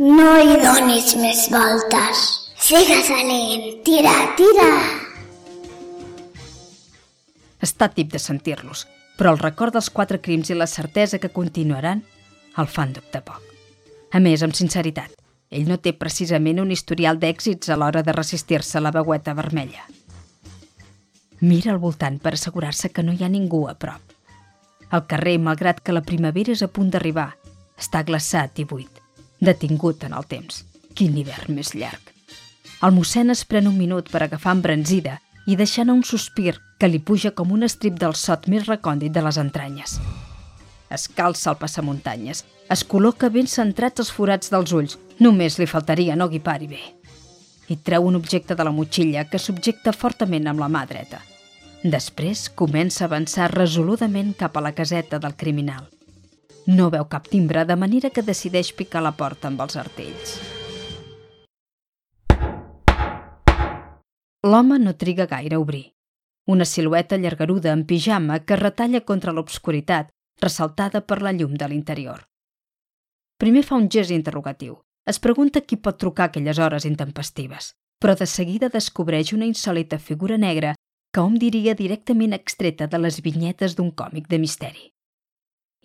No 0.00 0.30
hi 0.40 0.56
donis 0.64 1.12
més 1.20 1.44
voltes. 1.52 2.24
Sigues 2.70 3.12
valent. 3.12 3.68
Tira, 3.84 4.16
tira. 4.40 4.68
Està 7.60 7.92
tip 7.92 8.16
de 8.16 8.24
sentir-los, 8.30 8.86
però 9.20 9.36
el 9.36 9.44
record 9.44 9.76
dels 9.76 9.92
quatre 9.92 10.24
crims 10.24 10.48
i 10.48 10.56
la 10.56 10.72
certesa 10.78 11.20
que 11.20 11.36
continuaran 11.36 12.00
el 12.56 12.76
fan 12.78 12.96
dubtar 12.96 13.26
poc. 13.28 13.44
A 14.16 14.24
més, 14.24 14.40
amb 14.40 14.56
sinceritat, 14.56 15.19
ell 15.50 15.66
no 15.68 15.78
té 15.82 15.92
precisament 15.92 16.60
un 16.62 16.70
historial 16.70 17.18
d'èxits 17.18 17.70
a 17.70 17.76
l'hora 17.76 18.04
de 18.06 18.14
resistir-se 18.14 18.78
a 18.78 18.84
la 18.84 18.92
veueta 18.94 19.34
vermella. 19.34 19.82
Mira 21.40 21.72
al 21.72 21.82
voltant 21.82 22.20
per 22.22 22.34
assegurar-se 22.36 22.92
que 22.94 23.02
no 23.02 23.12
hi 23.12 23.24
ha 23.24 23.32
ningú 23.32 23.66
a 23.68 23.74
prop. 23.74 24.14
El 24.92 25.06
carrer, 25.10 25.38
malgrat 25.38 25.80
que 25.80 25.94
la 25.94 26.04
primavera 26.06 26.52
és 26.52 26.62
a 26.62 26.68
punt 26.68 26.90
d'arribar, 26.90 27.30
està 27.78 28.02
glaçat 28.06 28.58
i 28.60 28.66
buit, 28.68 29.02
detingut 29.40 30.04
en 30.04 30.14
el 30.14 30.26
temps. 30.30 30.64
Quin 30.94 31.16
hivern 31.16 31.54
més 31.56 31.74
llarg. 31.74 32.12
El 32.82 32.94
mossèn 32.96 33.30
es 33.32 33.44
pren 33.44 33.68
un 33.70 33.78
minut 33.78 34.10
per 34.10 34.22
agafar 34.24 34.54
embranzida 34.56 35.18
i 35.46 35.56
deixar 35.56 35.86
anar 35.86 35.98
un 35.98 36.06
sospir 36.06 36.58
que 36.78 36.88
li 36.88 37.00
puja 37.00 37.34
com 37.36 37.52
un 37.52 37.66
estrip 37.66 37.98
del 38.00 38.16
sot 38.16 38.48
més 38.48 38.66
recòndit 38.68 39.12
de 39.12 39.24
les 39.24 39.38
entranyes. 39.40 39.98
Es 40.90 41.06
calça 41.06 41.52
el 41.52 41.58
passamuntanyes, 41.60 42.42
es 42.74 42.82
col·loca 42.82 43.28
ben 43.30 43.46
centrats 43.46 44.02
els 44.02 44.10
forats 44.10 44.50
dels 44.50 44.72
ulls, 44.74 44.96
només 45.22 45.58
li 45.60 45.68
faltaria 45.70 46.16
no 46.18 46.26
guipar-hi 46.32 46.66
bé. 46.72 46.80
I 47.70 47.76
treu 47.86 48.08
un 48.08 48.18
objecte 48.18 48.56
de 48.58 48.66
la 48.66 48.74
motxilla 48.74 49.28
que 49.30 49.38
subjecta 49.38 49.94
fortament 49.94 50.50
amb 50.50 50.58
la 50.58 50.68
mà 50.68 50.82
dreta. 50.90 51.22
Després 51.82 52.48
comença 52.50 53.04
a 53.04 53.08
avançar 53.08 53.52
resoludament 53.54 54.34
cap 54.36 54.58
a 54.58 54.64
la 54.66 54.74
caseta 54.74 55.22
del 55.22 55.36
criminal. 55.38 55.86
No 56.66 56.90
veu 56.90 57.06
cap 57.08 57.30
timbre, 57.30 57.64
de 57.64 57.76
manera 57.76 58.10
que 58.10 58.26
decideix 58.26 58.74
picar 58.74 59.00
la 59.06 59.14
porta 59.14 59.48
amb 59.48 59.62
els 59.62 59.78
artells. 59.78 60.36
L'home 64.42 64.78
no 64.82 64.96
triga 64.96 65.30
gaire 65.30 65.56
a 65.56 65.62
obrir. 65.62 65.92
Una 66.46 66.64
silueta 66.64 67.16
llargaruda 67.16 67.72
en 67.72 67.86
pijama 67.86 68.40
que 68.40 68.56
retalla 68.56 69.00
contra 69.06 69.32
l'obscuritat, 69.32 70.10
ressaltada 70.42 71.00
per 71.00 71.20
la 71.22 71.32
llum 71.32 71.56
de 71.56 71.68
l'interior. 71.68 72.26
Primer 73.40 73.62
fa 73.64 73.76
un 73.76 73.88
gest 73.88 74.12
interrogatiu. 74.12 74.78
Es 75.08 75.18
pregunta 75.18 75.62
qui 75.62 75.76
pot 75.76 75.96
trucar 75.98 76.28
aquelles 76.28 76.58
hores 76.58 76.84
intempestives, 76.84 77.72
però 78.00 78.14
de 78.16 78.26
seguida 78.26 78.68
descobreix 78.68 79.32
una 79.32 79.48
insòlita 79.48 79.98
figura 79.98 80.36
negra 80.36 80.74
que 81.12 81.22
hom 81.24 81.38
diria 81.42 81.74
directament 81.74 82.36
extreta 82.36 82.86
de 82.86 83.00
les 83.00 83.20
vinyetes 83.24 83.74
d'un 83.76 83.90
còmic 83.90 84.28
de 84.28 84.38
misteri. 84.38 84.90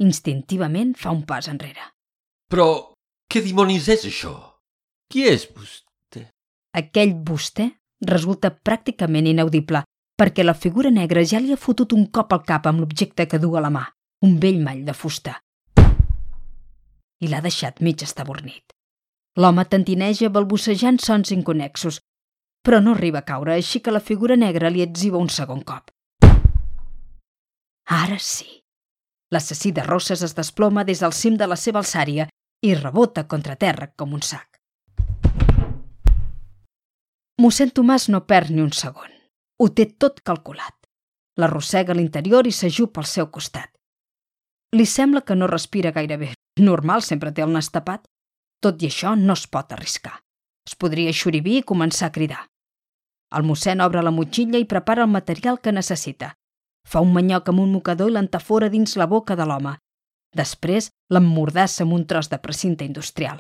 Instintivament 0.04 0.94
fa 1.00 1.16
un 1.16 1.24
pas 1.24 1.48
enrere. 1.48 1.88
Però 2.52 2.68
què 3.32 3.42
dimonis 3.42 3.88
és 3.90 4.06
això? 4.12 4.36
Qui 5.10 5.26
és 5.32 5.48
vostè? 5.56 6.28
Aquell 6.76 7.16
vostè 7.26 7.70
resulta 8.06 8.52
pràcticament 8.52 9.32
inaudible, 9.32 9.82
perquè 10.20 10.44
la 10.44 10.54
figura 10.54 10.92
negra 10.92 11.24
ja 11.24 11.40
li 11.40 11.54
ha 11.56 11.60
fotut 11.60 11.96
un 11.96 12.10
cop 12.12 12.34
al 12.36 12.44
cap 12.44 12.68
amb 12.68 12.84
l'objecte 12.84 13.26
que 13.32 13.40
du 13.40 13.56
a 13.56 13.64
la 13.64 13.72
mà, 13.72 13.86
un 14.22 14.40
vell 14.40 14.62
mall 14.64 14.86
de 14.86 14.94
fusta. 14.94 15.36
I 17.20 17.28
l'ha 17.32 17.42
deixat 17.42 17.82
mig 17.82 18.04
estabornit. 18.04 18.74
L'home 19.36 19.66
tentineja 19.68 20.30
balbucejant 20.30 21.02
sons 21.04 21.32
inconexos, 21.36 22.00
però 22.64 22.80
no 22.82 22.96
arriba 22.96 23.20
a 23.20 23.28
caure, 23.28 23.54
així 23.54 23.82
que 23.84 23.92
la 23.92 24.00
figura 24.00 24.36
negra 24.40 24.72
li 24.72 24.82
etziba 24.82 25.20
un 25.20 25.30
segon 25.30 25.62
cop. 25.62 25.92
Ara 27.86 28.18
sí. 28.20 28.48
L'assassí 29.32 29.72
de 29.72 29.84
Rosses 29.84 30.24
es 30.24 30.34
desploma 30.38 30.86
des 30.88 31.02
del 31.04 31.14
cim 31.14 31.36
de 31.38 31.48
la 31.48 31.58
seva 31.60 31.82
alçària 31.82 32.28
i 32.66 32.74
rebota 32.74 33.28
contra 33.28 33.56
terra 33.56 33.92
com 33.96 34.14
un 34.14 34.24
sac. 34.24 34.48
Mossèn 37.42 37.74
Tomàs 37.76 38.08
no 38.10 38.24
perd 38.26 38.50
ni 38.56 38.64
un 38.64 38.72
segon. 38.72 39.12
Ho 39.60 39.68
té 39.70 39.86
tot 40.00 40.22
calculat. 40.24 40.76
L'arrossega 41.38 41.92
a 41.92 41.98
l'interior 42.00 42.48
i 42.48 42.54
s'ajupa 42.56 43.04
al 43.04 43.10
seu 43.12 43.28
costat. 43.28 43.75
Li 44.76 44.84
sembla 44.86 45.22
que 45.22 45.36
no 45.40 45.48
respira 45.48 45.94
gaire 45.96 46.18
bé. 46.20 46.34
Normal, 46.60 47.02
sempre 47.02 47.32
té 47.32 47.44
el 47.46 47.54
nas 47.56 47.70
tapat. 47.72 48.02
Tot 48.60 48.82
i 48.84 48.90
això, 48.90 49.14
no 49.16 49.36
es 49.40 49.46
pot 49.48 49.72
arriscar. 49.72 50.18
Es 50.68 50.76
podria 50.76 51.14
xuribir 51.16 51.62
i 51.62 51.68
començar 51.70 52.10
a 52.10 52.16
cridar. 52.18 52.42
El 53.38 53.46
mossèn 53.48 53.84
obre 53.86 54.04
la 54.04 54.12
motxilla 54.12 54.60
i 54.60 54.68
prepara 54.68 55.06
el 55.06 55.14
material 55.14 55.62
que 55.62 55.72
necessita. 55.72 56.34
Fa 56.92 57.00
un 57.06 57.16
manyoc 57.16 57.48
amb 57.54 57.64
un 57.64 57.72
mocador 57.72 58.12
i 58.12 58.16
l'entafora 58.18 58.70
dins 58.74 58.98
la 59.00 59.08
boca 59.08 59.40
de 59.40 59.48
l'home. 59.48 59.78
Després 60.36 60.92
l'emmordassa 61.10 61.86
amb 61.88 61.96
un 61.96 62.06
tros 62.12 62.28
de 62.34 62.42
precinte 62.44 62.84
industrial. 62.84 63.40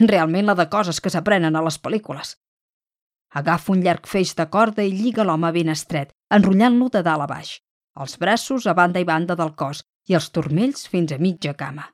Realment 0.00 0.52
la 0.52 0.58
de 0.60 0.68
coses 0.68 1.00
que 1.00 1.10
s'aprenen 1.10 1.56
a 1.56 1.64
les 1.64 1.80
pel·lícules. 1.80 2.36
Agafa 3.32 3.72
un 3.72 3.80
llarg 3.80 4.04
feix 4.06 4.36
de 4.36 4.50
corda 4.52 4.84
i 4.84 4.92
lliga 4.92 5.24
l'home 5.24 5.56
ben 5.56 5.72
estret, 5.72 6.12
enrotllant-lo 6.28 6.92
de 6.92 7.02
dalt 7.02 7.24
a 7.24 7.32
baix, 7.32 7.58
els 7.96 8.20
braços 8.20 8.66
a 8.66 8.74
banda 8.76 9.00
i 9.00 9.08
banda 9.08 9.34
del 9.40 9.56
cos 9.56 9.86
i 10.08 10.14
els 10.18 10.30
turmells 10.30 10.86
fins 10.88 11.12
a 11.12 11.18
mitja 11.18 11.54
cama. 11.54 11.86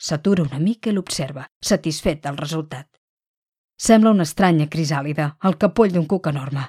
S'atura 0.00 0.42
una 0.42 0.58
mica 0.58 0.90
i 0.90 0.94
l'observa, 0.96 1.44
satisfet 1.60 2.22
del 2.24 2.38
resultat. 2.40 2.88
Sembla 3.80 4.12
una 4.16 4.26
estranya 4.28 4.68
crisàlida, 4.68 5.36
el 5.44 5.56
capoll 5.56 5.92
d'un 5.92 6.06
cuc 6.06 6.28
enorme. 6.32 6.66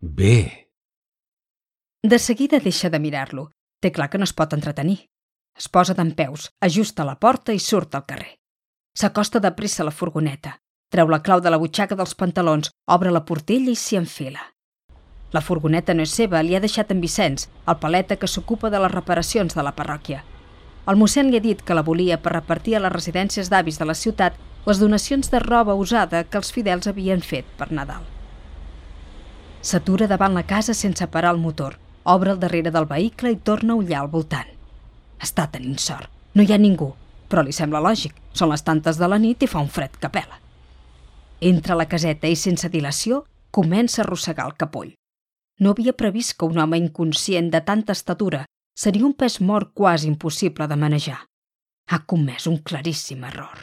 Bé. 0.00 0.70
De 2.02 2.18
seguida 2.18 2.60
deixa 2.60 2.90
de 2.90 3.00
mirar-lo. 3.00 3.50
Té 3.80 3.90
clar 3.92 4.10
que 4.10 4.18
no 4.18 4.26
es 4.28 4.34
pot 4.36 4.52
entretenir. 4.54 4.98
Es 5.56 5.68
posa 5.68 5.94
d'en 5.94 6.12
peus, 6.18 6.50
ajusta 6.60 7.06
la 7.06 7.18
porta 7.18 7.54
i 7.54 7.60
surt 7.62 7.94
al 7.94 8.06
carrer. 8.06 8.34
S'acosta 8.94 9.40
de 9.40 9.50
pressa 9.54 9.82
a 9.82 9.88
la 9.88 9.94
furgoneta. 9.94 10.58
Treu 10.90 11.08
la 11.10 11.22
clau 11.22 11.40
de 11.40 11.50
la 11.50 11.58
butxaca 11.58 11.96
dels 11.98 12.14
pantalons, 12.14 12.70
obre 12.86 13.10
la 13.10 13.24
portella 13.26 13.72
i 13.72 13.78
s'hi 13.78 13.98
enfila. 13.98 14.42
La 15.34 15.42
furgoneta 15.42 15.94
no 15.94 16.04
és 16.06 16.14
seva, 16.14 16.42
li 16.46 16.54
ha 16.54 16.62
deixat 16.62 16.92
en 16.94 17.00
Vicenç, 17.02 17.48
el 17.66 17.80
paleta 17.82 18.14
que 18.16 18.30
s'ocupa 18.30 18.70
de 18.70 18.78
les 18.78 18.92
reparacions 18.92 19.56
de 19.58 19.62
la 19.66 19.74
parròquia. 19.74 20.22
El 20.86 21.00
mossèn 21.00 21.30
li 21.30 21.40
ha 21.40 21.42
dit 21.42 21.62
que 21.66 21.74
la 21.74 21.82
volia 21.82 22.20
per 22.22 22.36
repartir 22.36 22.76
a 22.78 22.82
les 22.84 22.92
residències 22.92 23.50
d'avis 23.50 23.80
de 23.80 23.88
la 23.88 23.96
ciutat 23.98 24.38
les 24.66 24.78
donacions 24.78 25.30
de 25.32 25.40
roba 25.42 25.74
usada 25.74 26.22
que 26.24 26.38
els 26.38 26.52
fidels 26.54 26.86
havien 26.86 27.24
fet 27.24 27.50
per 27.58 27.72
Nadal. 27.72 28.06
S'atura 29.64 30.06
davant 30.06 30.36
la 30.36 30.46
casa 30.46 30.74
sense 30.76 31.08
parar 31.08 31.34
el 31.34 31.42
motor, 31.42 31.78
obre 32.04 32.30
el 32.30 32.40
darrere 32.40 32.70
del 32.70 32.86
vehicle 32.86 33.32
i 33.32 33.40
torna 33.50 33.74
a 33.74 33.80
ullar 33.80 34.02
al 34.04 34.12
voltant. 34.12 34.50
Està 35.18 35.48
tenint 35.50 35.80
sort. 35.80 36.10
No 36.34 36.44
hi 36.44 36.52
ha 36.52 36.60
ningú, 36.60 36.92
però 37.28 37.42
li 37.42 37.52
sembla 37.52 37.82
lògic. 37.82 38.14
Són 38.32 38.52
les 38.52 38.62
tantes 38.62 39.00
de 39.00 39.08
la 39.08 39.18
nit 39.18 39.42
i 39.42 39.48
fa 39.50 39.62
un 39.64 39.72
fred 39.72 39.96
que 39.98 40.10
pela. 40.12 40.38
Entra 41.40 41.74
a 41.74 41.80
la 41.80 41.88
caseta 41.88 42.28
i, 42.28 42.36
sense 42.36 42.68
dilació, 42.68 43.24
comença 43.50 44.02
a 44.02 44.04
arrossegar 44.04 44.46
el 44.46 44.60
capoll. 44.60 44.92
No 45.60 45.70
havia 45.70 45.94
previst 45.94 46.36
que 46.38 46.46
un 46.50 46.58
home 46.58 46.78
inconscient 46.78 47.50
de 47.52 47.60
tanta 47.60 47.92
estatura 47.92 48.44
seria 48.74 49.06
un 49.06 49.14
pes 49.14 49.40
mort 49.40 49.72
quasi 49.74 50.08
impossible 50.08 50.66
de 50.66 50.76
manejar. 50.76 51.20
Ha 51.90 51.98
comès 52.06 52.46
un 52.46 52.58
claríssim 52.58 53.24
error. 53.24 53.58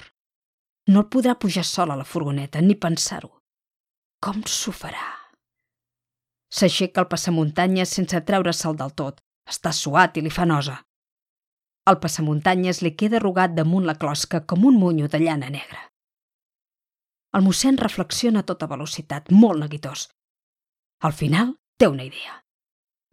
No 0.88 1.02
el 1.04 1.10
podrà 1.14 1.36
pujar 1.40 1.66
sol 1.66 1.92
a 1.92 1.98
la 1.98 2.06
furgoneta, 2.06 2.62
ni 2.62 2.76
pensar-ho. 2.76 3.32
Com 4.22 4.44
s'ho 4.46 4.72
farà? 4.72 5.04
S'aixeca 6.52 7.02
el 7.02 7.10
passamuntanyes 7.12 7.94
sense 7.98 8.22
treure-se'l 8.28 8.78
del 8.80 8.96
tot. 8.96 9.20
Està 9.50 9.72
suat 9.74 10.18
i 10.18 10.24
li 10.24 10.32
fa 10.32 10.46
nosa. 10.46 10.78
El 11.90 11.98
passamuntanyes 12.04 12.82
li 12.86 12.92
queda 12.96 13.18
arrugat 13.20 13.56
damunt 13.58 13.88
la 13.88 13.98
closca 14.02 14.44
com 14.46 14.68
un 14.70 14.78
munyo 14.78 15.08
de 15.10 15.20
llana 15.24 15.50
negra. 15.50 15.80
El 17.34 17.46
mossèn 17.46 17.80
reflexiona 17.80 18.44
a 18.44 18.48
tota 18.48 18.68
velocitat, 18.68 19.32
molt 19.32 19.64
neguitós. 19.64 20.10
Al 21.08 21.16
final, 21.16 21.56
té 21.82 21.88
una 21.90 22.06
idea. 22.06 22.38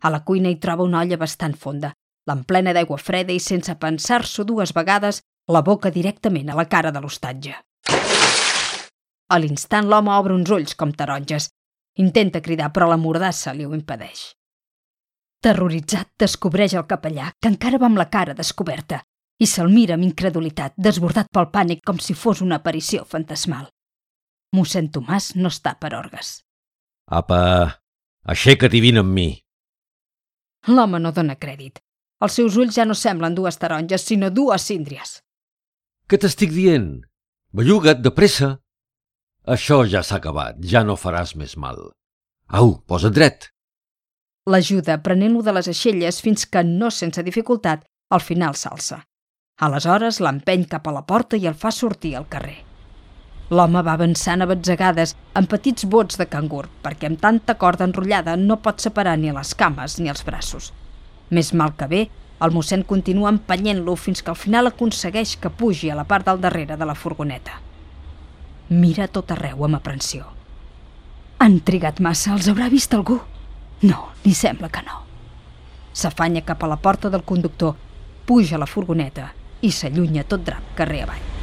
A 0.05 0.11
la 0.13 0.21
cuina 0.29 0.51
hi 0.53 0.59
troba 0.61 0.85
una 0.85 1.01
olla 1.01 1.17
bastant 1.17 1.55
fonda, 1.57 1.95
l'emplena 2.29 2.75
d'aigua 2.77 2.99
freda 3.01 3.33
i 3.33 3.41
sense 3.41 3.75
pensar-s'ho 3.81 4.45
dues 4.45 4.75
vegades 4.77 5.23
la 5.49 5.63
boca 5.65 5.91
directament 5.91 6.51
a 6.53 6.57
la 6.59 6.67
cara 6.69 6.93
de 6.93 7.01
l'hostatge. 7.01 7.55
A 9.29 9.39
l'instant 9.41 9.89
l'home 9.89 10.13
obre 10.13 10.37
uns 10.37 10.53
ulls 10.53 10.77
com 10.77 10.93
taronges. 10.93 11.49
Intenta 12.05 12.43
cridar, 12.45 12.69
però 12.73 12.89
la 12.89 13.01
mordassa 13.01 13.53
li 13.57 13.65
ho 13.65 13.73
impedeix. 13.75 14.29
Terroritzat, 15.43 16.13
descobreix 16.21 16.77
el 16.77 16.87
capellà, 16.93 17.33
que 17.41 17.51
encara 17.51 17.81
va 17.81 17.89
amb 17.89 17.99
la 17.99 18.09
cara 18.13 18.37
descoberta, 18.37 19.01
i 19.41 19.47
se'l 19.47 19.73
mira 19.73 19.97
amb 19.97 20.07
incredulitat, 20.07 20.77
desbordat 20.77 21.33
pel 21.33 21.51
pànic 21.55 21.83
com 21.87 21.99
si 21.99 22.15
fos 22.15 22.45
una 22.45 22.61
aparició 22.61 23.05
fantasmal. 23.05 23.69
Mossèn 24.57 24.93
Tomàs 24.93 25.35
no 25.37 25.53
està 25.53 25.75
per 25.81 25.95
orgues. 25.97 26.41
Apa, 27.09 27.41
aixeca't 28.29 28.75
i 28.77 28.83
vine 28.85 29.03
amb 29.05 29.15
mi. 29.17 29.29
L'home 30.69 31.01
no 31.01 31.13
dona 31.17 31.39
crèdit. 31.41 31.81
Els 32.25 32.35
seus 32.41 32.57
ulls 32.59 32.77
ja 32.77 32.85
no 32.85 32.97
semblen 32.99 33.37
dues 33.37 33.57
taronges, 33.63 34.05
sinó 34.05 34.31
dues 34.35 34.65
síndries. 34.69 35.21
Què 36.09 36.19
t'estic 36.19 36.53
dient? 36.53 36.89
Belluga't, 37.55 38.03
de 38.03 38.13
pressa. 38.13 38.57
Això 39.49 39.81
ja 39.89 40.03
s'ha 40.05 40.19
acabat, 40.19 40.59
ja 40.61 40.83
no 40.85 40.99
faràs 40.99 41.37
més 41.41 41.57
mal. 41.57 41.79
Au, 42.49 42.75
posa't 42.91 43.15
dret. 43.15 43.49
L'ajuda 44.49 44.99
prenent-lo 45.05 45.45
de 45.45 45.55
les 45.57 45.69
aixelles 45.73 46.21
fins 46.25 46.45
que, 46.49 46.65
no 46.65 46.91
sense 46.91 47.25
dificultat, 47.25 47.85
al 48.11 48.25
final 48.25 48.57
s'alça. 48.57 49.03
Aleshores 49.65 50.21
l'empeny 50.25 50.69
cap 50.71 50.87
a 50.89 50.95
la 50.95 51.05
porta 51.07 51.37
i 51.37 51.49
el 51.51 51.57
fa 51.57 51.73
sortir 51.75 52.17
al 52.17 52.29
carrer. 52.29 52.68
L'home 53.49 53.81
va 53.81 53.95
avançant 53.97 54.45
a 54.45 54.47
batzegades 54.49 55.15
amb 55.39 55.49
petits 55.49 55.87
bots 55.89 56.19
de 56.21 56.27
cangur, 56.29 56.67
perquè 56.85 57.09
amb 57.09 57.21
tanta 57.21 57.55
corda 57.57 57.87
enrotllada 57.89 58.37
no 58.37 58.59
pot 58.61 58.83
separar 58.85 59.17
ni 59.17 59.33
les 59.33 59.55
cames 59.57 59.97
ni 59.99 60.13
els 60.13 60.25
braços. 60.27 60.73
Més 61.33 61.55
mal 61.57 61.73
que 61.79 61.89
bé, 61.89 62.03
el 62.45 62.53
mossèn 62.53 62.85
continua 62.91 63.33
empenyent-lo 63.33 63.97
fins 63.97 64.21
que 64.23 64.31
al 64.35 64.39
final 64.39 64.69
aconsegueix 64.69 65.39
que 65.41 65.51
pugi 65.51 65.89
a 65.91 65.97
la 65.97 66.05
part 66.05 66.29
del 66.29 66.43
darrere 66.45 66.77
de 66.77 66.89
la 66.89 66.95
furgoneta. 66.95 67.57
Mira 68.69 69.09
tot 69.09 69.33
arreu 69.33 69.65
amb 69.65 69.81
aprensió. 69.81 70.29
Han 71.41 71.61
trigat 71.65 72.05
massa, 72.05 72.35
els 72.37 72.51
haurà 72.53 72.69
vist 72.69 72.93
algú? 72.95 73.17
No, 73.89 74.11
li 74.27 74.35
sembla 74.37 74.69
que 74.69 74.85
no. 74.85 75.01
S'afanya 75.97 76.45
cap 76.45 76.63
a 76.63 76.69
la 76.69 76.77
porta 76.77 77.09
del 77.09 77.25
conductor, 77.25 77.75
puja 78.27 78.59
a 78.59 78.63
la 78.63 78.69
furgoneta 78.69 79.33
i 79.65 79.73
s'allunya 79.73 80.29
tot 80.29 80.45
drap 80.45 80.77
carrer 80.77 81.07
avall. 81.07 81.38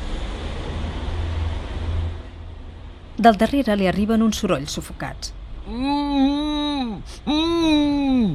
Del 3.18 3.38
darrere 3.40 3.76
li 3.80 3.88
arriben 3.88 4.24
uns 4.26 4.42
sorolls 4.42 4.74
sufocats. 4.76 5.32
Mm, 5.68 7.00
mm. 7.26 8.34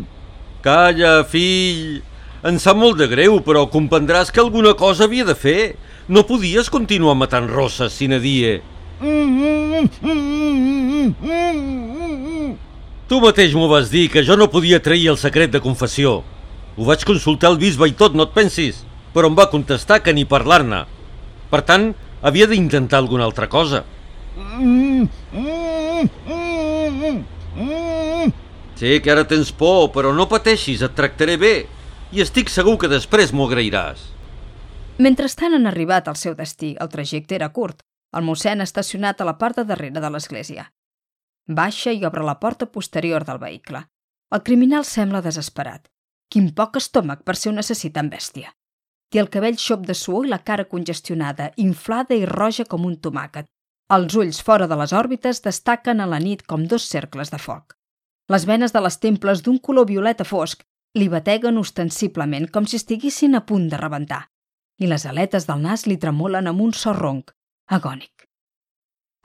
Calla, 0.64 1.12
fill. 1.28 2.00
Em 2.40 2.56
sap 2.56 2.78
molt 2.80 2.96
de 2.96 3.06
greu, 3.10 3.38
però 3.44 3.66
comprendràs 3.68 4.32
que 4.32 4.40
alguna 4.40 4.72
cosa 4.72 5.04
havia 5.04 5.26
de 5.28 5.36
fer. 5.36 5.74
No 6.08 6.24
podies 6.24 6.72
continuar 6.72 7.14
matant 7.14 7.50
rosses, 7.52 7.92
sine 7.92 8.18
die. 8.20 8.56
Tu 13.10 13.20
mateix 13.20 13.54
m'ho 13.54 13.68
vas 13.68 13.92
dir, 13.92 14.08
que 14.08 14.24
jo 14.24 14.36
no 14.40 14.48
podia 14.48 14.80
trair 14.80 15.10
el 15.12 15.20
secret 15.20 15.52
de 15.52 15.60
confessió. 15.60 16.22
Ho 16.76 16.88
vaig 16.88 17.04
consultar 17.04 17.52
al 17.52 17.60
bisbe 17.60 17.88
i 17.90 17.92
tot, 17.92 18.16
no 18.16 18.24
et 18.24 18.32
pensis, 18.32 18.80
però 19.12 19.28
em 19.28 19.36
va 19.36 19.50
contestar 19.52 20.00
que 20.00 20.16
ni 20.16 20.24
parlar-ne. 20.24 20.86
Per 21.52 21.60
tant, 21.68 21.90
havia 22.22 22.48
d'intentar 22.48 23.02
alguna 23.02 23.28
altra 23.28 23.48
cosa. 23.52 23.84
Sé 28.76 29.00
que 29.02 29.10
ara 29.10 29.26
tens 29.28 29.50
por, 29.52 29.90
però 29.92 30.14
no 30.14 30.28
pateixis, 30.30 30.82
et 30.86 30.94
tractaré 30.96 31.36
bé. 31.36 31.54
I 32.14 32.22
estic 32.24 32.50
segur 32.50 32.76
que 32.78 32.90
després 32.90 33.34
m'ho 33.34 33.46
agrairàs. 33.50 34.02
Mentrestant 35.00 35.54
han 35.56 35.66
arribat 35.66 36.08
al 36.08 36.18
seu 36.20 36.34
destí. 36.38 36.74
El 36.80 36.90
trajecte 36.92 37.36
era 37.36 37.50
curt. 37.52 37.82
El 38.16 38.26
mossèn 38.26 38.60
estacionat 38.62 39.20
a 39.20 39.26
la 39.28 39.36
part 39.38 39.56
de 39.58 39.64
darrere 39.64 40.00
de 40.02 40.10
l'església. 40.10 40.70
Baixa 41.46 41.92
i 41.92 42.04
obre 42.06 42.24
la 42.26 42.38
porta 42.40 42.66
posterior 42.66 43.24
del 43.24 43.38
vehicle. 43.38 43.84
El 44.30 44.42
criminal 44.46 44.84
sembla 44.84 45.22
desesperat. 45.22 45.88
Quin 46.30 46.50
poc 46.54 46.76
estómac 46.78 47.22
per 47.26 47.36
ser 47.36 47.50
un 47.50 47.62
assassí 47.62 47.90
tan 47.90 48.10
bèstia. 48.10 48.52
Té 49.10 49.18
el 49.18 49.30
cabell 49.30 49.58
xop 49.58 49.86
de 49.86 49.94
suor 49.94 50.26
i 50.26 50.30
la 50.30 50.42
cara 50.46 50.68
congestionada, 50.70 51.50
inflada 51.56 52.14
i 52.14 52.26
roja 52.26 52.64
com 52.64 52.86
un 52.86 52.94
tomàquet, 53.02 53.48
els 53.94 54.14
ulls 54.14 54.38
fora 54.46 54.68
de 54.70 54.76
les 54.78 54.92
òrbites 54.94 55.40
destaquen 55.42 56.00
a 56.00 56.06
la 56.06 56.20
nit 56.22 56.44
com 56.46 56.66
dos 56.72 56.84
cercles 56.86 57.32
de 57.34 57.38
foc. 57.42 57.74
Les 58.30 58.44
venes 58.46 58.70
de 58.70 58.82
les 58.84 58.98
temples 59.02 59.42
d'un 59.42 59.58
color 59.58 59.88
violeta 59.88 60.24
fosc 60.24 60.62
li 60.98 61.08
bateguen 61.10 61.58
ostensiblement 61.58 62.46
com 62.54 62.66
si 62.66 62.78
estiguessin 62.78 63.34
a 63.34 63.42
punt 63.46 63.66
de 63.72 63.80
rebentar, 63.80 64.22
i 64.78 64.86
les 64.86 65.06
aletes 65.10 65.46
del 65.50 65.62
nas 65.66 65.86
li 65.90 65.98
tremolen 65.98 66.46
amb 66.46 66.62
un 66.62 66.72
so 66.72 66.94
ronc, 66.94 67.34
agònic. 67.66 68.28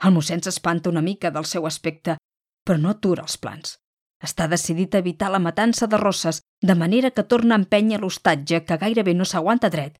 El 0.04 0.14
mossèn 0.18 0.42
s'espanta 0.42 0.90
una 0.90 1.02
mica 1.02 1.30
del 1.30 1.46
seu 1.46 1.66
aspecte, 1.66 2.18
però 2.66 2.78
no 2.82 2.90
atura 2.90 3.22
els 3.22 3.38
plans. 3.38 3.78
Està 4.22 4.50
decidit 4.50 4.94
a 4.94 5.02
evitar 5.04 5.30
la 5.30 5.42
matança 5.42 5.86
de 5.86 5.98
rosses, 6.02 6.42
de 6.60 6.74
manera 6.74 7.12
que 7.14 7.22
torna 7.22 7.54
a 7.54 7.62
empènyer 7.62 8.02
l'hostatge 8.02 8.64
que 8.66 8.82
gairebé 8.82 9.14
no 9.14 9.24
s'aguanta 9.24 9.70
dret, 9.70 9.98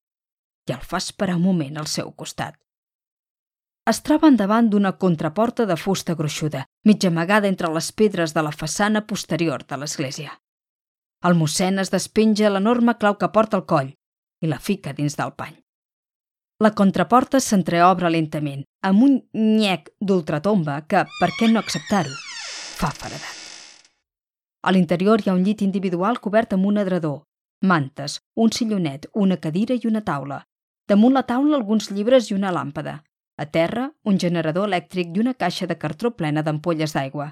i 0.66 0.74
el 0.74 0.82
fa 0.82 0.98
esperar 0.98 1.38
un 1.38 1.46
moment 1.46 1.78
al 1.78 1.86
seu 1.86 2.10
costat 2.12 2.58
es 3.90 4.00
troben 4.02 4.36
davant 4.36 4.66
d'una 4.70 4.96
contraporta 4.98 5.64
de 5.66 5.76
fusta 5.78 6.16
gruixuda, 6.18 6.64
mig 6.84 7.04
amagada 7.06 7.46
entre 7.48 7.70
les 7.74 7.92
pedres 7.92 8.34
de 8.34 8.42
la 8.42 8.50
façana 8.50 9.04
posterior 9.06 9.62
de 9.62 9.78
l'església. 9.78 10.32
El 11.22 11.38
mossèn 11.38 11.78
es 11.78 11.92
despenja 11.94 12.50
l'enorme 12.50 12.96
clau 12.98 13.14
que 13.20 13.30
porta 13.30 13.56
al 13.60 13.64
coll 13.66 13.94
i 14.42 14.50
la 14.50 14.58
fica 14.58 14.92
dins 14.92 15.16
del 15.16 15.32
pany. 15.38 15.54
La 16.64 16.72
contraporta 16.74 17.38
s'entreobre 17.38 18.10
lentament, 18.10 18.64
amb 18.82 19.02
un 19.06 19.16
nyec 19.32 19.90
d'ultratomba 20.00 20.80
que, 20.88 21.04
per 21.20 21.30
què 21.38 21.50
no 21.52 21.60
acceptar-ho, 21.60 22.12
fa 22.80 22.90
faradat. 22.90 23.34
A 24.66 24.72
l'interior 24.72 25.22
hi 25.22 25.30
ha 25.30 25.36
un 25.36 25.44
llit 25.46 25.62
individual 25.62 26.18
cobert 26.18 26.56
amb 26.56 26.66
un 26.66 26.80
adredor, 26.82 27.20
mantes, 27.62 28.18
un 28.34 28.50
sillonet, 28.50 29.06
una 29.14 29.36
cadira 29.36 29.76
i 29.76 29.86
una 29.86 30.02
taula. 30.02 30.40
Damunt 30.88 31.14
la 31.14 31.26
taula 31.28 31.56
alguns 31.56 31.90
llibres 31.90 32.30
i 32.30 32.34
una 32.34 32.52
làmpada, 32.54 33.02
a 33.36 33.46
terra, 33.46 33.90
un 34.04 34.18
generador 34.18 34.68
elèctric 34.68 35.16
i 35.16 35.22
una 35.22 35.34
caixa 35.34 35.66
de 35.66 35.76
cartró 35.78 36.14
plena 36.16 36.42
d'ampolles 36.42 36.94
d'aigua. 36.96 37.30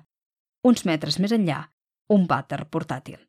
Uns 0.64 0.84
metres 0.88 1.18
més 1.20 1.32
enllà, 1.32 1.60
un 2.12 2.26
vàter 2.28 2.64
portàtil. 2.68 3.20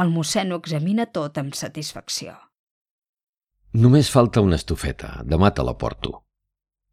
El 0.00 0.12
mossèn 0.12 0.52
ho 0.52 0.58
examina 0.60 1.06
tot 1.06 1.38
amb 1.40 1.56
satisfacció. 1.56 2.34
Només 3.72 4.10
falta 4.12 4.44
una 4.44 4.58
estufeta. 4.60 5.22
Demà 5.24 5.50
te 5.56 5.64
la 5.64 5.76
porto. 5.80 6.12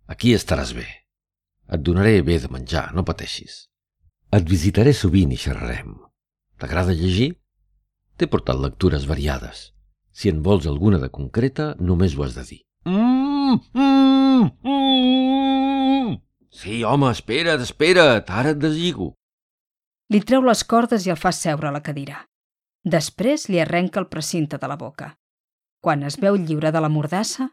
Aquí 0.07 0.33
estaràs 0.35 0.71
bé. 0.75 0.87
Et 1.69 1.81
donaré 1.83 2.21
bé 2.23 2.39
de 2.39 2.49
menjar, 2.51 2.89
no 2.95 3.03
pateixis. 3.07 3.65
Et 4.31 4.45
visitaré 4.47 4.93
sovint 4.95 5.31
i 5.35 5.39
xerrarem. 5.39 5.97
T'agrada 6.59 6.95
llegir? 6.95 7.33
T'he 8.15 8.27
portat 8.31 8.59
lectures 8.63 9.07
variades. 9.09 9.69
Si 10.11 10.31
en 10.31 10.41
vols 10.43 10.67
alguna 10.67 10.99
de 11.03 11.11
concreta, 11.11 11.73
només 11.79 12.15
ho 12.15 12.23
has 12.25 12.35
de 12.39 12.45
dir. 12.47 12.61
Mm, 12.87 13.18
mm, 13.73 14.49
mm. 14.63 16.17
Sí, 16.49 16.83
home, 16.83 17.11
espera't, 17.11 17.61
espera't, 17.63 18.29
ara 18.29 18.53
et 18.53 18.59
deslligo. 18.59 19.13
Li 20.09 20.19
treu 20.25 20.41
les 20.43 20.63
cordes 20.65 21.05
i 21.05 21.13
el 21.13 21.19
fa 21.21 21.31
seure 21.31 21.69
a 21.69 21.71
la 21.71 21.83
cadira. 21.85 22.25
Després 22.83 23.47
li 23.49 23.59
arrenca 23.61 23.99
el 24.01 24.07
precinte 24.07 24.57
de 24.57 24.67
la 24.67 24.77
boca. 24.77 25.13
Quan 25.79 26.03
es 26.03 26.17
veu 26.19 26.35
lliure 26.35 26.71
de 26.71 26.81
la 26.81 26.89
mordassa, 26.89 27.49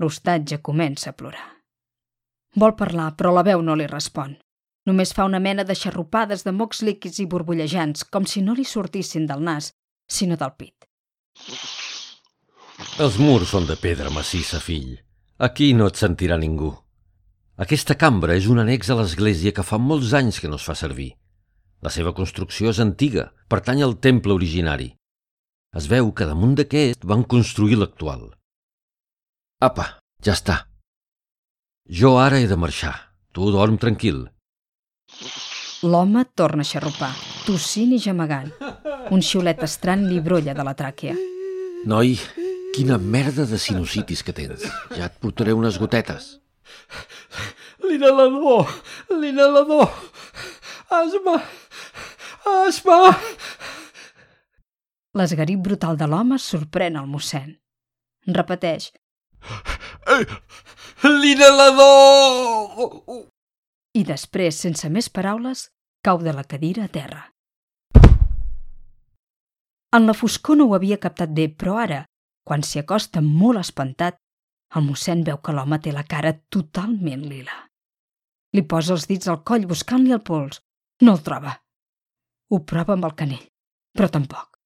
l'hostatge 0.00 0.60
comença 0.62 1.10
a 1.10 1.16
plorar. 1.16 1.48
Vol 2.56 2.76
parlar, 2.78 3.10
però 3.16 3.34
la 3.34 3.44
veu 3.46 3.62
no 3.62 3.76
li 3.76 3.86
respon. 3.90 4.36
Només 4.88 5.12
fa 5.12 5.26
una 5.28 5.40
mena 5.42 5.64
de 5.64 5.76
xarrupades 5.76 6.46
de 6.46 6.54
mocs 6.56 6.80
líquids 6.82 7.20
i 7.20 7.26
borbollejants, 7.26 8.06
com 8.08 8.24
si 8.26 8.40
no 8.42 8.54
li 8.56 8.64
sortissin 8.64 9.26
del 9.28 9.44
nas, 9.44 9.72
sinó 10.08 10.38
del 10.40 10.56
pit. 10.56 10.88
Els 12.98 13.18
murs 13.20 13.52
són 13.52 13.68
de 13.68 13.76
pedra 13.76 14.10
massissa, 14.10 14.60
fill. 14.60 14.96
Aquí 15.40 15.72
no 15.72 15.86
et 15.88 15.96
sentirà 15.96 16.36
ningú. 16.36 16.74
Aquesta 17.64 17.94
cambra 17.96 18.34
és 18.36 18.44
un 18.52 18.60
annex 18.60 18.90
a 18.92 18.96
l'església 18.98 19.54
que 19.56 19.64
fa 19.64 19.78
molts 19.80 20.12
anys 20.18 20.40
que 20.40 20.48
no 20.52 20.58
es 20.60 20.66
fa 20.68 20.74
servir. 20.76 21.14
La 21.80 21.92
seva 21.94 22.12
construcció 22.12 22.68
és 22.74 22.80
antiga, 22.84 23.30
pertany 23.48 23.80
al 23.80 23.96
temple 24.04 24.36
originari. 24.36 24.90
Es 25.72 25.86
veu 25.88 26.10
que 26.12 26.28
damunt 26.28 26.52
d'aquest 26.58 27.06
van 27.08 27.24
construir 27.24 27.78
l'actual. 27.80 28.26
Apa, 29.64 29.86
ja 30.20 30.36
està. 30.36 30.58
Jo 31.88 32.18
ara 32.20 32.40
he 32.40 32.50
de 32.50 32.60
marxar. 32.60 32.92
Tu 33.32 33.48
dorm 33.54 33.78
tranquil. 33.80 34.26
L'home 35.88 36.26
torna 36.36 36.66
a 36.66 36.68
xarrupar, 36.68 37.14
tossint 37.46 37.96
i 37.96 38.02
gemegant. 38.02 38.52
Un 39.08 39.24
xiulet 39.24 39.64
estrany 39.64 40.04
li 40.10 40.20
brolla 40.20 40.52
de 40.52 40.68
la 40.68 40.76
tràquea. 40.76 41.16
Noi, 41.88 42.18
quina 42.74 42.98
merda 42.98 43.46
de 43.46 43.58
sinusitis 43.58 44.22
que 44.26 44.34
tens. 44.36 44.64
Ja 44.96 45.08
et 45.08 45.18
portaré 45.22 45.54
unes 45.56 45.78
gotetes. 45.80 46.36
L'inhalador! 47.84 48.70
L'inhalador! 49.10 49.88
Asma! 50.90 51.40
Asma! 52.66 53.00
L'esgarip 55.18 55.62
brutal 55.64 55.98
de 55.98 56.06
l'home 56.06 56.38
sorprèn 56.38 56.98
el 57.00 57.08
mossèn. 57.10 57.56
Repeteix. 58.30 58.92
L'inhalador! 61.02 63.26
I 63.98 64.04
després, 64.06 64.54
sense 64.54 64.86
més 64.88 65.10
paraules, 65.10 65.66
cau 66.06 66.20
de 66.22 66.34
la 66.36 66.46
cadira 66.46 66.86
a 66.86 66.92
terra. 66.92 67.24
En 69.90 70.06
la 70.06 70.14
foscor 70.14 70.60
no 70.60 70.68
ho 70.70 70.76
havia 70.76 71.00
captat 71.02 71.32
bé, 71.34 71.48
però 71.50 71.80
ara, 71.82 72.04
quan 72.50 72.64
s'hi 72.66 72.80
acosta 72.80 73.20
molt 73.22 73.60
espantat, 73.60 74.16
el 74.74 74.82
mossèn 74.82 75.20
veu 75.22 75.36
que 75.38 75.52
l'home 75.54 75.76
té 75.78 75.92
la 75.94 76.02
cara 76.02 76.32
totalment 76.50 77.22
lila. 77.30 77.54
Li 78.50 78.64
posa 78.72 78.96
els 78.96 79.06
dits 79.06 79.30
al 79.30 79.44
coll 79.46 79.68
buscant-li 79.70 80.10
el 80.16 80.22
pols. 80.26 80.58
No 81.06 81.14
el 81.14 81.22
troba. 81.28 81.52
Ho 82.50 82.58
prova 82.72 82.96
amb 82.96 83.06
el 83.06 83.14
canell, 83.22 83.44
però 83.94 84.10
tampoc. 84.10 84.58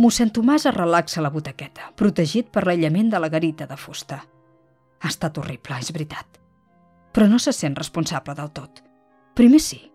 Mossèn 0.00 0.32
Tomàs 0.32 0.64
es 0.64 0.80
relaxa 0.80 1.20
a 1.20 1.28
la 1.28 1.34
butaqueta, 1.36 1.92
protegit 1.92 2.48
per 2.48 2.64
l'aïllament 2.64 3.12
de 3.12 3.20
la 3.20 3.28
garita 3.28 3.68
de 3.68 3.76
fusta. 3.76 4.22
Ha 5.04 5.12
estat 5.12 5.36
horrible, 5.36 5.76
és 5.76 5.92
veritat. 5.92 6.40
Però 7.12 7.28
no 7.28 7.36
se 7.36 7.52
sent 7.52 7.76
responsable 7.76 8.40
del 8.40 8.54
tot. 8.56 8.86
Primer 9.36 9.60
sí. 9.60 9.91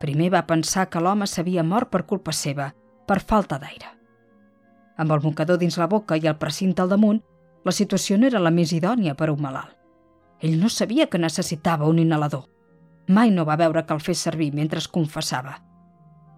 Primer 0.00 0.30
va 0.34 0.46
pensar 0.46 0.88
que 0.90 1.00
l'home 1.00 1.26
s'havia 1.26 1.62
mort 1.62 1.90
per 1.90 2.04
culpa 2.06 2.32
seva, 2.32 2.72
per 3.06 3.20
falta 3.20 3.58
d'aire. 3.58 3.92
Amb 4.96 5.12
el 5.12 5.22
mocador 5.22 5.58
dins 5.58 5.78
la 5.78 5.88
boca 5.90 6.16
i 6.16 6.26
el 6.28 6.38
precinte 6.38 6.82
al 6.82 6.90
damunt, 6.92 7.20
la 7.64 7.72
situació 7.72 8.18
no 8.18 8.26
era 8.26 8.42
la 8.42 8.52
més 8.54 8.72
idònia 8.72 9.14
per 9.14 9.28
a 9.30 9.32
un 9.32 9.40
malalt. 9.42 9.72
Ell 10.44 10.58
no 10.60 10.68
sabia 10.68 11.06
que 11.08 11.18
necessitava 11.18 11.88
un 11.88 11.98
inhalador. 12.02 12.44
Mai 13.08 13.30
no 13.30 13.46
va 13.48 13.56
veure 13.56 13.84
que 13.86 13.94
el 13.94 14.02
fes 14.04 14.20
servir 14.26 14.52
mentre 14.52 14.78
es 14.82 14.88
confessava. 14.88 15.56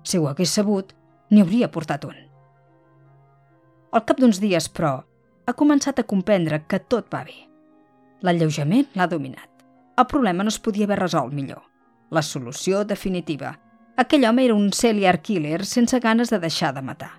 Si 0.06 0.18
ho 0.18 0.28
hagués 0.28 0.52
sabut, 0.54 0.92
n'hi 1.30 1.42
hauria 1.42 1.70
portat 1.72 2.06
un. 2.06 2.16
Al 3.92 4.04
cap 4.06 4.20
d'uns 4.20 4.38
dies, 4.42 4.68
però, 4.68 5.00
ha 5.46 5.54
començat 5.58 5.98
a 5.98 6.06
comprendre 6.06 6.62
que 6.68 6.78
tot 6.78 7.08
va 7.12 7.24
bé. 7.26 7.36
L'alleujament 8.22 8.86
l'ha 8.94 9.06
dominat. 9.10 9.50
El 9.96 10.06
problema 10.10 10.44
no 10.44 10.52
es 10.52 10.60
podia 10.60 10.86
haver 10.86 10.98
resolt 11.00 11.32
millor. 11.34 11.62
La 12.10 12.22
solució 12.22 12.84
definitiva. 12.84 13.58
Aquell 13.96 14.26
home 14.28 14.44
era 14.44 14.54
un 14.54 14.72
serial 14.72 15.20
killer 15.22 15.64
sense 15.64 16.00
ganes 16.00 16.30
de 16.30 16.38
deixar 16.38 16.74
de 16.74 16.82
matar. 16.82 17.12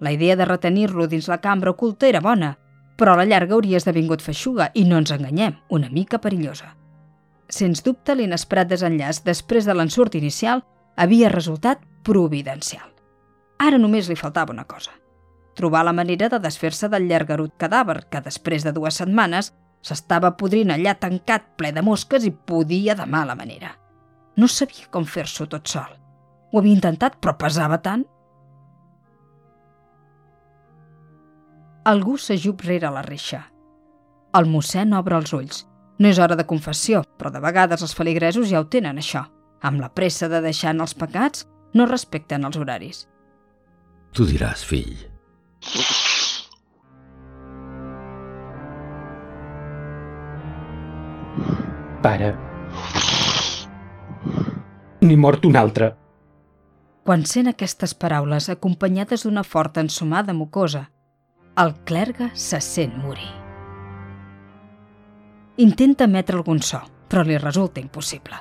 La 0.00 0.12
idea 0.12 0.36
de 0.36 0.44
retenir-lo 0.44 1.08
dins 1.08 1.28
la 1.28 1.40
cambra 1.40 1.72
oculta 1.74 2.06
era 2.06 2.20
bona, 2.20 2.56
però 2.96 3.14
a 3.14 3.20
la 3.20 3.26
llarga 3.26 3.54
hauria 3.54 3.78
esdevingut 3.78 4.22
feixuga 4.22 4.70
i 4.74 4.84
no 4.84 4.98
ens 4.98 5.10
enganyem, 5.14 5.58
una 5.68 5.90
mica 5.90 6.20
perillosa. 6.22 6.74
Sens 7.48 7.82
dubte, 7.82 8.14
l'inesperat 8.14 8.70
desenllaç 8.70 9.22
després 9.24 9.66
de 9.66 9.74
l'ensurt 9.74 10.14
inicial 10.14 10.62
havia 10.96 11.32
resultat 11.32 11.82
providencial. 12.04 12.88
Ara 13.58 13.78
només 13.78 14.08
li 14.08 14.16
faltava 14.16 14.54
una 14.54 14.64
cosa– 14.64 14.94
trobar 15.58 15.84
la 15.84 15.92
manera 15.92 16.28
de 16.30 16.38
desfer-se 16.38 16.86
del 16.88 17.08
llargarut 17.10 17.56
cadàver 17.58 18.04
que 18.12 18.22
després 18.22 18.62
de 18.62 18.72
dues 18.76 19.00
setmanes 19.00 19.50
s'estava 19.82 20.36
podrint 20.38 20.70
allà 20.70 20.94
tancat 21.02 21.48
ple 21.58 21.72
de 21.74 21.82
mosques 21.82 22.26
i 22.28 22.30
podia 22.30 22.94
de 22.94 23.06
mala 23.10 23.34
manera. 23.34 23.72
No 24.38 24.46
sabia 24.46 24.86
com 24.94 25.06
fer-s'ho 25.06 25.48
tot 25.50 25.66
sol. 25.66 25.90
Ho 26.52 26.60
havia 26.60 26.76
intentat, 26.76 27.18
però 27.18 27.34
pesava 27.36 27.80
tant. 27.82 28.04
Algú 31.88 32.16
s'ajup 32.20 32.62
rere 32.68 32.90
la 32.92 33.02
reixa. 33.02 33.42
El 34.38 34.48
mossèn 34.52 34.94
obre 34.94 35.16
els 35.18 35.32
ulls. 35.34 35.64
No 35.98 36.10
és 36.12 36.18
hora 36.22 36.36
de 36.38 36.46
confessió, 36.46 37.02
però 37.18 37.32
de 37.34 37.42
vegades 37.42 37.82
els 37.82 37.94
feligresos 37.98 38.50
ja 38.50 38.60
ho 38.62 38.68
tenen, 38.70 39.00
això. 39.00 39.24
Amb 39.66 39.82
la 39.82 39.88
pressa 39.90 40.28
de 40.30 40.40
deixar 40.44 40.70
en 40.76 40.84
els 40.84 40.94
pecats, 40.94 41.46
no 41.74 41.88
respecten 41.88 42.46
els 42.46 42.58
horaris. 42.60 43.06
Tu 44.14 44.28
diràs, 44.28 44.62
fill. 44.64 44.94
Pare. 52.02 52.57
N'he 55.08 55.16
mort 55.16 55.46
un 55.48 55.56
altre. 55.56 55.94
Quan 57.08 57.22
sent 57.24 57.48
aquestes 57.48 57.94
paraules 57.96 58.50
acompanyades 58.52 59.22
d'una 59.24 59.44
forta 59.44 59.80
ensumada 59.80 60.34
mucosa, 60.36 60.82
el 61.62 61.72
clergue 61.88 62.28
se 62.34 62.60
sent 62.60 62.98
morir. 63.00 63.30
Intenta 65.64 66.04
emetre 66.04 66.36
algun 66.36 66.60
so, 66.60 66.82
però 67.08 67.24
li 67.24 67.38
resulta 67.40 67.80
impossible. 67.80 68.36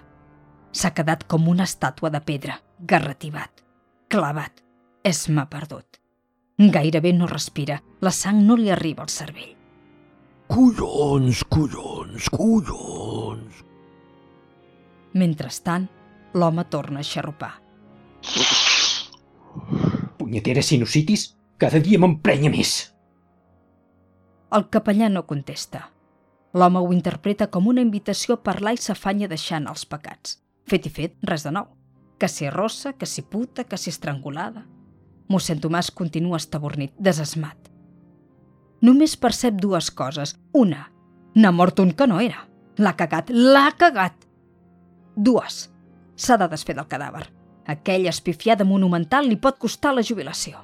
S'ha 0.76 0.92
quedat 0.92 1.24
com 1.32 1.48
una 1.48 1.64
estàtua 1.64 2.12
de 2.12 2.20
pedra, 2.22 2.60
garrativat, 2.80 3.64
clavat. 4.12 4.60
És 5.08 5.30
m'ha 5.32 5.46
perdut. 5.48 6.02
Gairebé 6.60 7.14
no 7.16 7.30
respira, 7.32 7.80
la 8.04 8.12
sang 8.12 8.42
no 8.44 8.58
li 8.60 8.68
arriba 8.74 9.06
al 9.06 9.14
cervell. 9.14 9.54
Collons, 10.52 11.46
collons, 11.48 12.28
collons. 12.34 13.64
Mentrestant, 15.14 15.88
l'home 16.34 16.66
torna 16.70 17.00
a 17.00 17.08
xarrupar. 17.08 17.54
Punyetera 20.18 20.62
sinusitis, 20.62 21.34
cada 21.58 21.80
dia 21.80 22.00
m'emprenya 22.00 22.52
més. 22.54 22.74
El 24.52 24.68
capellà 24.72 25.10
no 25.12 25.26
contesta. 25.28 25.88
L'home 26.58 26.80
ho 26.80 26.92
interpreta 26.96 27.50
com 27.52 27.68
una 27.68 27.84
invitació 27.84 28.38
a 28.38 28.44
parlar 28.44 28.74
i 28.78 28.82
s'afanya 28.82 29.28
deixant 29.28 29.68
els 29.68 29.86
pecats. 29.86 30.38
Fet 30.68 30.88
i 30.88 30.92
fet, 30.92 31.16
res 31.28 31.44
de 31.44 31.52
nou. 31.52 31.68
Que 32.18 32.30
si 32.32 32.50
rossa, 32.50 32.94
que 32.94 33.06
si 33.06 33.22
puta, 33.22 33.64
que 33.64 33.78
si 33.78 33.92
estrangulada. 33.94 34.66
Mossèn 35.30 35.60
Tomàs 35.60 35.92
continua 35.92 36.40
estabornit, 36.40 36.94
desesmat. 36.98 37.68
Només 38.82 39.18
percep 39.20 39.58
dues 39.60 39.90
coses. 39.92 40.36
Una, 40.56 40.88
n'ha 41.36 41.52
mort 41.52 41.80
un 41.84 41.92
que 41.92 42.08
no 42.08 42.22
era. 42.24 42.46
L'ha 42.78 42.94
cagat, 42.96 43.30
l'ha 43.34 43.72
cagat. 43.78 44.28
Dues, 45.16 45.68
s'ha 46.18 46.38
de 46.38 46.48
desfer 46.52 46.76
del 46.76 46.90
cadàver. 46.90 47.26
Aquella 47.68 48.10
espifiada 48.10 48.66
monumental 48.66 49.28
li 49.28 49.38
pot 49.38 49.58
costar 49.60 49.94
la 49.94 50.04
jubilació. 50.04 50.60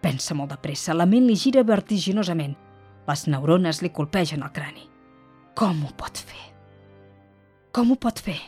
Pensa 0.00 0.34
molt 0.34 0.54
de 0.54 0.58
pressa, 0.60 0.96
la 0.96 1.06
ment 1.06 1.26
li 1.28 1.36
gira 1.36 1.64
vertiginosament. 1.66 2.56
Les 3.08 3.26
neurones 3.28 3.82
li 3.82 3.90
colpegen 3.92 4.42
el 4.42 4.52
crani. 4.54 4.86
Com 5.56 5.84
ho 5.84 5.90
pot 5.96 6.18
fer? 6.18 6.46
Com 7.72 7.92
ho 7.92 7.96
pot 8.00 8.20
fer? 8.20 8.38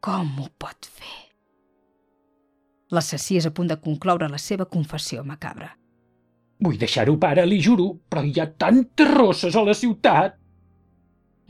Com 0.00 0.38
ho 0.40 0.48
pot 0.58 0.88
fer? 0.88 1.16
L'assassí 2.94 3.36
és 3.36 3.46
a 3.48 3.52
punt 3.52 3.68
de 3.68 3.76
concloure 3.82 4.28
la 4.30 4.38
seva 4.38 4.68
confessió 4.70 5.24
macabra. 5.26 5.72
Vull 6.62 6.78
deixar-ho, 6.80 7.16
pare, 7.20 7.44
li 7.44 7.58
juro, 7.60 7.90
però 8.08 8.22
hi 8.24 8.38
ha 8.40 8.46
tantes 8.48 9.10
rosses 9.10 9.56
a 9.56 9.64
la 9.66 9.74
ciutat. 9.76 10.38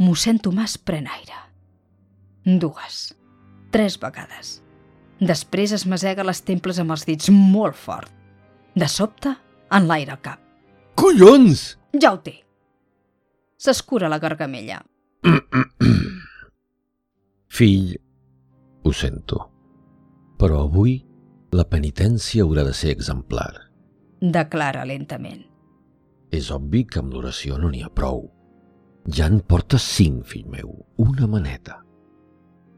Mossèn 0.02 0.40
Tomàs 0.42 0.78
pren 0.82 1.06
aire. 1.06 1.38
Dues. 2.46 3.12
Tres 3.74 3.98
vegades. 4.00 4.60
Després 5.20 5.72
es 5.72 5.86
masega 5.88 6.24
les 6.26 6.42
temples 6.44 6.78
amb 6.82 6.92
els 6.92 7.06
dits 7.08 7.30
molt 7.32 7.76
fort. 7.76 8.12
De 8.76 8.88
sobte, 8.92 9.32
en 9.72 9.86
l'aire 9.88 10.12
al 10.12 10.20
cap. 10.20 10.40
Collons! 10.96 11.76
Ja 11.96 12.12
ho 12.12 12.20
té. 12.24 12.34
S'escura 13.56 14.10
la 14.12 14.18
gargamella. 14.20 14.82
Fill, 17.56 17.96
ho 18.84 18.92
sento, 18.92 19.40
però 20.36 20.66
avui 20.66 20.98
la 21.56 21.64
penitència 21.64 22.44
haurà 22.44 22.66
de 22.66 22.74
ser 22.76 22.92
exemplar. 22.92 23.52
Declara 24.20 24.84
lentament. 24.84 25.46
És 26.32 26.50
obvi 26.52 26.84
que 26.84 27.00
amb 27.00 27.14
l'oració 27.14 27.56
no 27.56 27.70
n'hi 27.72 27.82
ha 27.86 27.92
prou. 27.92 28.26
Ja 29.08 29.28
en 29.30 29.40
portes 29.40 29.86
cinc, 29.96 30.24
fill 30.28 30.48
meu, 30.52 30.72
una 31.00 31.28
maneta. 31.30 31.85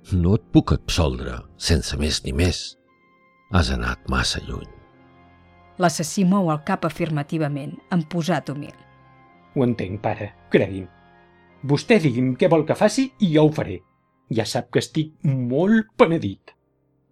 No 0.09 0.39
et 0.39 0.45
puc 0.57 0.73
absoldre 0.73 1.35
sense 1.61 1.97
més 2.01 2.23
ni 2.25 2.33
més. 2.33 2.59
Has 3.53 3.69
anat 3.75 4.07
massa 4.09 4.41
lluny. 4.47 4.69
L'assassí 5.79 6.25
mou 6.25 6.49
el 6.49 6.63
cap 6.65 6.87
afirmativament, 6.89 7.75
en 7.93 8.05
posat 8.09 8.49
humil. 8.49 8.73
Ho 9.53 9.67
entenc, 9.67 10.01
pare, 10.01 10.31
cregui'm. 10.49 10.89
Vostè 11.69 11.99
digui'm 12.01 12.33
què 12.41 12.49
vol 12.49 12.65
que 12.65 12.79
faci 12.79 13.05
i 13.21 13.35
jo 13.35 13.45
ho 13.45 13.53
faré. 13.53 13.83
Ja 14.33 14.49
sap 14.49 14.73
que 14.73 14.81
estic 14.81 15.13
molt 15.29 15.93
penedit. 16.01 16.55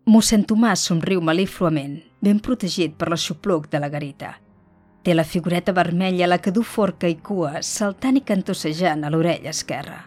Mossèn 0.09 0.47
Tomàs 0.49 0.89
somriu 0.89 1.21
malífluament, 1.21 2.01
ben 2.23 2.41
protegit 2.41 2.97
per 2.97 3.11
l'aixopluc 3.13 3.69
de 3.69 3.83
la 3.83 3.93
garita. 3.93 4.37
Té 5.05 5.13
la 5.15 5.29
figureta 5.29 5.77
vermella 5.77 6.25
a 6.25 6.33
la 6.33 6.41
que 6.41 6.51
du 6.51 6.65
forca 6.65 7.13
i 7.13 7.21
cua, 7.21 7.61
saltant 7.61 8.17
i 8.17 8.25
cantossejant 8.25 9.05
a 9.05 9.13
l'orella 9.13 9.53
esquerra. 9.53 10.05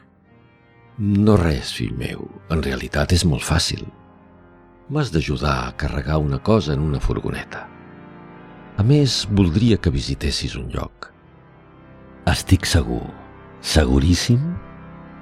No 0.99 1.37
res, 1.39 1.71
fill 1.71 1.93
meu. 1.95 2.25
En 2.51 2.59
realitat 2.59 3.13
és 3.15 3.23
molt 3.23 3.45
fàcil. 3.47 3.85
M'has 4.91 5.13
d'ajudar 5.13 5.55
a 5.63 5.71
carregar 5.79 6.17
una 6.19 6.41
cosa 6.43 6.73
en 6.75 6.83
una 6.83 6.99
furgoneta. 6.99 7.63
A 8.75 8.83
més, 8.83 9.21
voldria 9.31 9.77
que 9.79 9.95
visitessis 9.95 10.57
un 10.59 10.67
lloc. 10.75 11.07
Estic 12.27 12.67
segur, 12.67 13.05
seguríssim, 13.63 14.43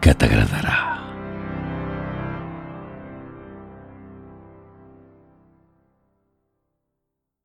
que 0.01 0.17
t'agradarà. 0.17 0.96